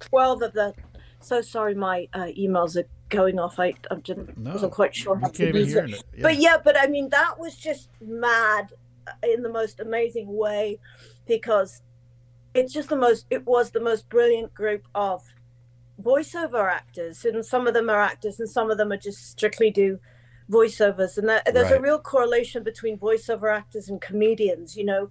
[0.01, 0.74] 12 of the
[1.20, 5.16] so sorry my uh, emails are going off i, I didn't, No, wasn't quite sure
[5.16, 6.05] how to use it it.
[6.16, 6.23] Yeah.
[6.23, 8.73] but yeah but i mean that was just mad
[9.23, 10.78] in the most amazing way
[11.27, 11.82] because
[12.55, 15.23] it's just the most it was the most brilliant group of
[16.02, 19.70] voiceover actors and some of them are actors and some of them are just strictly
[19.70, 19.98] do
[20.51, 25.10] voiceovers and there, there's a real correlation between voiceover actors and comedians you know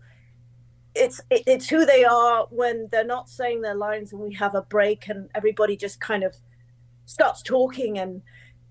[0.96, 4.56] it's it, it's who they are when they're not saying their lines and we have
[4.56, 6.36] a break and everybody just kind of
[7.06, 8.22] starts talking and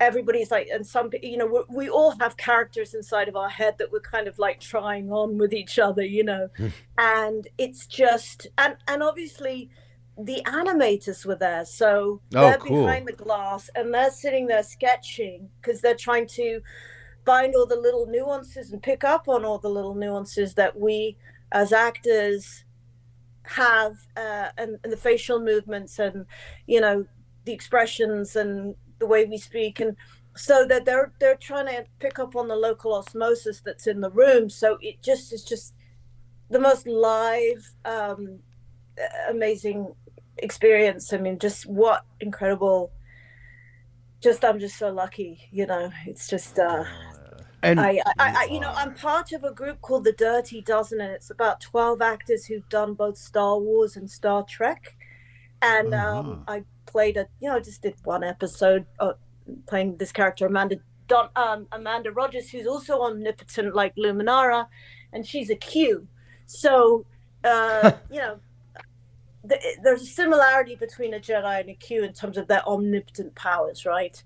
[0.01, 3.75] everybody's like and some you know we, we all have characters inside of our head
[3.79, 6.69] that we're kind of like trying on with each other you know hmm.
[6.99, 9.71] and it's just and and obviously
[10.19, 12.85] the animators were there so Oh, they're cool.
[12.85, 16.61] behind the glass and they're sitting there sketching because they're trying to
[17.25, 21.17] find all the little nuances and pick up on all the little nuances that we
[21.53, 22.65] as actors
[23.45, 26.27] have uh, and, and the facial movements and
[26.67, 27.05] you know
[27.45, 29.97] the expressions and the way we speak and
[30.37, 34.11] so that they're they're trying to pick up on the local osmosis that's in the
[34.11, 34.49] room.
[34.49, 35.75] So it just is just
[36.51, 38.39] the most live um
[39.29, 39.95] amazing
[40.39, 41.13] experience.
[41.13, 42.93] I mean just what incredible
[44.21, 45.91] just i'm just so lucky you know.
[46.07, 46.85] It's just uh
[47.63, 51.01] and I, I, I, you know, I'm part of a group called the Dirty Dozen,
[51.01, 54.97] and it's about 12 actors who've done both Star Wars and Star Trek.
[55.63, 59.13] And um, I played a, you know, just did one episode uh,
[59.67, 60.77] playing this character, Amanda
[61.07, 64.67] Don, um, Amanda Rogers, who's also omnipotent like Luminara,
[65.13, 66.07] and she's a Q.
[66.47, 67.05] So,
[67.45, 68.39] uh, you know,
[69.49, 73.35] th- there's a similarity between a Jedi and a Q in terms of their omnipotent
[73.35, 74.23] powers, right?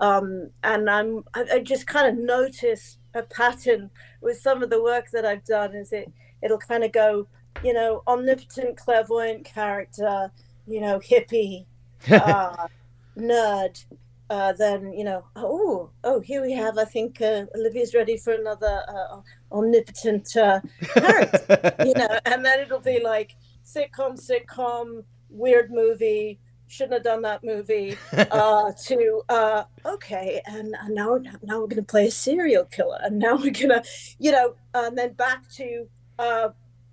[0.00, 4.82] Um, and I'm I, I just kind of notice a pattern with some of the
[4.82, 5.74] work that I've done.
[5.74, 6.10] Is it
[6.42, 7.26] it'll kind of go,
[7.64, 10.30] you know, omnipotent, clairvoyant character,
[10.66, 11.66] you know, hippie,
[12.10, 12.68] uh,
[13.16, 13.84] nerd.
[14.30, 16.76] Uh, then you know, oh, oh, here we have.
[16.76, 19.20] I think uh, Olivia's ready for another uh,
[19.50, 26.38] omnipotent uh, character, you know, and then it'll be like sitcom, sitcom, weird movie,
[26.68, 27.96] shouldn't have done that movie.
[28.30, 32.98] Uh, to uh, okay, and, and now we're now we're gonna play a serial killer,
[33.02, 33.82] and now we're gonna,
[34.18, 35.88] you know, and then back to
[36.18, 36.48] uh,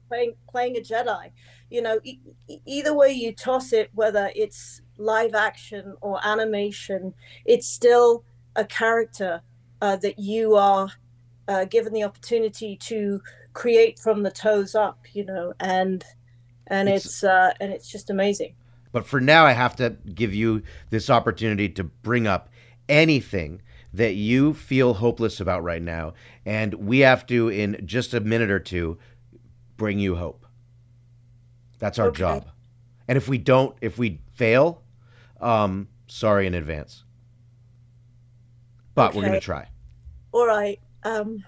[0.08, 1.32] playing playing a Jedi.
[1.70, 7.14] You know, e- e- either way you toss it, whether it's live action or animation,
[7.44, 8.24] it's still
[8.56, 9.42] a character
[9.82, 10.90] uh, that you are
[11.48, 13.22] uh, given the opportunity to
[13.54, 15.00] create from the toes up.
[15.14, 16.04] You know, and
[16.68, 18.56] and It's- it's, uh, and it's just amazing.
[18.96, 22.48] But for now, I have to give you this opportunity to bring up
[22.88, 23.62] anything
[23.94, 26.14] that you feel hopeless about right now.
[26.46, 28.98] And we have to, in just a minute or two,
[29.76, 30.46] bring you hope.
[31.78, 32.20] That's our Okay.
[32.20, 32.48] job.
[33.10, 34.82] And if we don't, if we fail,
[35.42, 37.04] um, sorry in advance.
[38.94, 39.68] But we're going to try.
[40.32, 40.80] All right.
[41.04, 41.44] Um.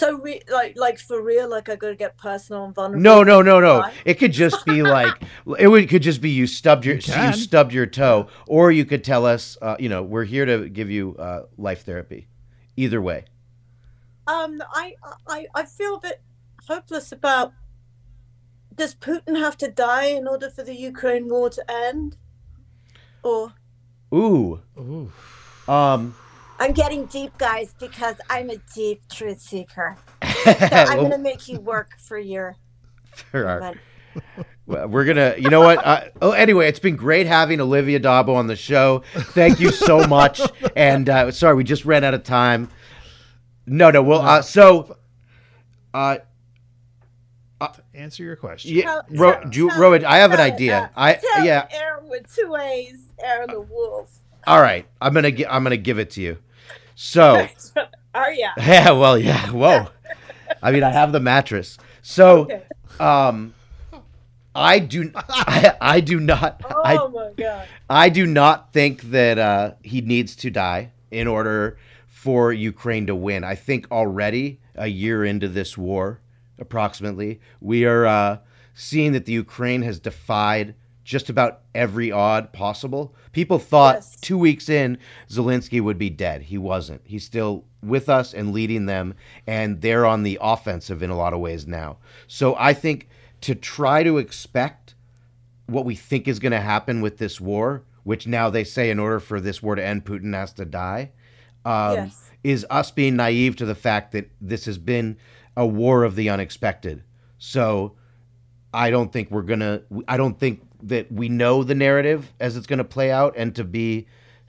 [0.00, 3.02] So, re- like, like for real, like I gotta get personal and vulnerable.
[3.02, 3.84] No, no, no, no.
[4.06, 5.12] It could just be like
[5.58, 8.86] it would could just be you stubbed your You you, stubbed your toe, or you
[8.86, 12.28] could tell us, uh, you know, we're here to give you uh, life therapy.
[12.76, 13.26] Either way,
[14.26, 14.94] Um, I,
[15.28, 16.22] I, I feel a bit
[16.66, 17.52] hopeless about.
[18.74, 22.16] Does Putin have to die in order for the Ukraine war to end?
[23.22, 23.52] Or
[24.14, 25.12] ooh, Ooh.
[25.68, 26.14] um,
[26.60, 29.96] I'm getting deep, guys, because I'm a deep truth seeker.
[30.22, 32.54] So I'm well, gonna make you work for your.
[33.30, 33.74] for our-
[34.66, 35.78] well, we're gonna, you know what?
[35.84, 39.02] Uh, oh, anyway, it's been great having Olivia D'Abo on the show.
[39.14, 40.40] Thank you so much.
[40.76, 42.68] and uh, sorry, we just ran out of time.
[43.66, 44.02] No, no.
[44.02, 44.96] Well, uh, so,
[45.94, 46.18] uh,
[47.94, 48.74] Answer your question.
[48.74, 50.90] yeah, Tell- Ro, tell- Ju- tell- Rowan, I have an idea.
[50.96, 51.66] uh, I yeah.
[51.70, 54.18] Aaron with two A's, Aaron the Wolf.
[54.46, 56.38] All right, I'm gonna gi- I'm gonna give it to you.
[57.02, 57.46] So.
[58.12, 58.50] Oh yeah.
[58.58, 59.50] Yeah, well, yeah.
[59.52, 59.86] Whoa.
[60.60, 61.78] I mean, I have the mattress.
[62.02, 62.62] So, Okay.
[62.98, 63.54] um,
[64.52, 67.68] I do, I, I do not, Oh I, my god.
[67.88, 71.78] I do not think that uh, he needs to die in order
[72.08, 73.44] for Ukraine to win.
[73.44, 76.20] I think already a year into this war,
[76.58, 78.38] approximately, we are uh,
[78.74, 80.74] seeing that the Ukraine has defied
[81.10, 83.12] just about every odd possible.
[83.32, 84.16] People thought Yes.
[84.20, 84.96] two weeks in,
[85.28, 86.42] Zelensky would be dead.
[86.42, 87.00] He wasn't.
[87.04, 89.14] He's still with us and leading them,
[89.46, 91.96] and they're on the offensive in a lot of ways now.
[92.28, 93.08] So I think
[93.40, 94.94] to try to expect
[95.66, 99.00] what we think is going to happen with this war, which now they say in
[99.00, 101.10] order for this war to end, Putin has to die,
[101.64, 102.30] um, Yes.
[102.44, 105.16] is us being naive to the fact that this has been
[105.56, 107.02] a war of the unexpected.
[107.38, 107.96] So
[108.72, 109.82] I don't think we're gonna.
[110.06, 113.64] I don't think that we know the narrative as it's gonna play out, and to
[113.64, 114.06] be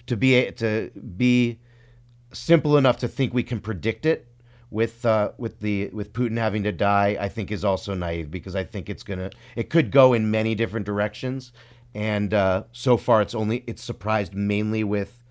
[0.08, 1.60] to be to be
[2.34, 4.28] simple enough to think we can predict it
[4.70, 8.56] with uh, with the with Putin having to die, I think is also naive because
[8.56, 11.52] I think it's gonna it could go in many different directions,
[11.94, 15.22] and uh, so far it's only it's surprised mainly with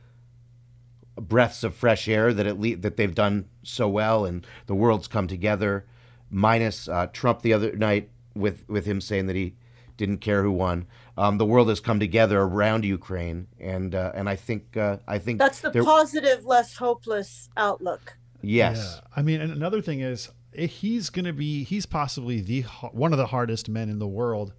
[1.17, 5.09] breaths of fresh air that at least that they've done so well and the world's
[5.09, 5.87] come together.
[6.31, 9.57] Minus uh, Trump the other night with with him saying that he
[10.01, 10.87] didn't care who won
[11.19, 15.19] um, the world has come together around Ukraine and uh, and I think uh, I
[15.19, 18.05] think That's the there- positive, less hopeless outlook.
[18.43, 19.09] yes Yeah.
[19.19, 22.63] I mean, and another thing is eh, he's going to be he's possibly the
[23.05, 24.53] one of the hardest men in the world.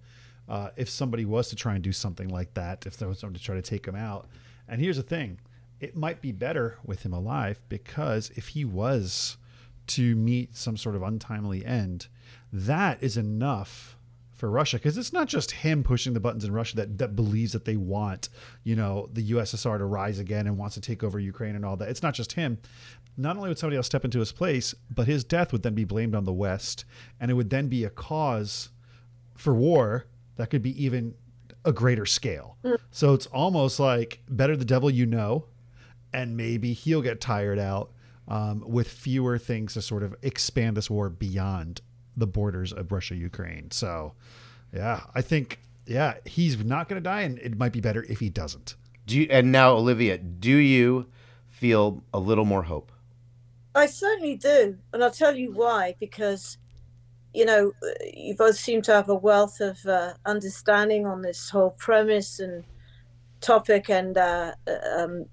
[0.48, 3.34] Uh, if somebody was to try and do something like that, if there was someone
[3.34, 4.28] to try to take him out,
[4.68, 5.38] and here's the thing,
[5.80, 9.36] it might be better with him alive because if he was
[9.98, 12.08] to meet some sort of untimely end,
[12.52, 13.96] that is enough
[14.42, 17.52] for Russia because it's not just him pushing the buttons in Russia that, that believes
[17.52, 18.28] that they want,
[18.64, 21.76] you know, the USSR to rise again and wants to take over Ukraine and all
[21.76, 21.88] that.
[21.88, 22.58] It's not just him.
[23.16, 25.84] Not only would somebody else step into his place, but his death would then be
[25.84, 26.84] blamed on the West,
[27.20, 28.70] and it would then be a cause
[29.36, 31.14] for war that could be even
[31.64, 32.56] a greater scale.
[32.90, 35.46] So it's almost like better the devil you know,
[36.12, 37.92] and maybe he'll get tired out
[38.26, 41.80] um, with fewer things to sort of expand this war beyond
[42.16, 43.70] the borders of Russia Ukraine.
[43.70, 44.14] So,
[44.72, 48.20] yeah, I think yeah he's not going to die, and it might be better if
[48.20, 48.76] he doesn't.
[49.06, 51.06] do you, and now Olivia do you
[51.48, 52.92] feel a little more hope
[53.74, 55.94] I certainly do, and I'll tell you why.
[55.98, 56.58] Because
[57.34, 57.72] you know,
[58.12, 62.64] you both seem to have a wealth of uh, understanding on this whole premise and
[63.40, 64.52] topic, and uh,
[64.98, 65.24] um,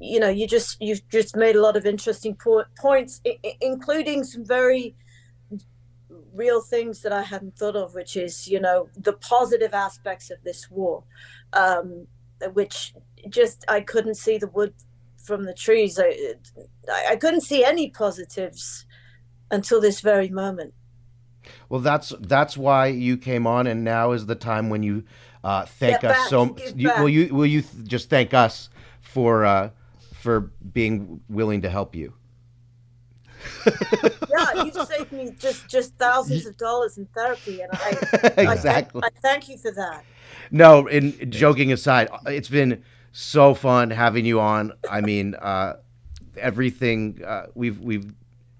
[0.00, 3.56] you know, you just you've just made a lot of interesting po- points, I- I-
[3.60, 4.96] including some very
[6.36, 10.38] real things that I hadn't thought of, which is you know the positive aspects of
[10.44, 11.04] this war,
[11.52, 12.06] um,
[12.52, 12.94] which
[13.28, 14.74] just I couldn't see the wood
[15.16, 15.98] from the trees.
[15.98, 16.36] I,
[17.08, 18.86] I couldn't see any positives
[19.50, 20.74] until this very moment.
[21.68, 25.04] Well, that's that's why you came on, and now is the time when you
[25.44, 26.56] uh, thank Get us back, so.
[26.74, 28.68] You, will you will you th- just thank us
[29.00, 29.70] for uh,
[30.14, 30.40] for
[30.72, 32.14] being willing to help you?
[34.30, 39.02] yeah, you've saved me just just thousands of dollars in therapy, and I, I, exactly.
[39.04, 40.04] I thank you for that.
[40.50, 42.82] No, in joking aside, it's been
[43.12, 44.72] so fun having you on.
[44.88, 45.74] I mean, uh,
[46.36, 48.12] everything uh, we've we've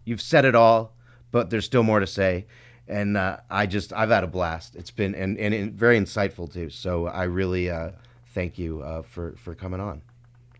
[0.05, 0.95] you've said it all,
[1.31, 2.47] but there's still more to say.
[2.89, 4.77] And uh, I just I've had a blast.
[4.77, 6.71] It's been and, and, and very insightful too.
[6.71, 7.91] So I really uh,
[8.33, 10.03] thank you uh, for for coming on.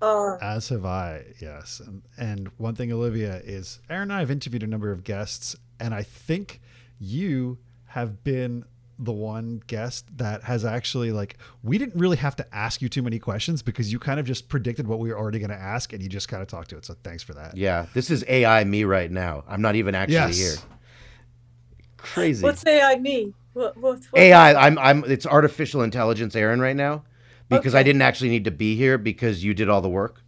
[0.03, 1.81] Oh, As have I, yes.
[1.85, 5.57] And, and one thing, Olivia, is Aaron and I have interviewed a number of guests,
[5.81, 6.61] and I think
[6.99, 7.59] you
[7.89, 8.65] have been
[8.99, 13.03] the one guest that has actually like we didn't really have to ask you too
[13.03, 15.93] many questions because you kind of just predicted what we were already going to ask
[15.93, 18.25] and you just kind of talked to it so thanks for that Yeah, this is
[18.27, 19.45] AI me right now.
[19.47, 20.39] I'm not even actually Yes.
[20.39, 20.55] here.
[21.99, 22.43] Crazy.
[22.43, 23.35] what's AI me?
[23.53, 24.55] What, what, what AI.
[24.67, 27.05] I'm I'm it's artificial intelligence, Aaron, right now,
[27.49, 30.23] because I didn't actually need to be here because you did all the work.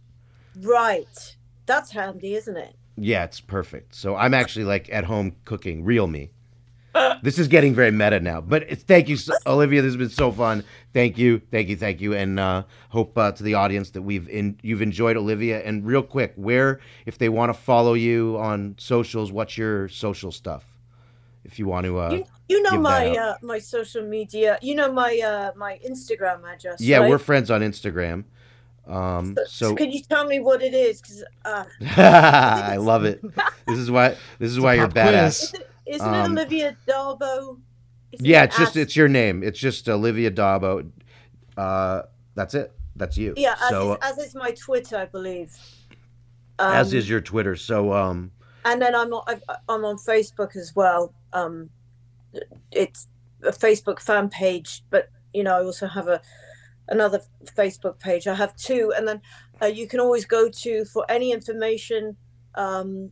[0.59, 1.35] Right,
[1.65, 2.75] that's handy, isn't it?
[2.97, 3.95] Yeah, it's perfect.
[3.95, 6.31] So I'm actually like at home cooking, real me.
[7.21, 9.17] This is getting very meta now, but it's, thank you,
[9.47, 9.81] Olivia.
[9.81, 10.63] This has been so fun.
[10.93, 14.27] Thank you, thank you, thank you, and uh, hope uh, to the audience that we've
[14.27, 15.61] in, you've enjoyed Olivia.
[15.61, 20.31] And real quick, where if they want to follow you on socials, what's your social
[20.31, 20.65] stuff?
[21.49, 24.59] If you want to, uh, You, you know give that my uh, my social media.
[24.61, 26.79] You know my uh, my Instagram address.
[26.79, 27.09] yeah, right?
[27.09, 28.25] we're friends on Instagram.
[28.85, 31.01] Um, so can you tell me what it is?
[31.01, 31.63] Because uh,
[31.97, 33.21] I love it.
[33.67, 35.43] This is why this is why you're badass.
[35.43, 37.57] is it, isn't Um, it Olivia D'Abo?
[38.11, 39.41] Isn't Yeah, it it's just As- it's your name.
[39.43, 40.85] It's just Olivia D'Abo.
[41.57, 42.03] Uh,
[42.35, 42.71] that's it.
[42.95, 43.33] That's you.
[43.37, 45.55] yeah, as, So is, as is my Twitter, I believe.
[46.59, 47.55] Um, as is your Twitter.
[47.55, 48.31] So um,
[48.65, 51.13] and then I'm on, I've- I'm on Facebook as well.
[51.33, 51.69] Um,
[52.71, 53.07] it's
[53.43, 56.21] a Facebook fan page, but you know I also have a
[56.87, 57.21] another
[57.55, 58.27] Facebook page.
[58.27, 59.21] I have two, and then
[59.61, 62.15] uh, you can always go to for any information
[62.55, 63.11] um,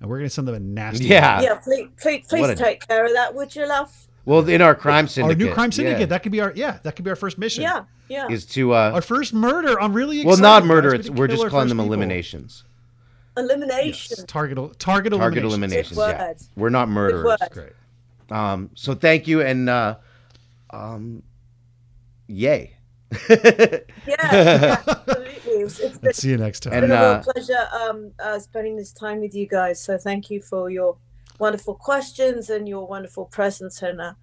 [0.00, 1.40] and we're going to send them a nasty Yeah.
[1.40, 3.90] yeah, please, please, please a- take care of that, would you, love?
[4.24, 6.78] well, in our crime syndicate, our new crime syndicate yeah, that could be our yeah
[6.84, 8.28] that could be our first mission Yeah, yeah.
[8.28, 10.90] is to uh, our first murder i'm really excited well, not murder.
[10.90, 11.86] We It's did we're just calling them people.
[11.92, 12.64] eliminations.
[13.36, 14.16] Elimination.
[14.18, 14.24] yes.
[14.28, 15.98] target target Target elimination eliminations.
[15.98, 17.24] Good Yeah, we're not murderers.
[17.24, 17.38] word.
[17.50, 17.72] great
[18.30, 19.96] Um, so thank you and uh,
[20.70, 21.22] um,
[22.28, 22.76] yay.
[23.28, 25.52] Yeah, yeah, absolutely.
[25.52, 28.12] It was, it's been, see you next time And, been a real uh, pleasure um,
[28.18, 29.80] uh, spending this time with you guys.
[29.80, 30.96] So thank you for your
[31.38, 33.82] wonderful questions and your wonderful presence.
[33.82, 34.14] And uh,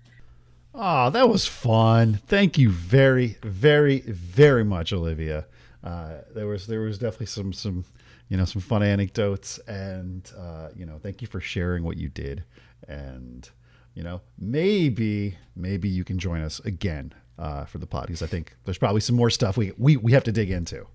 [0.73, 2.19] Oh, that was fun.
[2.27, 5.45] Thank you very, very, very much, Olivia.
[5.83, 7.85] Uh, there was there was definitely some some
[8.27, 12.09] you know some fun anecdotes, and uh, you know thank you for sharing what you
[12.09, 12.43] did,
[12.87, 13.49] and
[13.95, 18.27] you know maybe maybe you can join us again uh, for the pod because I
[18.27, 20.85] think there's probably some more stuff we we we have to dig into.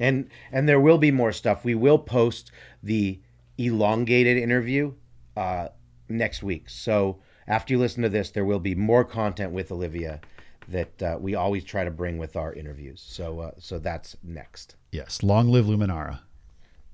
[0.00, 1.64] and and there will be more stuff.
[1.64, 2.50] We will post
[2.82, 3.20] the
[3.56, 4.92] elongated interview
[5.36, 5.68] uh,
[6.08, 6.68] next week.
[6.68, 10.20] So after you listen to this, there will be more content with Olivia
[10.68, 13.02] that uh, we always try to bring with our interviews.
[13.06, 14.74] So uh, so that's next.
[14.90, 16.20] Yes, long live Luminara.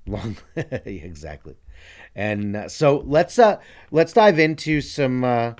[0.05, 0.37] Long,
[0.85, 1.55] exactly.
[2.15, 3.59] And uh, so let's uh
[3.91, 5.53] let's dive into some uh,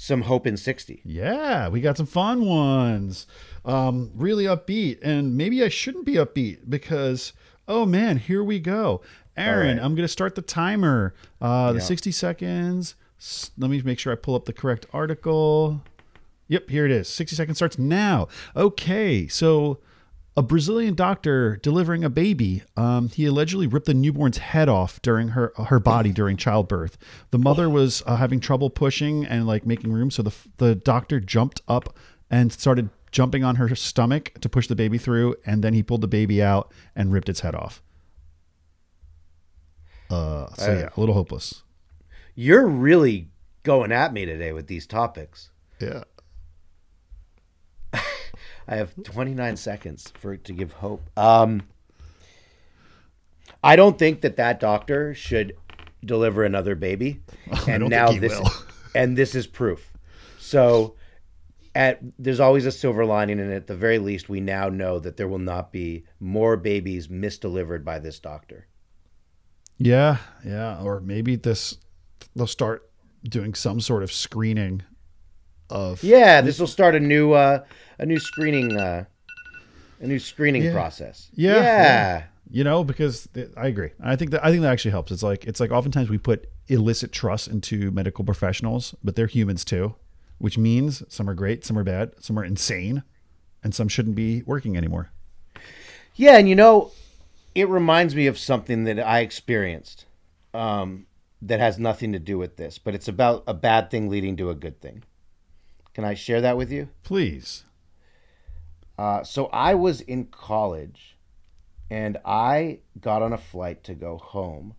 [0.00, 1.02] some hope in sixty.
[1.04, 3.26] Yeah, we got some fun ones.
[3.64, 7.32] Um, really upbeat, and maybe I shouldn't be upbeat because
[7.66, 9.02] oh man, here we go.
[9.36, 9.84] Aaron, right.
[9.84, 11.14] I'm gonna start the timer.
[11.40, 11.84] Uh, the Yeah.
[11.84, 12.94] 60 seconds.
[13.58, 15.82] Let me make sure I pull up the correct article.
[16.46, 17.08] Yep, here it is.
[17.08, 18.28] 60 seconds starts now.
[18.56, 19.78] Okay, so
[20.38, 22.62] a Brazilian doctor delivering a baby.
[22.76, 26.96] Um, he allegedly ripped the newborn's head off during her her body during childbirth.
[27.32, 31.18] The mother was uh, having trouble pushing and like making room, so the the doctor
[31.18, 31.96] jumped up
[32.30, 36.02] and started jumping on her stomach to push the baby through, and then he pulled
[36.02, 37.82] the baby out and ripped its head off.
[40.08, 41.64] Uh, so Uh, yeah, a little hopeless.
[42.36, 43.30] You're really
[43.64, 45.50] going at me today with these topics.
[45.80, 46.04] Yeah.
[48.68, 51.08] I have 29 seconds for to give hope.
[51.16, 51.62] Um,
[53.64, 55.56] I don't think that that doctor should
[56.04, 57.22] deliver another baby,
[57.66, 58.50] and now this will.
[58.94, 59.92] and this is proof.
[60.38, 60.96] So,
[61.74, 65.16] at there's always a silver lining, and at the very least, we now know that
[65.16, 68.66] there will not be more babies misdelivered by this doctor.
[69.78, 71.78] Yeah, yeah, or maybe this
[72.36, 72.90] they'll start
[73.24, 74.82] doing some sort of screening
[75.70, 77.64] of Yeah, this will start a new uh,
[77.98, 79.04] a new screening uh,
[80.00, 80.72] a new screening Yeah.
[80.72, 81.28] process.
[81.34, 81.62] Yeah, yeah.
[81.62, 82.22] yeah.
[82.50, 83.90] you know because th- I agree.
[84.00, 85.12] I think that I think that actually helps.
[85.12, 89.64] It's like it's like oftentimes we put illicit trust into medical professionals, but they're humans
[89.64, 89.94] too,
[90.38, 93.02] which means some are great, some are bad, some are insane,
[93.64, 95.10] and some shouldn't be working anymore.
[96.14, 96.90] Yeah, and you know,
[97.54, 100.04] it reminds me of something that I experienced
[100.52, 101.06] um,
[101.40, 104.50] that has nothing to do with this, but it's about a bad thing leading to
[104.50, 105.04] a good thing.
[105.98, 106.90] Can I share that with you?
[107.02, 107.64] Please.
[108.96, 111.16] Uh, so I was in college
[111.90, 114.74] and I got on a flight to go home.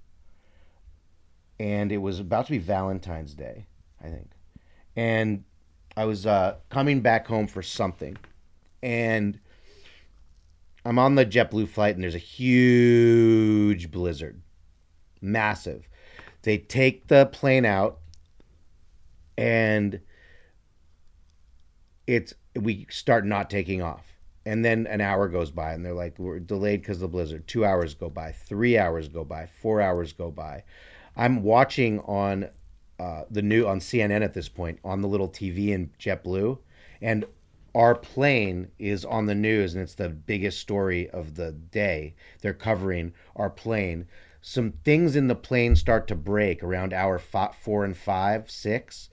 [1.60, 3.66] And it was about to be Valentine's Day,
[4.02, 4.32] I think.
[4.96, 5.44] And
[5.98, 8.16] I was uh, coming back home for something.
[8.82, 9.42] And
[10.86, 14.42] I'm on the JetBlue flight and there's a huge blizzard.
[15.20, 15.90] Massive.
[16.44, 18.00] They take the plane out
[19.38, 20.00] and
[22.10, 24.16] it's we start not taking off.
[24.46, 27.48] And then an hour goes by and they're like we're delayed because of the blizzard.
[27.48, 30.64] Two hours go by three hours go by four hours go by.
[31.16, 32.50] I'm watching on
[33.00, 36.58] uh, the new on cnn at this point on the little tv in jetblue
[37.02, 37.24] and
[37.74, 42.16] our plane is on the news and it's the biggest story of the day.
[42.42, 44.08] They're covering our plane.
[44.42, 49.10] Some things in the plane start to break around hour fi- four and five six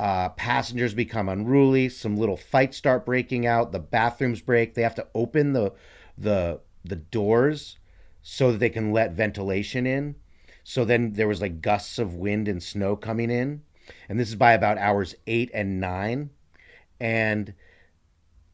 [0.00, 1.90] uh, passengers become unruly.
[1.90, 3.70] Some little fights start breaking out.
[3.70, 4.72] The bathrooms break.
[4.72, 5.74] They have to open the
[6.16, 7.76] the the doors
[8.22, 10.14] so that they can let ventilation in.
[10.64, 13.60] So then there was like gusts of wind and snow coming in,
[14.08, 16.30] and this is by about hours eight and nine,
[16.98, 17.52] and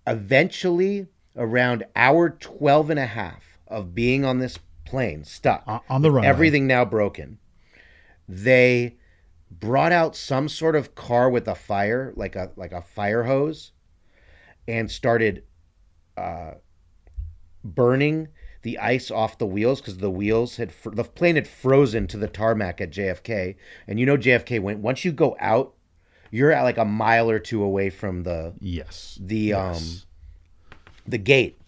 [0.05, 1.06] eventually
[1.36, 6.10] around hour 12 and a half of being on this plane stuck O- on the
[6.10, 6.28] runway.
[6.28, 7.39] everything now broken
[8.28, 8.97] they
[9.51, 13.73] brought out some sort of car with a fire, like a like a fire hose,
[14.66, 15.44] and started
[16.16, 16.52] uh,
[17.64, 18.28] burning
[18.62, 22.16] the ice off the wheels because the wheels had fr- the plane had frozen to
[22.16, 23.56] the tarmac at JFK,
[23.86, 25.74] and you know JFK went once you go out,
[26.31, 29.18] you're at like a mile or two away from the Yes.
[29.20, 30.05] the Yes.
[30.05, 30.09] um
[31.06, 31.60] the gate.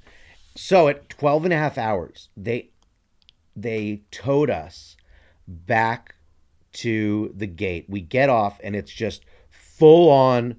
[0.57, 2.71] So at 12 and a half hours, they
[3.55, 4.97] they towed us
[5.47, 6.17] back
[6.73, 7.87] to the gate.
[7.89, 10.57] We get off and it's just full on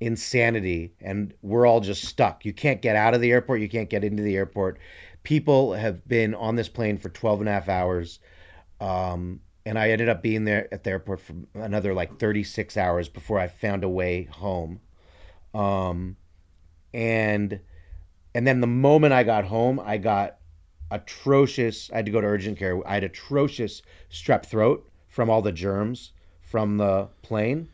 [0.00, 2.44] insanity and we're all just stuck.
[2.44, 4.78] You can't get out of the airport, you can't get into the airport.
[5.22, 8.18] People have been on this plane for 12 and a half hours.
[8.80, 13.08] Um, and I ended up being there at the airport for another like 36 hours
[13.08, 14.80] before I found a way home.
[15.54, 16.16] Um,
[16.92, 17.60] and
[18.34, 20.38] and then the moment I got home, I got
[20.90, 21.90] atrocious.
[21.92, 22.80] I had to go to urgent care.
[22.86, 26.10] I had atrocious strep throat from all the germs
[26.40, 27.68] from the plane.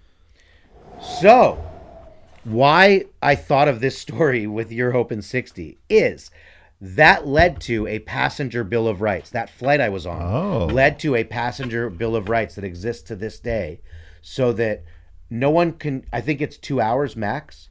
[1.00, 1.64] So,
[2.44, 6.30] why I thought of this story with Your Hope in 60 is
[6.80, 9.30] that led to a passenger bill of rights.
[9.30, 10.66] That flight I was on Oh.
[10.66, 13.80] led to a passenger bill of rights that exists to this day
[14.20, 14.82] so that
[15.30, 17.68] no one can I think it's 2 hours max.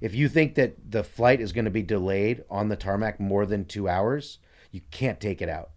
[0.00, 3.46] If you think that the flight is going to be delayed on the tarmac more
[3.46, 4.38] than 2 hours,
[4.70, 5.70] you can't take it out.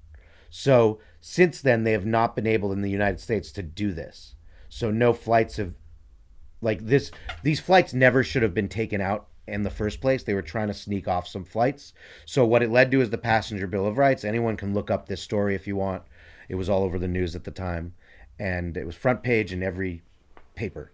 [0.50, 4.36] So, since then they have not been able in the United States to do this.
[4.70, 5.74] So no flights have
[6.62, 7.12] like this
[7.44, 10.24] these flights never should have been taken out in the first place.
[10.24, 11.94] They were trying to sneak off some flights.
[12.26, 14.24] So what it led to is the passenger bill of rights.
[14.24, 16.04] Anyone can look up this story if you want.
[16.48, 17.94] It was all over the news at the time.
[18.38, 20.04] And it was front page in every
[20.56, 20.92] paper.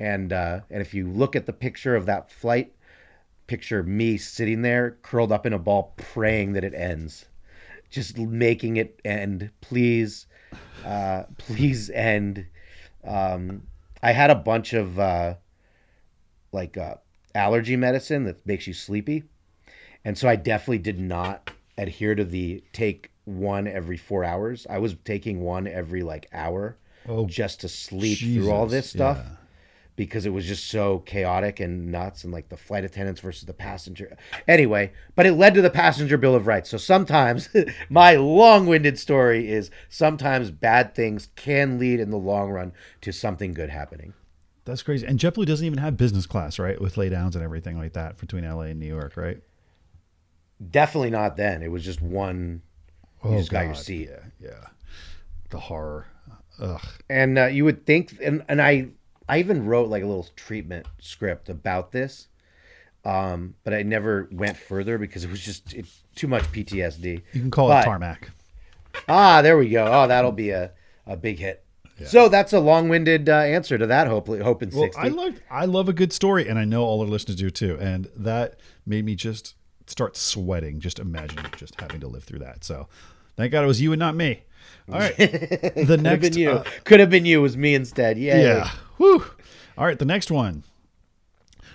[0.00, 2.74] And uh, and if you look at the picture of that flight
[3.46, 7.26] picture me sitting there curled up in a ball praying that it ends
[7.92, 10.26] just making it end please
[10.84, 12.46] uh, please end
[13.04, 13.62] um,
[14.02, 15.34] I had a bunch of uh,
[16.50, 16.96] like uh,
[17.34, 19.24] allergy medicine that makes you sleepy,
[20.04, 24.66] and so I definitely did not adhere to the take one every four hours.
[24.68, 26.76] I was taking one every like hour
[27.08, 29.36] Oh, just to sleep through all this stuff yeah.
[30.04, 33.54] Because it was just so chaotic and nuts and like the flight attendants versus the
[33.54, 34.16] passenger.
[34.48, 36.70] Anyway, but it led to the passenger bill of rights.
[36.70, 37.48] So sometimes
[37.88, 42.72] my long-winded story is sometimes bad things can lead in the long run
[43.02, 44.14] to something good happening.
[44.64, 45.06] That's crazy.
[45.06, 46.80] And JetBlue doesn't even have business class, right?
[46.80, 49.40] With laydowns and everything like that between LA and New York, right?
[50.70, 51.62] Definitely not then.
[51.62, 52.62] It was just one.
[53.24, 54.10] You just got your seat.
[54.12, 54.66] Oh, Yeah, yeah.
[55.50, 56.06] The horror.
[56.60, 56.80] Ugh.
[57.08, 58.88] And uh, you would think, and, and I,
[59.32, 62.28] I even wrote like a little treatment script about this,
[63.04, 67.22] um, but I never went further because it was just it, too much PTSD.
[67.32, 68.30] You can call But- it tarmac.
[69.08, 69.86] Ah, there we go.
[69.90, 70.70] Oh, that'll be a,
[71.06, 71.64] a big hit.
[72.04, 74.08] So that's a long-winded uh, answer to that.
[74.08, 75.02] Hopefully, hope in Well, sixty.
[75.02, 77.78] I love I love a good story, and I know all our listeners do too.
[77.80, 79.54] And that made me just
[79.86, 80.80] start sweating.
[80.80, 82.64] Just imagine just having to live through that.
[82.64, 82.88] So,
[83.36, 84.42] thank God it was you and not me.
[84.92, 86.50] All right, the next Could have been you.
[86.50, 87.38] uh, Could have been you.
[87.38, 88.18] It was me instead.
[88.18, 88.40] Yeah.
[88.40, 88.70] Yeah.
[89.02, 89.24] Whew.
[89.76, 90.62] All right, the next one.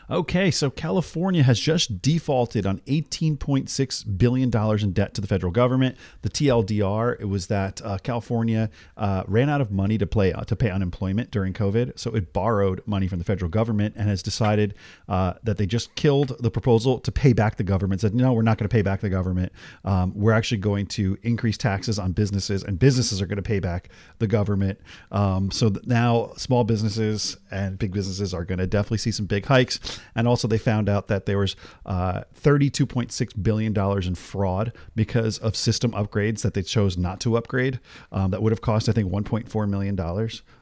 [0.09, 5.97] Okay, so California has just defaulted on $18.6 billion in debt to the federal government.
[6.21, 10.45] The TLDR, it was that uh, California uh, ran out of money to, play, uh,
[10.45, 11.99] to pay unemployment during COVID.
[11.99, 14.75] So it borrowed money from the federal government and has decided
[15.09, 17.99] uh, that they just killed the proposal to pay back the government.
[17.99, 19.51] Said, no, we're not going to pay back the government.
[19.83, 23.59] Um, we're actually going to increase taxes on businesses, and businesses are going to pay
[23.59, 23.89] back
[24.19, 24.79] the government.
[25.11, 29.45] Um, so now small businesses and big businesses are going to definitely see some big
[29.45, 29.96] hikes.
[30.15, 31.55] And also, they found out that there was
[31.85, 37.79] uh, $32.6 billion in fraud because of system upgrades that they chose not to upgrade.
[38.11, 39.99] Um, that would have cost, I think, $1.4 million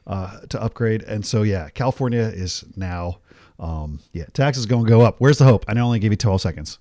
[0.06, 1.02] uh, to upgrade.
[1.02, 3.18] And so, yeah, California is now,
[3.58, 5.16] um, yeah, taxes going to go up.
[5.18, 5.64] Where's the hope?
[5.68, 6.78] I only gave you 12 seconds.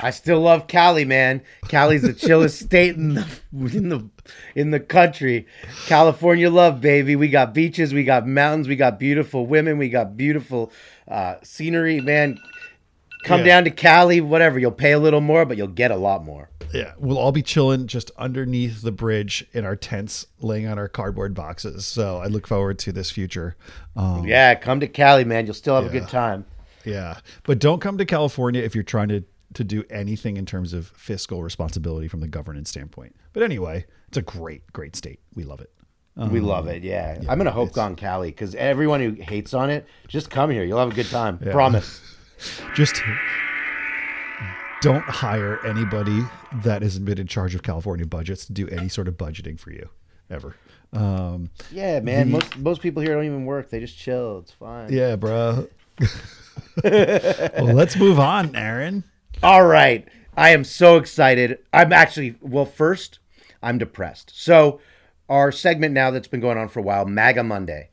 [0.00, 1.42] I still love Cali, man.
[1.68, 4.08] Cali's the chillest state in the in the
[4.54, 5.46] in the country.
[5.86, 7.16] California love, baby.
[7.16, 10.72] We got beaches, we got mountains, we got beautiful women, we got beautiful
[11.08, 12.38] uh, scenery, man.
[13.24, 13.46] Come Yeah.
[13.46, 14.58] down to Cali, whatever.
[14.58, 16.50] You'll pay a little more, but you'll get a lot more.
[16.72, 20.86] Yeah, we'll all be chilling just underneath the bridge in our tents, laying on our
[20.88, 21.86] cardboard boxes.
[21.86, 23.56] So I look forward to this future.
[23.96, 25.46] Um, Yeah, come to Cali, man.
[25.46, 26.44] You'll still have a good time.
[26.84, 30.72] yeah, but don't come to California if you're trying to to do anything in terms
[30.72, 33.16] of fiscal responsibility from the governance standpoint.
[33.32, 35.20] But anyway, it's a great, great state.
[35.34, 35.70] We love it.
[36.16, 36.82] we love it.
[36.82, 40.64] Yeah, I'm gonna hope on Cali because everyone who hates on it, just come here.
[40.64, 41.38] You'll have a good time.
[41.38, 42.00] Promise.
[42.76, 43.02] Just
[44.80, 46.22] don't hire anybody
[46.62, 49.72] that has been in charge of California budgets to do any sort of budgeting for
[49.72, 49.88] you
[50.30, 50.54] ever.
[50.92, 52.30] Um, Yeah, man.
[52.30, 53.70] most most people here don't even work.
[53.70, 54.38] They just chill.
[54.38, 54.92] It's fine.
[54.92, 55.66] yeah, bro.
[56.84, 59.02] well, let's move on, Aaron.
[59.40, 60.04] All right.
[60.36, 61.58] I am so excited.
[61.72, 63.20] I'm actually, well, first,
[63.62, 64.32] I'm depressed.
[64.34, 64.80] So,
[65.28, 67.90] our segment now that's been going on for a while, MAGA Monday,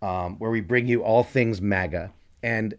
[0.00, 2.12] um, where we bring you all things MAGA.
[2.42, 2.78] And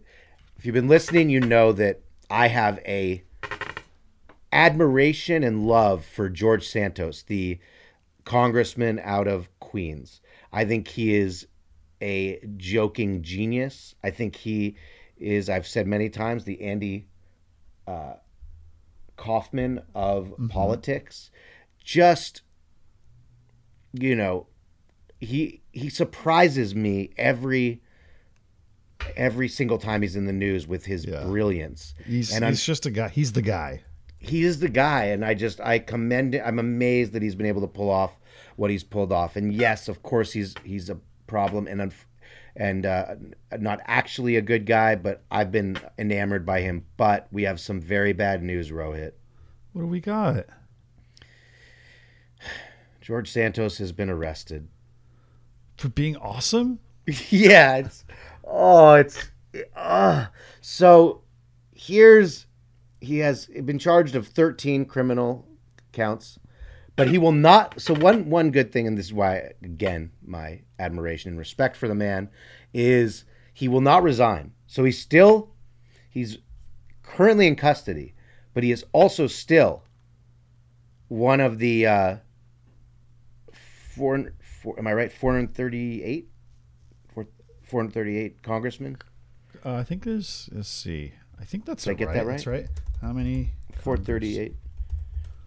[0.56, 3.22] if you've been listening, you know that I have a
[4.52, 7.60] admiration and love for George Santos, the
[8.24, 10.20] congressman out of Queens.
[10.52, 11.46] I think he is
[12.02, 13.94] a joking genius.
[14.02, 14.74] I think he
[15.18, 17.07] is, I've said many times, the Andy
[19.16, 20.48] Kaufman of mm-hmm.
[20.48, 21.30] politics.
[21.82, 22.42] Just
[23.92, 24.46] you know,
[25.20, 27.80] he he surprises me every
[29.16, 31.24] every single time he's in the news with his Yeah.
[31.24, 31.94] brilliance.
[32.04, 33.08] He's, and I'm, he's just a guy.
[33.08, 33.82] He's the guy.
[34.18, 36.42] he is the guy, and I just I commend it.
[36.44, 38.18] I'm amazed that he's been able to pull off
[38.56, 39.36] what he's pulled off.
[39.36, 42.04] And yes, of course, he's he's a problem and unf-
[42.58, 43.14] and uh,
[43.58, 46.84] not actually a good guy, but I've been enamored by him.
[46.96, 49.12] But we have some very bad news, Rohit.
[49.72, 50.46] What do we got?
[53.00, 54.68] George Santos has been arrested.
[55.76, 56.80] For being awesome?
[57.30, 58.04] yeah, it's
[58.44, 59.30] oh, it's
[59.76, 60.26] uh,
[60.60, 61.22] so
[61.72, 62.46] here's
[63.00, 65.46] he has been charged of 13 criminal
[65.92, 66.40] counts,
[66.98, 67.80] but he will not.
[67.80, 71.86] So one one good thing, and this is why again my admiration and respect for
[71.86, 72.28] the man
[72.74, 74.52] is he will not resign.
[74.66, 75.50] So he's still
[76.10, 76.38] he's
[77.02, 78.14] currently in custody,
[78.52, 79.84] but he is also still
[81.06, 82.16] one of the uh,
[83.96, 85.12] four, four am I right?
[85.12, 86.28] Four hundred thirty-eight.
[87.14, 87.26] Four
[87.82, 88.96] hundred thirty-eight congressmen.
[89.64, 91.12] Uh, I think there's, let's see.
[91.40, 92.14] I think that's Did I get right.
[92.14, 92.66] that That's right.
[93.00, 93.50] How many?
[93.82, 94.54] 438.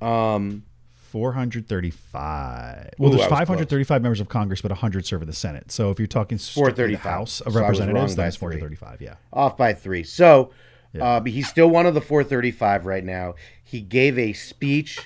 [0.02, 0.64] Um,
[1.12, 2.90] 435.
[2.98, 5.72] Well, Ooh, there's I was 535 members of Congress, but 100 serve in the Senate.
[5.72, 7.02] So if you're talking 435.
[7.02, 8.40] House of So Representatives, then by three.
[8.60, 9.02] 435.
[9.02, 9.16] Yeah.
[9.34, 10.04] off by three.
[10.04, 10.52] So,
[10.94, 11.04] Yeah.
[11.18, 13.36] uh, he's still one of the 435 right now.
[13.64, 15.06] He gave a speech,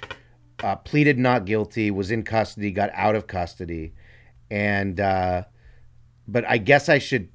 [0.63, 3.93] uh, pleaded not guilty, was in custody, got out of custody,
[4.49, 5.43] and uh,
[6.27, 7.29] but I guess I should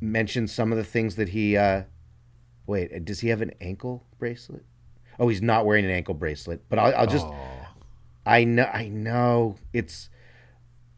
[0.00, 1.56] mention some of the things that he.
[1.56, 1.84] Uh,
[2.66, 4.64] wait, does he have an ankle bracelet?
[5.22, 6.62] Oh, he's not wearing an ankle bracelet.
[6.68, 7.24] But I'll, I'll just.
[7.26, 7.36] Oh.
[8.26, 8.64] I know.
[8.64, 9.56] I know.
[9.72, 10.10] It's.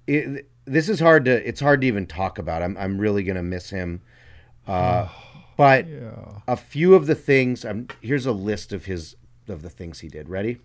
[0.07, 2.63] It, this is hard to it's hard to even talk about.
[2.63, 4.01] I'm I'm really gonna miss him.
[4.67, 5.09] Uh,
[5.59, 6.41] but Yeah.
[6.49, 7.65] a few of the things.
[7.67, 9.15] Um, here's a list of his
[9.47, 10.31] of the things he did.
[10.31, 10.59] Ready?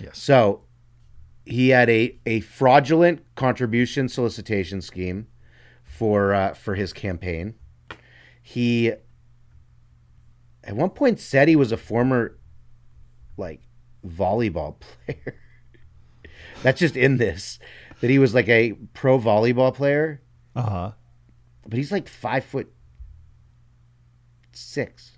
[0.00, 0.18] Yes.
[0.18, 0.62] So
[1.44, 5.26] he had a, a fraudulent contribution solicitation scheme
[5.84, 7.54] for uh, for his campaign.
[8.42, 8.92] He
[10.66, 12.38] at one point said he was a former
[13.36, 13.60] like
[14.06, 14.76] volleyball
[15.06, 15.38] player.
[16.62, 17.58] That's just in this
[18.00, 20.22] that he was like a pro volleyball player,
[20.54, 20.92] Uh huh.
[21.66, 22.70] but he's like five foot
[24.52, 25.12] six.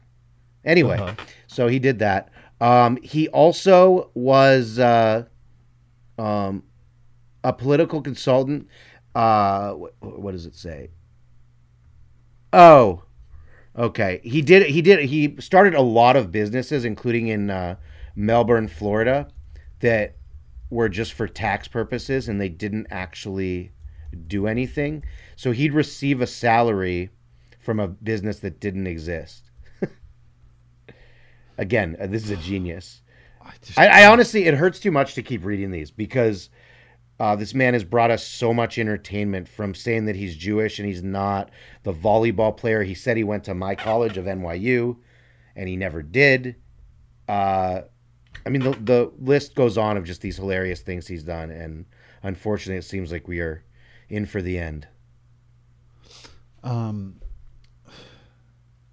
[0.65, 1.15] Anyway, Uh-huh.
[1.47, 2.31] so he did that.
[2.61, 5.25] Um, he also was uh,
[6.19, 6.65] um,
[7.45, 8.67] a political consultant.
[9.15, 10.91] Uh, wh- what does it say?
[12.53, 13.03] Oh,
[13.79, 14.21] okay.
[14.23, 14.67] He did.
[14.67, 15.09] He did.
[15.09, 17.77] He started a lot of businesses, including in uh,
[18.15, 19.29] Melbourne, Florida,
[19.81, 20.17] that
[20.71, 23.73] were just for tax purposes, and they didn't actually
[24.27, 25.05] do anything.
[25.37, 27.11] So he'd receive a salary
[27.59, 29.51] from a business that didn't exist.
[31.59, 33.03] Again, uh, this is a genius.
[33.41, 36.51] I I, I honestly, it hurts too much to keep reading these because
[37.21, 40.87] uh, this man has brought us so much entertainment from saying that he's Jewish and
[40.87, 41.51] he's not.
[41.83, 44.97] The volleyball player, he said he went to my college of NYU,
[45.57, 46.57] and he never did.
[47.29, 47.83] Uh,
[48.47, 51.87] I mean, the the list goes on of just these hilarious things he's done, and
[52.23, 53.65] unfortunately, it seems like we are
[54.09, 54.87] in for the end.
[56.63, 57.21] um,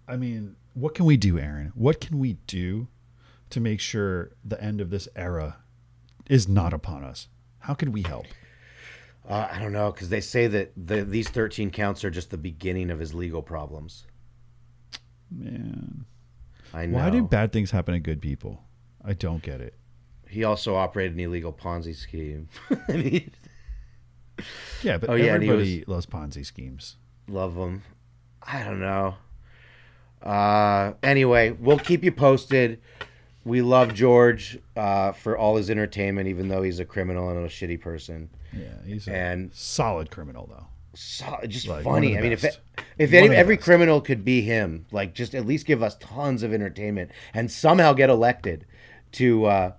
[0.07, 1.71] I mean, what can we do, Aaron?
[1.75, 2.87] What can we do
[3.49, 5.57] to make sure the end of this era
[6.29, 7.27] is not upon us?
[7.65, 8.27] How can we help?
[9.27, 12.37] Uh, I don't know because they say that the, these thirteen counts are just the
[12.37, 14.05] beginning of his legal problems.
[15.31, 16.05] Man,
[16.71, 16.97] I know.
[16.99, 18.61] why do bad things happen to good people?
[19.03, 19.73] I don't get it.
[20.29, 22.49] he also operated an illegal Ponzi scheme.
[22.87, 23.25] I
[24.83, 26.97] Yeah, but Oh, yeah, everybody loves Ponzi schemes.
[27.27, 27.81] love them.
[28.43, 29.15] I don't know.
[30.21, 32.79] Uh, anyway, we'll keep you posted.
[33.45, 37.47] We love George uh, for all his entertainment, even though he's a criminal and a
[37.47, 38.29] shitty person.
[38.51, 40.65] Yeah, he's a And- solid criminal though.
[40.97, 42.17] So, just Like, funny.
[42.17, 42.59] I mean, if best.
[42.97, 43.65] if One any, every best.
[43.65, 47.91] criminal could be him, like just at least give us tons of entertainment and somehow
[47.93, 48.65] get elected
[49.13, 49.71] to uh,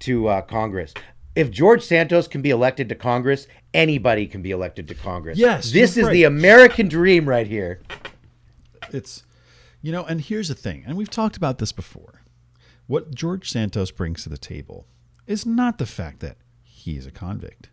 [0.00, 0.92] to uh, Congress.
[1.34, 5.38] If George Santos can be elected to Congress, anybody can be elected to Congress.
[5.38, 6.12] Yes, this is right.
[6.12, 7.80] the American dream right here.
[8.92, 9.24] It's,
[9.82, 12.20] you know, and here's the thing, and we've talked about this before.
[12.86, 14.86] What George Santos brings to the table
[15.26, 17.70] is not the fact that he is a convict,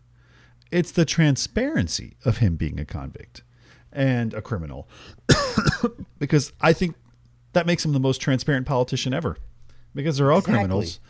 [0.70, 3.42] it's the transparency of him being a convict
[3.92, 4.88] and a criminal.
[6.18, 6.96] because I think
[7.52, 9.36] that makes him the most transparent politician ever
[9.94, 10.58] because they're all Exactly.
[10.58, 11.00] criminals.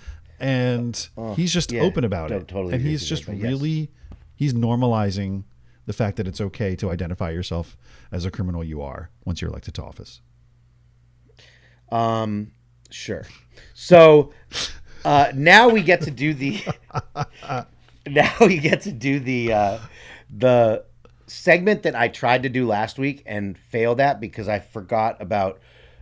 [0.41, 2.49] And he's just yeah, open about it.
[2.49, 3.49] totally and he's just there, but yes.
[3.53, 3.93] really,
[4.35, 5.45] he's normalizing
[5.87, 7.77] the fact that it's okay to identify yourself
[8.11, 10.21] as a criminal you are once you're elected to office.
[11.93, 12.51] Um,
[12.93, 13.25] sure.
[13.75, 14.33] So
[15.05, 16.63] uh, now we get to do the.
[18.07, 19.79] now we get to do the uh,
[20.31, 20.85] the
[21.27, 25.61] segment that I tried to do last week and failed at because I forgot about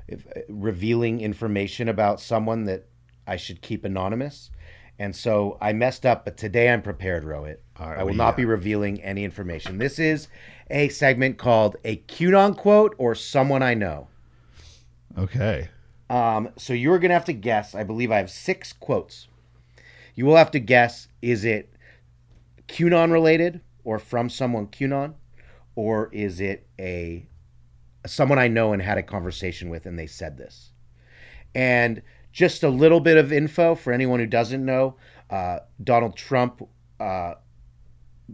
[0.09, 2.87] if, revealing information about someone that
[3.27, 4.51] I should keep anonymous.
[4.99, 7.57] And so I messed up, but today I'm prepared, Rohit.
[7.79, 8.37] Right, I will not got?
[8.37, 9.79] be revealing any information.
[9.79, 10.29] This is
[10.69, 14.09] a segment called a QAnon quote or someone I know.
[15.17, 15.69] Okay.
[16.11, 17.75] Um, so you're gonna have to guess.
[17.75, 19.29] I believe I have six quotes.
[20.17, 21.73] You will have to guess: is it
[22.69, 25.15] QAnon related or from someone QAnon,
[25.77, 27.29] or is it a
[28.07, 30.73] someone I know and had a conversation with and they said this?
[31.55, 34.97] And just a little bit of info for anyone who doesn't know:
[35.31, 36.69] uh, Donald Trump
[36.99, 37.35] uh,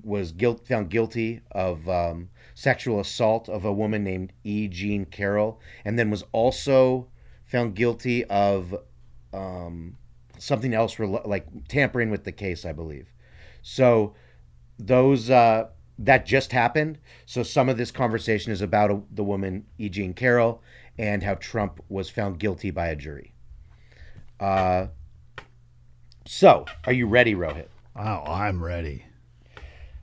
[0.02, 4.66] was guilt, found guilty of um, sexual assault of a woman named E.
[4.66, 7.08] Jean Carroll, and then was also
[7.46, 8.74] found guilty of
[9.32, 9.96] um,
[10.38, 13.08] something else, like tampering with the case, I believe.
[13.62, 14.14] So
[14.78, 15.68] those uh,
[15.98, 16.98] that just happened.
[17.24, 19.88] So some of this conversation is about a, the woman E.
[19.88, 20.62] Jean Carroll
[20.98, 23.32] and how Trump was found guilty by a jury.
[24.38, 24.88] Uh,
[26.26, 27.68] so, are you ready, Rohit?
[27.94, 29.04] Oh, I'm ready.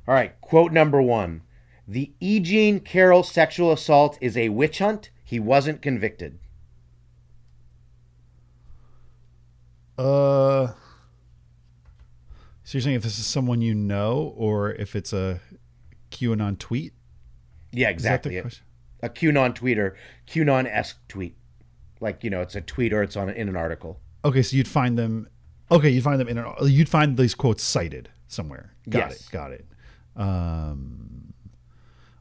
[0.08, 1.42] All right, quote number one.
[1.88, 2.40] The E.
[2.40, 5.10] Jean Carroll sexual assault is a witch hunt.
[5.24, 6.40] He wasn't convicted.
[9.98, 10.68] Uh,
[12.64, 15.42] so you're saying if this is someone you know, or if it's a
[16.12, 16.94] QAnon tweet?
[17.72, 18.42] Yeah, Is that the exactly.
[18.42, 18.66] question?
[19.02, 19.96] A QAnon tweeter,
[20.28, 21.36] QAnon esque tweet.
[22.00, 24.00] Like, you know, it's a tweet or it's on in an article.
[24.26, 25.28] Okay, so you'd find them.
[25.72, 26.46] Okay, you'd find them in an.
[26.64, 28.74] You'd find these quotes cited somewhere.
[28.90, 29.22] Got Yes.
[29.28, 29.32] it.
[29.32, 29.66] Got it.
[30.16, 31.34] Um,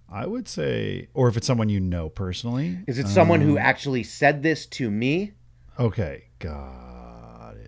[0.09, 2.79] I would say, or if it's someone you know personally.
[2.87, 5.33] Is it someone Um, who actually said this to me
[5.79, 6.92] Okay, got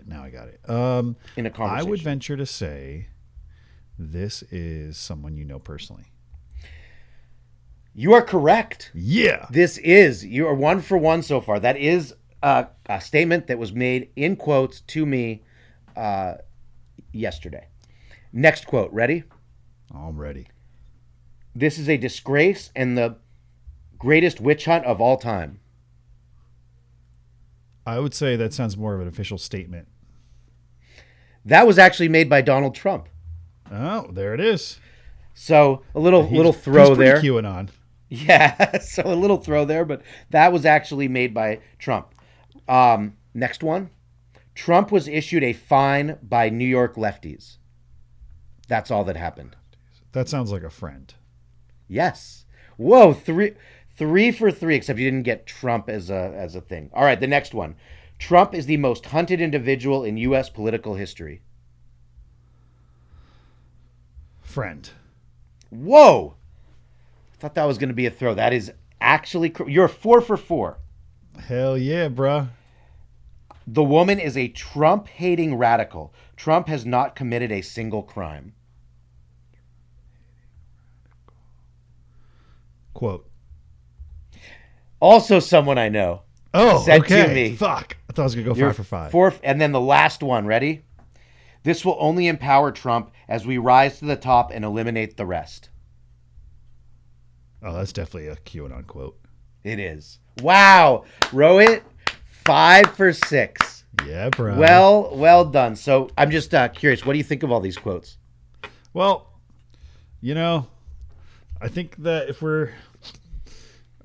[0.04, 0.08] it.
[0.08, 0.68] Now I got it.
[0.68, 1.86] Um, in a conversation?
[1.86, 3.08] I would venture to say
[3.98, 6.04] this is someone you know personally.
[7.94, 8.90] you are correct.
[8.94, 9.46] Yeah.
[9.50, 11.60] This is you are one for one so far.
[11.60, 15.42] That is a, a statement that was made in quotes to me
[15.96, 16.34] uh,
[17.12, 17.68] yesterday.
[18.32, 18.92] Next quote.
[18.92, 19.24] Ready?
[19.94, 20.48] I'm ready.
[21.54, 23.16] This is a disgrace and the
[23.96, 25.60] greatest witch hunt of all time.
[27.86, 29.86] I would say that sounds more of an official statement.
[31.44, 33.08] That was actually made by Donald Trump.
[33.70, 34.78] Oh, there it is.
[35.34, 37.20] So a little He's- little throw pretty there.
[37.22, 37.68] QAnon.
[38.08, 42.14] Yeah, so a little throw there, but that was actually made by Trump.
[42.68, 43.90] Um, next one.
[44.54, 47.56] Trump was issued a fine by New York lefties.
[48.68, 49.56] That's all that happened.
[50.12, 51.12] That sounds like a friend.
[51.88, 52.44] Yes.
[52.76, 53.54] Whoa, three
[53.96, 56.90] three for three, except you didn't get Trump as a as a thing.
[56.92, 57.74] All right, the next one.
[58.18, 61.42] Trump is the most hunted individual in US political history.
[64.40, 64.88] Friend.
[65.70, 66.34] Whoa.
[67.32, 68.34] I thought that was going to be a throw.
[68.34, 70.78] That is actually cr- you're 4 for 4.
[71.48, 72.48] Hell yeah, bruh.
[73.66, 76.12] The woman is a Trump hating radical.
[76.36, 78.52] Trump has not committed a single crime.
[82.92, 83.28] Quote.
[85.00, 86.22] Also, someone I know.
[86.54, 87.56] Oh, Said to me.
[87.56, 87.96] Fuck.
[88.08, 89.10] I thought I was gonna go You're five for five.
[89.10, 90.46] Fourth, and then the last one.
[90.46, 90.84] Ready?
[91.64, 95.70] This will only empower Trump as we rise to the top and eliminate the rest.
[97.62, 99.18] Oh, that's definitely a QAnon quote.
[99.64, 100.20] It is.
[100.42, 101.04] Wow.
[101.32, 101.82] Rohit.
[102.28, 103.84] Five for six.
[104.06, 104.56] Yeah, bro.
[104.58, 105.74] Well, well done.
[105.74, 107.06] So I'm just uh, curious.
[107.06, 108.18] What do you think of all these quotes?
[108.92, 109.32] Well,
[110.20, 110.66] you know,
[111.60, 112.72] I think that if we're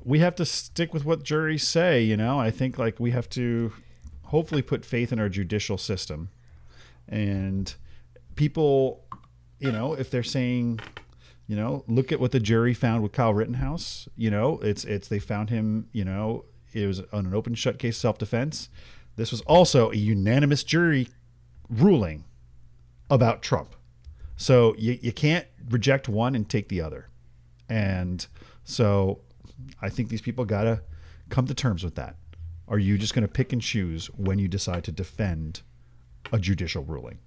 [0.03, 2.39] we have to stick with what juries say, you know.
[2.39, 3.73] I think like we have to
[4.23, 6.29] hopefully put faith in our judicial system.
[7.07, 7.73] And
[8.35, 9.03] people,
[9.59, 10.79] you know, if they're saying,
[11.47, 15.07] you know, look at what the jury found with Kyle Rittenhouse, you know, it's it's
[15.07, 18.69] they found him, you know, it was on an open shut case self-defense.
[19.15, 21.09] This was also a unanimous jury
[21.69, 22.25] ruling
[23.09, 23.75] about Trump.
[24.37, 27.09] So you, you can't reject one and take the other.
[27.67, 28.25] And
[28.63, 29.21] so
[29.81, 30.81] I think these people got to
[31.29, 32.15] come to terms with that.
[32.67, 35.61] Are you just going to pick and choose when you decide to defend
[36.31, 37.19] a judicial ruling?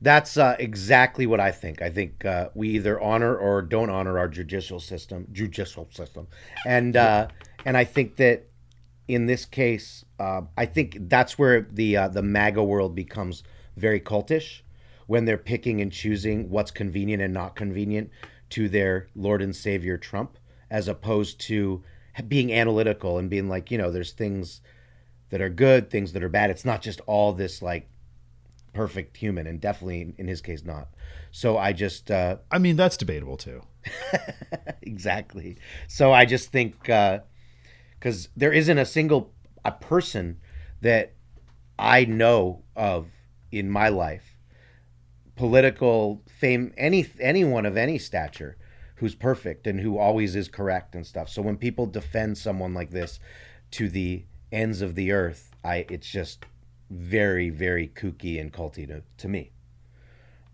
[0.00, 1.82] That's uh, exactly what I think.
[1.82, 6.26] I think uh, we either honor or don't honor our judicial system, judicial system,
[6.66, 7.28] and uh,
[7.64, 8.48] and I think that
[9.08, 13.42] in this case, uh, I think that's where the uh, the MAGA world becomes
[13.76, 14.60] very cultish
[15.06, 18.10] when they're picking and choosing what's convenient and not convenient
[18.50, 20.38] to their Lord and Savior Trump,
[20.70, 21.82] as opposed to
[22.28, 24.60] being analytical and being like, you know, there's things
[25.30, 26.50] that are good, things that are bad.
[26.50, 27.88] It's not just all this like
[28.72, 30.88] perfect human, and definitely in his case not.
[31.30, 33.62] So I just uh, I mean, that's debatable too.
[34.82, 35.56] exactly.
[35.88, 39.32] So I just think because there isn't a single
[39.64, 40.38] a person
[40.80, 41.12] that
[41.78, 43.08] I know of
[43.50, 44.38] in my life,
[45.34, 48.56] political fame, any anyone of any stature,
[48.96, 51.28] who's perfect and who always is correct and stuff.
[51.28, 53.18] So when people defend someone like this
[53.72, 56.44] to the ends of the earth, I it's just
[56.90, 59.52] very very kooky and culty to, to me.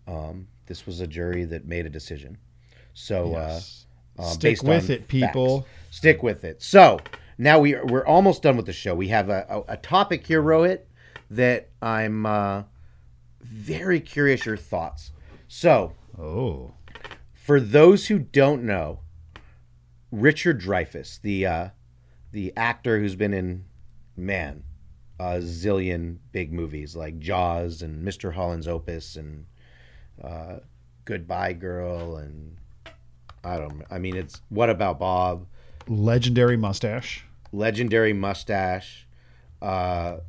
[0.07, 2.37] Um, this was a jury that made a decision.
[2.93, 3.31] So.
[3.31, 3.79] Yes.
[3.79, 5.61] Uh, uh, Stick with it, people.
[5.61, 5.97] facts.
[5.97, 6.61] Stick with it.
[6.61, 6.99] So
[7.39, 8.93] now we are, we're almost done with the show.
[8.93, 10.81] We have a, a, a topic here, Rohit,
[11.31, 12.63] that I'm uh,
[13.41, 15.11] very curious your thoughts.
[15.47, 16.73] So Oh,
[17.43, 19.01] for those who don't know,
[20.11, 21.69] Richard Dreyfuss, the uh,
[22.31, 23.65] the actor who's been in
[24.15, 24.63] man
[25.19, 28.33] a zillion big movies like Jaws and Mr.
[28.33, 29.45] Holland's Opus and
[30.23, 30.59] uh,
[31.03, 32.55] Goodbye Girl and
[33.43, 33.83] I don't.
[33.91, 35.45] I mean, it's What About Bob,
[35.85, 37.25] legendary mustache.
[37.51, 39.05] legendary mustache,
[39.61, 40.19] uh,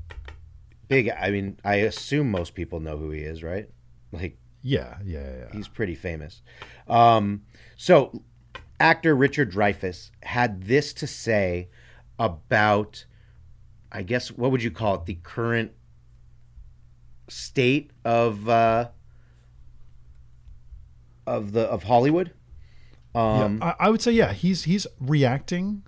[0.88, 1.10] big.
[1.10, 3.70] I mean, I assume most people know who he is, right?
[4.10, 4.36] Like
[4.66, 5.52] Yeah, yeah, yeah.
[5.52, 6.40] He's pretty famous.
[6.88, 7.42] Um,
[7.76, 8.22] so,
[8.80, 11.68] actor Richard Dreyfuss had this to say
[12.18, 13.04] about,
[13.92, 15.04] I guess, what would you call it?
[15.04, 15.72] The current
[17.28, 18.88] state of uh,
[21.26, 22.32] of the of Hollywood.
[23.14, 24.32] Um, yeah, I, I would say yeah.
[24.32, 25.82] He's he's reacting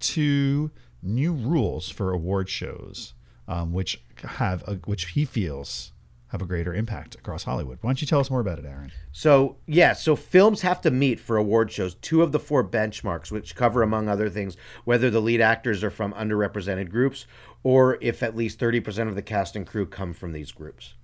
[0.00, 0.70] to
[1.02, 3.14] new rules for award shows,
[3.48, 5.92] um, which have a, which he feels
[6.30, 7.78] have a greater impact across Hollywood.
[7.80, 8.92] Why don't you tell us more about it, Aaron?
[9.12, 13.32] So, yeah, so films have to meet for award shows two of the four benchmarks,
[13.32, 17.26] which cover, among other things, whether the lead actors are from underrepresented groups
[17.62, 20.94] or if at least 30% of the cast and crew come from these groups.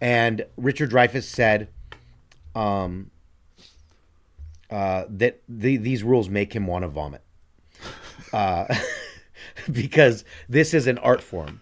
[0.00, 1.68] And Richard Dreyfuss said
[2.54, 3.10] um,
[4.70, 7.22] uh, that the, these rules make him want to vomit.
[8.32, 8.74] Uh,
[9.70, 11.60] because this is an art form.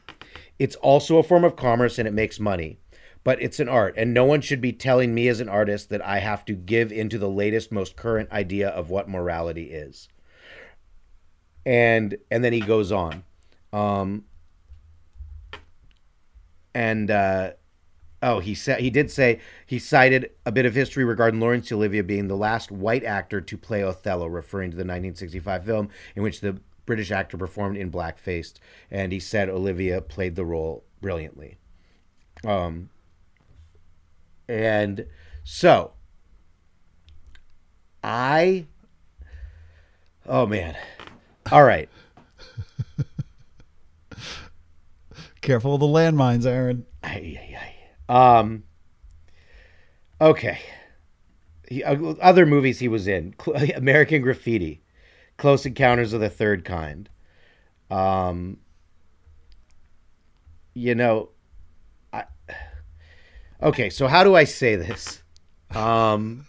[0.59, 2.79] It's also a form of commerce and it makes money,
[3.25, 3.95] but it's an art.
[3.97, 6.93] And no one should be telling me as an artist that I have to give
[6.93, 10.09] into the latest, most current idea of what morality is.
[11.67, 13.25] And and then he goes on.
[13.73, 14.27] Um,
[16.75, 17.53] and uh,
[18.23, 22.03] oh, he said he did say he cited a bit of history regarding Laurence Olivier
[22.03, 26.41] being the last white actor to play Othello, referring to the 1965 film in which
[26.41, 28.53] the British actor performed in blackface,
[28.91, 31.57] and he said Olivier played the role brilliantly.
[32.45, 32.91] Um,
[34.49, 35.07] and
[35.45, 35.93] so
[38.03, 38.67] I,
[40.27, 40.77] oh man,
[41.51, 41.89] all right.
[45.41, 46.87] Careful of the landmines, Aaron.
[47.03, 48.39] Ay, ay, ay.
[48.39, 48.65] Um.
[50.21, 50.59] Okay.
[51.69, 53.35] He, uh, other movies he was in:
[53.77, 54.83] American Graffiti,
[55.37, 57.11] Close Encounters of the Third Kind.
[57.91, 58.59] Um.
[60.73, 61.31] You know.
[63.65, 65.23] Okay, so how do I say this?
[65.75, 66.47] Um.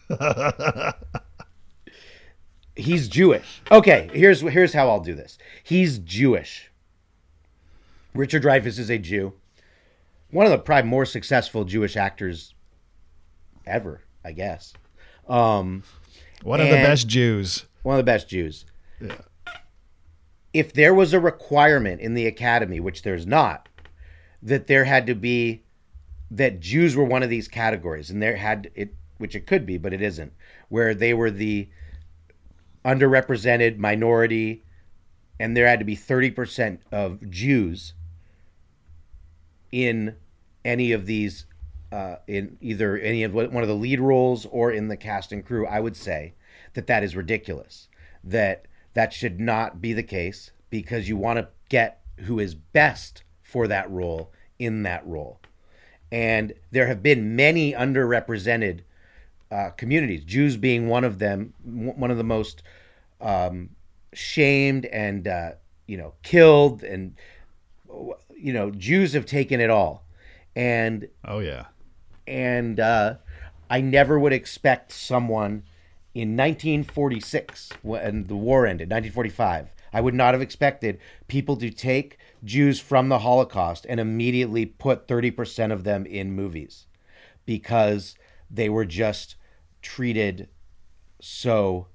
[2.75, 3.61] he's Jewish.
[3.71, 5.37] Okay, here's here's how I'll do this.
[5.63, 6.69] He's Jewish.
[8.13, 9.33] Richard Dreyfuss is a Jew.
[10.29, 12.53] One of the probably more successful Jewish actors
[13.65, 14.73] ever, I guess.
[15.27, 15.83] Um,
[16.43, 17.65] One of the best Jews.
[17.83, 18.65] one of the best Jews.
[20.53, 23.67] If there was a requirement in the academy, which there's not,
[24.41, 25.63] that there had to be
[26.31, 29.77] that Jews were one of these categories, and there had it, which it could be,
[29.77, 30.33] but it isn't,
[30.69, 31.69] where they were the
[32.83, 34.63] underrepresented minority,
[35.39, 37.93] and there had to be thirty percent of Jews
[39.71, 40.15] in
[40.63, 41.45] any of these,
[41.91, 45.45] uh, in either any of one of the lead roles or in the cast and
[45.45, 46.33] crew, I would say
[46.73, 47.87] that that is ridiculous.
[48.23, 53.23] That that should not be the case because you want to get who is best
[53.43, 55.39] for that role in that role.
[56.11, 58.81] And there have been many underrepresented
[59.51, 62.63] uh, communities, Jews being one of them, one of the most
[63.21, 63.69] um,
[64.13, 65.51] shamed and uh,
[65.87, 67.15] you know killed, and
[68.37, 70.03] you know Jews have taken it all,
[70.55, 71.65] and Oh yeah.
[72.27, 73.15] and uh,
[73.69, 75.63] I never would expect someone
[76.13, 79.69] in 1946 when the war ended, 1945.
[79.93, 85.07] I would not have expected people to take Jews from the Holocaust and immediately put
[85.07, 86.85] 30% of them in movies
[87.45, 88.15] because
[88.49, 89.35] they were just
[89.81, 90.47] treated
[91.19, 91.87] so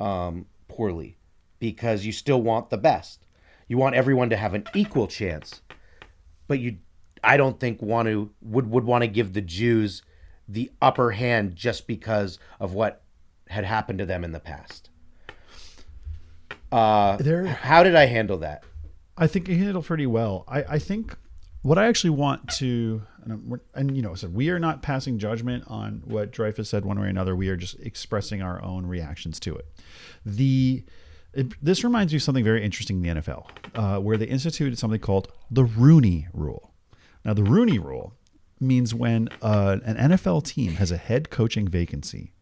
[0.00, 1.18] um, poorly.
[1.60, 3.24] Because you still want the best,
[3.68, 5.60] you want everyone to have an equal chance
[6.48, 6.78] but you
[7.22, 10.02] I don't think want to would would want to give the Jews
[10.48, 13.02] the upper hand just because of what
[13.48, 14.88] had happened to them in the past.
[16.72, 18.64] Uh, There- how did I handle that?
[19.18, 20.44] I think you handled pretty well.
[20.48, 21.16] I, I think
[21.62, 25.64] what I actually want to, and, and you know, so we are not passing judgment
[25.66, 27.34] on what Dreyfuss said one way or another.
[27.34, 29.66] We are just expressing our own reactions to it.
[30.24, 30.84] The
[31.34, 34.78] it, this reminds me of something very interesting in the NFL, uh, where they instituted
[34.78, 36.72] something called the Rooney Rule.
[37.24, 38.14] Now, the Rooney Rule
[38.60, 42.32] means when uh, an NFL team has a head coaching vacancy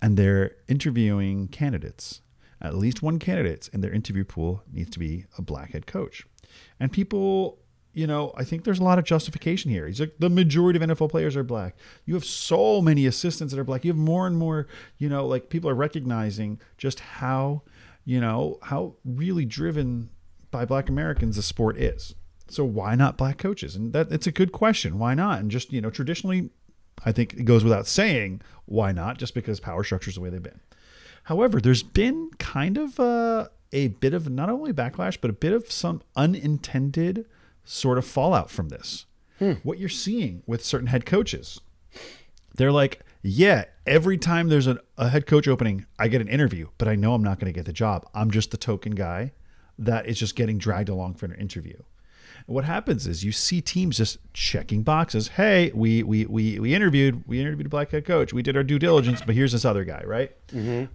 [0.00, 2.20] and they're interviewing candidates.
[2.60, 6.26] At least one candidate in their interview pool needs to be a black head coach.
[6.78, 7.58] And people,
[7.92, 9.86] you know, I think there's a lot of justification here.
[9.86, 11.76] He's like, the majority of NFL players are black.
[12.04, 13.84] You have so many assistants that are black.
[13.84, 14.66] You have more and more,
[14.98, 17.62] you know, like people are recognizing just how,
[18.04, 20.10] you know, how really driven
[20.50, 22.14] by black Americans the sport is.
[22.48, 23.76] So why not black coaches?
[23.76, 24.98] And that it's a good question.
[24.98, 25.38] Why not?
[25.38, 26.50] And just, you know, traditionally
[27.04, 30.42] I think it goes without saying why not, just because power structures the way they've
[30.42, 30.60] been.
[31.24, 35.52] However, there's been kind of a, a bit of not only backlash, but a bit
[35.52, 37.26] of some unintended
[37.64, 39.06] sort of fallout from this.
[39.38, 39.52] Hmm.
[39.62, 41.60] What you're seeing with certain head coaches,
[42.54, 46.68] they're like, yeah, every time there's a, a head coach opening, I get an interview,
[46.78, 48.08] but I know I'm not going to get the job.
[48.14, 49.32] I'm just the token guy
[49.78, 51.76] that is just getting dragged along for an interview.
[52.50, 55.28] What happens is you see teams just checking boxes.
[55.28, 58.32] Hey, we we we we interviewed we interviewed a black head coach.
[58.32, 60.32] We did our due diligence, but here's this other guy, right?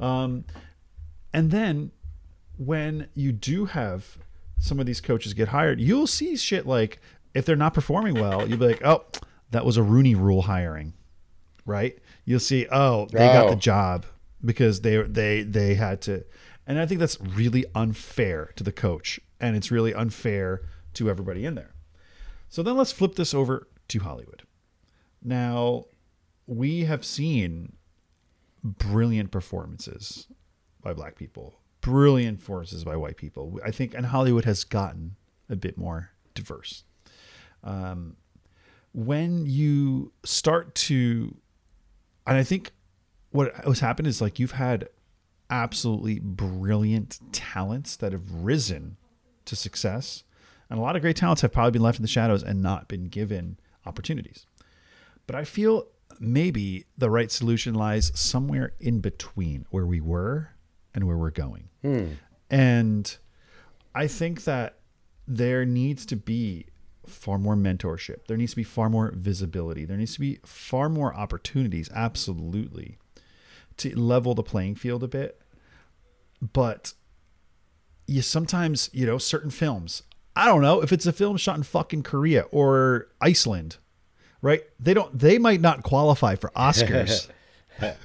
[0.02, 0.44] Um,
[1.34, 1.92] and then
[2.58, 4.18] when you do have
[4.60, 7.00] some of these coaches get hired, you'll see shit like
[7.34, 9.06] if they're not performing well, you'll be like, oh,
[9.52, 10.94] that was a Rooney Rule hiring,
[11.66, 11.98] right?
[12.26, 13.50] You'll see, oh, they got Oh.
[13.52, 14.06] the job
[14.44, 16.26] because they they they had to,
[16.68, 20.62] and I think that's really unfair to the coach, and it's really unfair
[20.96, 21.74] to everybody in there.
[22.50, 24.44] So then let's flip this over to Hollywood.
[25.24, 25.86] Now,
[26.48, 27.74] we have seen
[28.64, 30.28] brilliant performances
[30.82, 33.60] by black people, brilliant performances by white people.
[33.64, 35.16] I think, and Hollywood has gotten
[35.50, 36.84] a bit more diverse.
[37.64, 38.18] Um,
[38.94, 41.36] when you start to,
[42.26, 42.72] and I think
[43.32, 44.88] what has happened is like you've had
[45.50, 48.98] absolutely brilliant talents that have risen
[49.46, 50.24] to success.
[50.70, 52.88] And a lot of great talents have probably been left in the shadows and not
[52.88, 54.46] been given opportunities.
[55.28, 55.88] But I feel
[56.20, 60.52] maybe the right solution lies somewhere in between where we were
[60.94, 61.70] and where we're going.
[61.82, 62.06] Hmm.
[62.50, 63.18] And
[63.94, 64.80] I think that
[65.28, 66.68] there needs to be
[67.06, 68.26] far more mentorship.
[68.28, 69.86] There needs to be far more visibility.
[69.86, 72.98] There needs to be far more opportunities, absolutely,
[73.78, 75.42] to level the playing field a bit.
[76.42, 76.94] But
[78.08, 80.04] you sometimes, you know, certain films,
[80.36, 83.78] I don't know if it's a film shot in fucking Korea or Iceland,
[84.42, 84.64] right?
[84.80, 87.30] They don't, they might not qualify for Oscars.
[87.82, 87.98] like,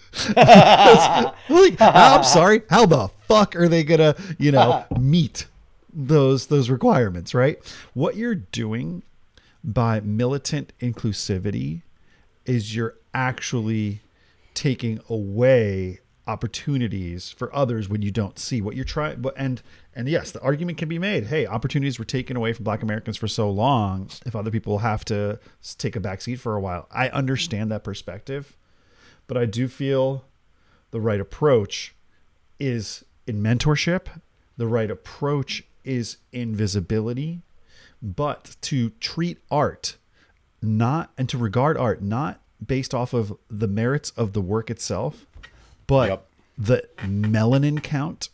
[1.81, 2.63] I'm sorry.
[2.71, 5.47] How the fuck are they gonna, you know, meet
[5.93, 7.59] those those requirements, right?
[7.95, 9.03] What you're doing
[9.63, 11.83] by militant inclusivity
[12.47, 14.01] is you're actually
[14.55, 16.01] taking away
[16.31, 19.63] opportunities for others when you don't see what you're trying but and
[19.95, 23.17] and yes the argument can be made hey opportunities were taken away from black americans
[23.17, 25.39] for so long if other people have to
[25.79, 28.57] take a back seat for a while i understand that perspective
[29.31, 30.25] but I do feel
[30.91, 31.95] the right approach
[32.59, 34.09] is in mentorship.
[34.57, 37.43] The right approach is in visibility,
[38.03, 39.99] but to treat art
[40.61, 45.27] not and to regard art not based off of the merits of the work itself,
[45.91, 46.27] but Yep.
[46.57, 48.29] the melanin count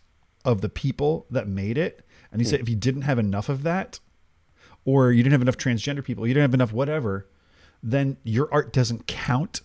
[0.44, 2.04] of the people that made it.
[2.30, 3.98] And he said if you didn't have enough of that,
[4.84, 7.26] or you didn't have enough transgender people, you didn't have enough whatever,
[7.82, 9.62] then your art doesn't count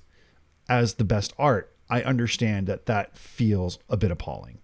[0.70, 1.76] as the best art.
[1.90, 4.60] I understand that that feels a bit appalling.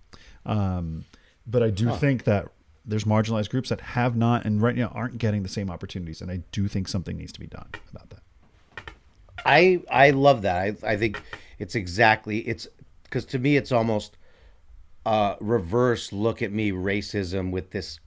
[0.46, 1.04] Um,
[1.46, 2.48] but I do think that
[2.86, 6.22] there's marginalized groups that have not and right now aren't getting the same opportunities.
[6.22, 8.22] And I do think something needs to be done about that.
[9.46, 10.58] I I love that.
[10.58, 11.22] I I think
[11.60, 12.68] it's exactly it's
[13.08, 14.18] because to me it's almost
[15.06, 18.00] uh reverse look at me racism with this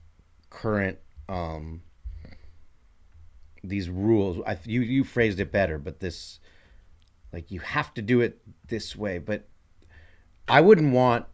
[0.49, 0.97] current
[1.29, 1.81] um
[3.63, 4.41] these rules.
[4.45, 6.39] I you you phrased it better, but this
[7.31, 9.17] like you have to do it this way.
[9.17, 9.47] But
[10.47, 11.25] I wouldn't want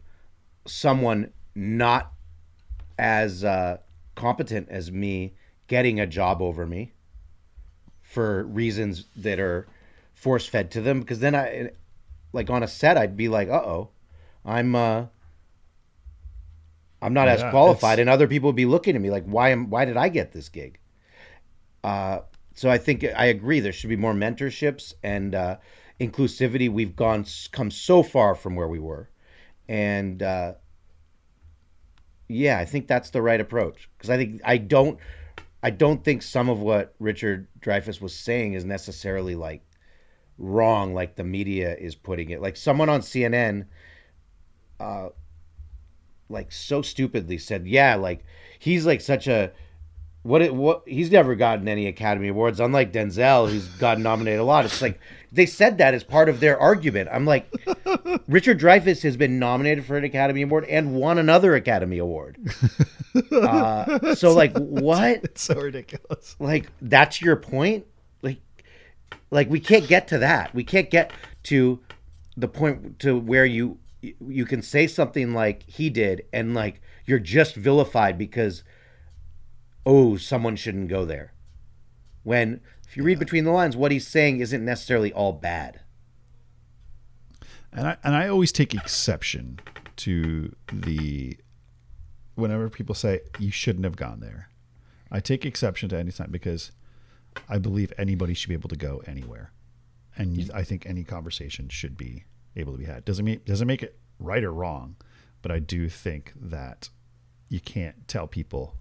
[0.66, 2.12] someone not
[2.98, 3.78] as uh,
[4.14, 5.34] competent as me
[5.66, 6.92] getting a job over me
[8.02, 9.66] for reasons that are
[10.14, 11.70] force fed to them because then I
[12.32, 13.88] like on a set I'd be like, "Uh oh,
[14.44, 15.06] I'm uh,
[17.00, 19.50] I'm not as qualified," it's- and other people would be looking at me like, "Why
[19.50, 20.78] am why did I get this gig?"
[21.84, 22.20] Uh,
[22.54, 23.60] so I think I agree.
[23.60, 25.56] There should be more mentorships and uh,
[26.00, 26.70] inclusivity.
[26.70, 29.08] We've gone come so far from where we were,
[29.68, 30.54] and uh,
[32.28, 34.98] yeah, I think that's the right approach because I think I don't
[35.62, 39.62] I don't think some of what Richard Dreyfuss was saying is necessarily like
[40.38, 42.40] wrong, like the media is putting it.
[42.40, 43.66] Like someone on CNN,
[44.80, 45.08] uh,
[46.28, 48.24] like so stupidly said, "Yeah, like
[48.58, 49.52] he's like such a
[50.22, 54.44] what it what he's never gotten any Academy Awards, unlike Denzel, who's gotten nominated a
[54.44, 55.00] lot." It's like
[55.32, 57.08] they said that as part of their argument.
[57.12, 57.52] I'm like,
[58.28, 62.38] Richard Dreyfuss has been nominated for an Academy Award and won another Academy Award.
[63.32, 65.24] Uh, so like, what?
[65.24, 66.36] It's so ridiculous.
[66.38, 67.84] like that's your point
[69.30, 70.54] like we can't get to that.
[70.54, 71.12] We can't get
[71.44, 71.80] to
[72.36, 77.18] the point to where you you can say something like he did and like you're
[77.18, 78.62] just vilified because
[79.84, 81.32] oh someone shouldn't go there.
[82.22, 85.80] When if you read between the lines what he's saying isn't necessarily all bad.
[87.72, 89.60] And I and I always take exception
[89.96, 91.36] to the
[92.34, 94.48] whenever people say you shouldn't have gone there.
[95.10, 96.70] I take exception to any time because
[97.48, 99.52] I believe anybody should be able to go anywhere,
[100.16, 102.24] and you, I think any conversation should be
[102.56, 103.04] able to be had.
[103.04, 104.96] Doesn't mean doesn't make it right or wrong,
[105.42, 106.88] but I do think that
[107.48, 108.76] you can't tell people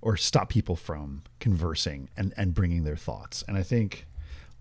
[0.00, 3.42] or stop people from conversing and, and bringing their thoughts.
[3.48, 4.06] And I think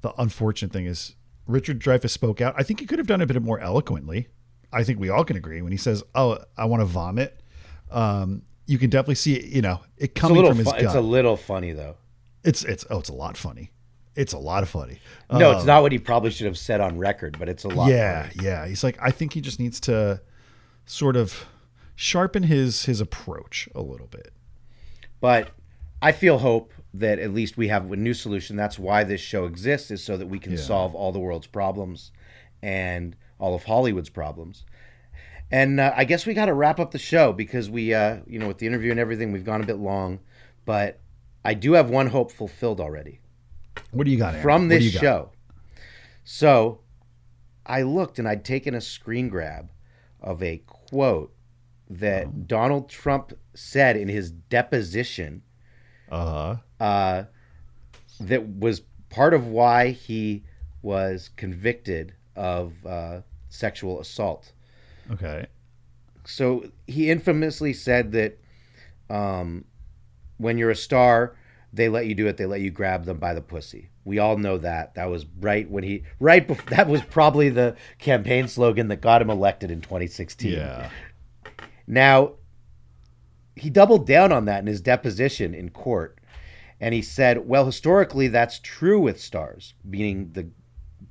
[0.01, 1.15] the unfortunate thing is
[1.47, 2.55] Richard Dreyfuss spoke out.
[2.57, 4.27] I think he could have done it a bit more eloquently.
[4.71, 7.41] I think we all can agree when he says, "Oh, I want to vomit."
[7.91, 10.84] Um, you can definitely see, it, you know, it coming from his fu- gut.
[10.84, 11.97] it's a little funny though
[12.44, 13.72] it's it's oh, it's a lot funny.
[14.15, 14.99] it's a lot of funny.
[15.32, 17.68] No, it's Um, not what he probably should have said on record, but it's a
[17.70, 17.90] lot.
[17.90, 18.68] Yeah, yeah.
[18.68, 20.22] He's like, I think he just needs to
[20.86, 21.45] sort of
[21.95, 24.34] sharpen his his approach a little bit.
[25.20, 25.52] But
[26.02, 28.56] I feel hope that at least we have a new solution.
[28.56, 30.57] That's why this show exists, is so that we can Yeah.
[30.60, 32.11] solve all the world's problems
[32.61, 34.64] and all of Hollywood's problems.
[35.52, 38.38] And uh, I guess we got to wrap up the show because we, uh, you
[38.40, 40.20] know, with the interview and everything, we've gone a bit long.
[40.65, 40.99] But
[41.45, 43.20] I do have one hope fulfilled already
[43.91, 44.44] What do you got Aaron?
[44.44, 45.02] from this got?
[45.02, 45.30] show.
[46.24, 46.80] So
[47.65, 49.70] I looked and I'd taken a screen grab
[50.22, 51.34] of a quote
[51.90, 52.32] that Oh.
[52.48, 55.44] Donald Trump said in his deposition
[56.10, 56.56] Uh-huh.
[56.80, 57.24] uh,
[58.20, 60.44] that was part of why he
[60.82, 64.53] was convicted of uh, sexual assault.
[65.11, 65.48] Okay.
[66.26, 68.40] So he infamously said that
[69.10, 69.65] um,
[70.38, 71.35] when you're a star,
[71.72, 72.38] they let you do it.
[72.38, 73.89] They let you grab them by the pussy.
[74.05, 74.95] We all know that.
[74.95, 76.47] That was right when he right.
[76.47, 80.51] Bef- that was probably the campaign slogan that got him elected in 2016.
[80.51, 80.89] Yeah.
[81.88, 82.34] Now,
[83.55, 86.19] he doubled down on that in his deposition in court,
[86.80, 90.49] and he said, "Well, historically, that's true with stars, meaning the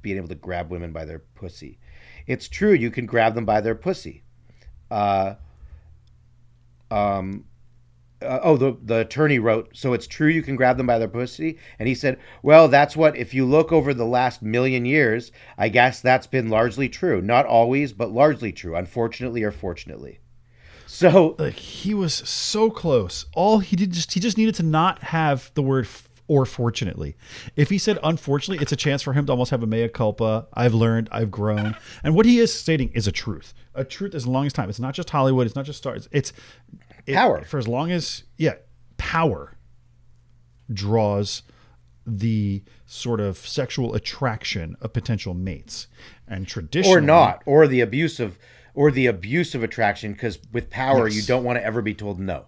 [0.03, 1.78] being able to grab women by their pussy.
[2.27, 4.23] It's true you can grab them by their pussy.
[4.90, 5.35] Uh,
[6.90, 7.44] um,
[8.23, 11.09] uh, oh, the the attorney wrote, so it's true you can grab them by their
[11.09, 13.16] pussy, and he said, well, that's what.
[13.16, 17.20] If you look over the last million years, I guess that's been largely true.
[17.20, 18.77] Not always, but largely true.
[18.77, 20.20] Unfortunately or fortunately.
[20.86, 23.24] So he was so close.
[23.35, 27.16] All he did just he just needed to not have the word f- or fortunately.
[27.57, 30.47] If he said unfortunately, it's a chance for him to almost have a mea culpa.
[30.53, 31.77] I've learned, I've grown.
[32.05, 33.55] And what he is stating is a truth.
[33.74, 34.69] A truth as long as time.
[34.69, 36.09] It's not just Hollywood, it's not just stars.
[36.12, 36.32] It's
[37.07, 37.43] it- Power.
[37.45, 38.55] For as long as yeah,
[38.97, 39.57] power
[40.73, 41.43] draws
[42.07, 45.87] the sort of sexual attraction of potential mates.
[46.27, 48.39] And traditionally or not, or the abuse of,
[48.74, 51.16] or the abuse of attraction, because with power, Yes.
[51.16, 52.47] you don't want to ever be told no.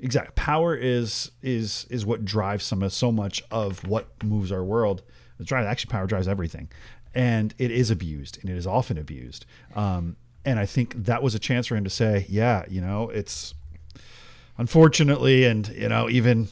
[0.00, 0.32] Exactly.
[0.36, 5.02] Power is is is what drives some of so much of what moves our world.
[5.40, 6.68] It drives actually power drives everything,
[7.14, 9.44] and it is abused, and it is often abused.
[9.74, 13.10] Um, and I think that was a chance for him to say, yeah, you know,
[13.10, 13.54] it's
[14.58, 16.48] unfortunately, and you know, even.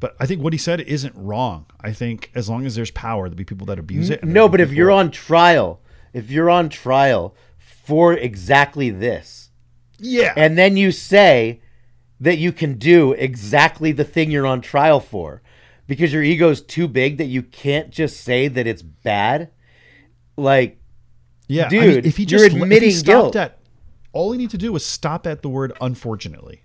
[0.00, 1.66] But I think what he said isn't wrong.
[1.80, 4.24] I think as long as there's power, there'll be people that abuse it.
[4.24, 5.80] No, but if you're on trial,
[6.14, 9.50] if you're on trial for exactly this,
[9.98, 11.60] yeah, and then you say
[12.18, 15.42] that you can do exactly the thing you're on trial for
[15.86, 19.50] because your ego's too big that you can't just say that it's bad,
[20.36, 20.78] like
[21.46, 23.36] yeah, I dude, mean, if he you're just he admitting stopped guilt.
[23.36, 23.58] at,
[24.12, 26.62] all he need to do was stop at the word unfortunately.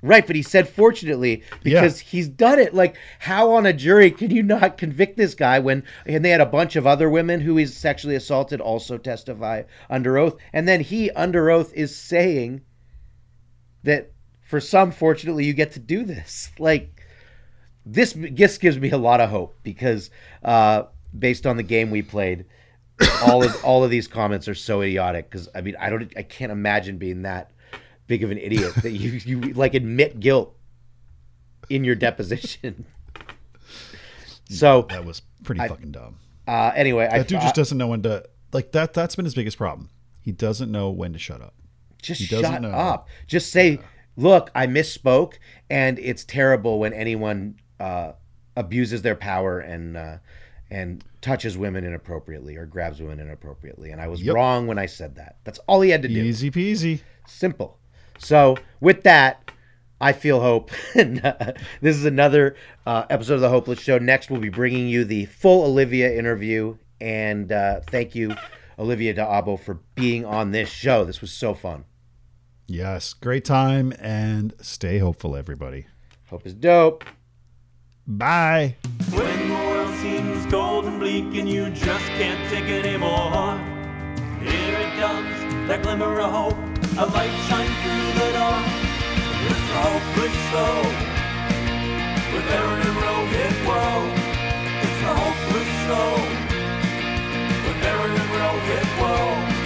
[0.00, 1.80] Right, but he said fortunately Yeah.
[1.80, 2.72] because he's done it.
[2.72, 6.40] Like, how on a jury can you not convict this guy when and they had
[6.40, 10.80] a bunch of other women who he's sexually assaulted also testify under oath, and then
[10.82, 12.60] he under oath is saying
[13.82, 16.50] that for some, fortunately, you get to do this.
[16.58, 17.02] Like,
[17.84, 20.10] this this gives me a lot of hope because
[20.44, 20.84] uh,
[21.18, 22.44] based on the game we played,
[23.26, 25.30] all of all of these comments are so idiotic.
[25.30, 27.50] Because I mean, I don't, I can't imagine being that
[28.08, 30.56] big of an idiot that you you like admit guilt
[31.70, 32.84] in your deposition.
[34.48, 36.16] so That was pretty fucking dumb.
[36.46, 38.94] uh, anyway, I That dude I- just doesn't know when to like that.
[38.94, 39.90] That's been his biggest problem.
[40.22, 41.54] He doesn't know when to shut up.
[42.02, 42.70] just shut know.
[42.70, 43.08] up.
[43.26, 43.78] Just say,
[44.16, 45.34] look, I misspoke,
[45.70, 48.12] and it's terrible when anyone uh,
[48.56, 50.16] abuses their power and uh,
[50.70, 53.90] and touches women inappropriately or grabs women inappropriately.
[53.90, 54.34] And I was Yep.
[54.34, 55.36] wrong when I said that.
[55.44, 56.20] That's all he had to do.
[56.22, 57.00] Easy peasy.
[57.26, 57.78] Simple.
[58.18, 59.50] So with that,
[60.00, 60.70] I feel hope.
[60.94, 63.98] and uh, this is another uh, episode of the Hopeless Show.
[63.98, 66.76] Next, we'll be bringing you the full Olivia interview.
[67.00, 68.34] And uh, thank you,
[68.78, 71.04] Olivia D'Abo, for being on this show.
[71.04, 71.84] This was so fun.
[72.66, 75.86] Yes, great time and stay hopeful, everybody.
[76.28, 77.02] Hope is dope.
[78.06, 78.76] Bye.
[79.10, 83.58] When the world seems cold and bleak and you just can't take it anymore,
[84.40, 86.56] here it comes, that glimmer of hope.
[86.98, 88.62] A light shines it all.
[89.44, 90.38] Let's roll, push.
[92.32, 93.98] With Aaron and Rogan, whoa.
[94.84, 95.74] It's a whole push.
[97.64, 99.57] With Aaron and Rogan, whoa.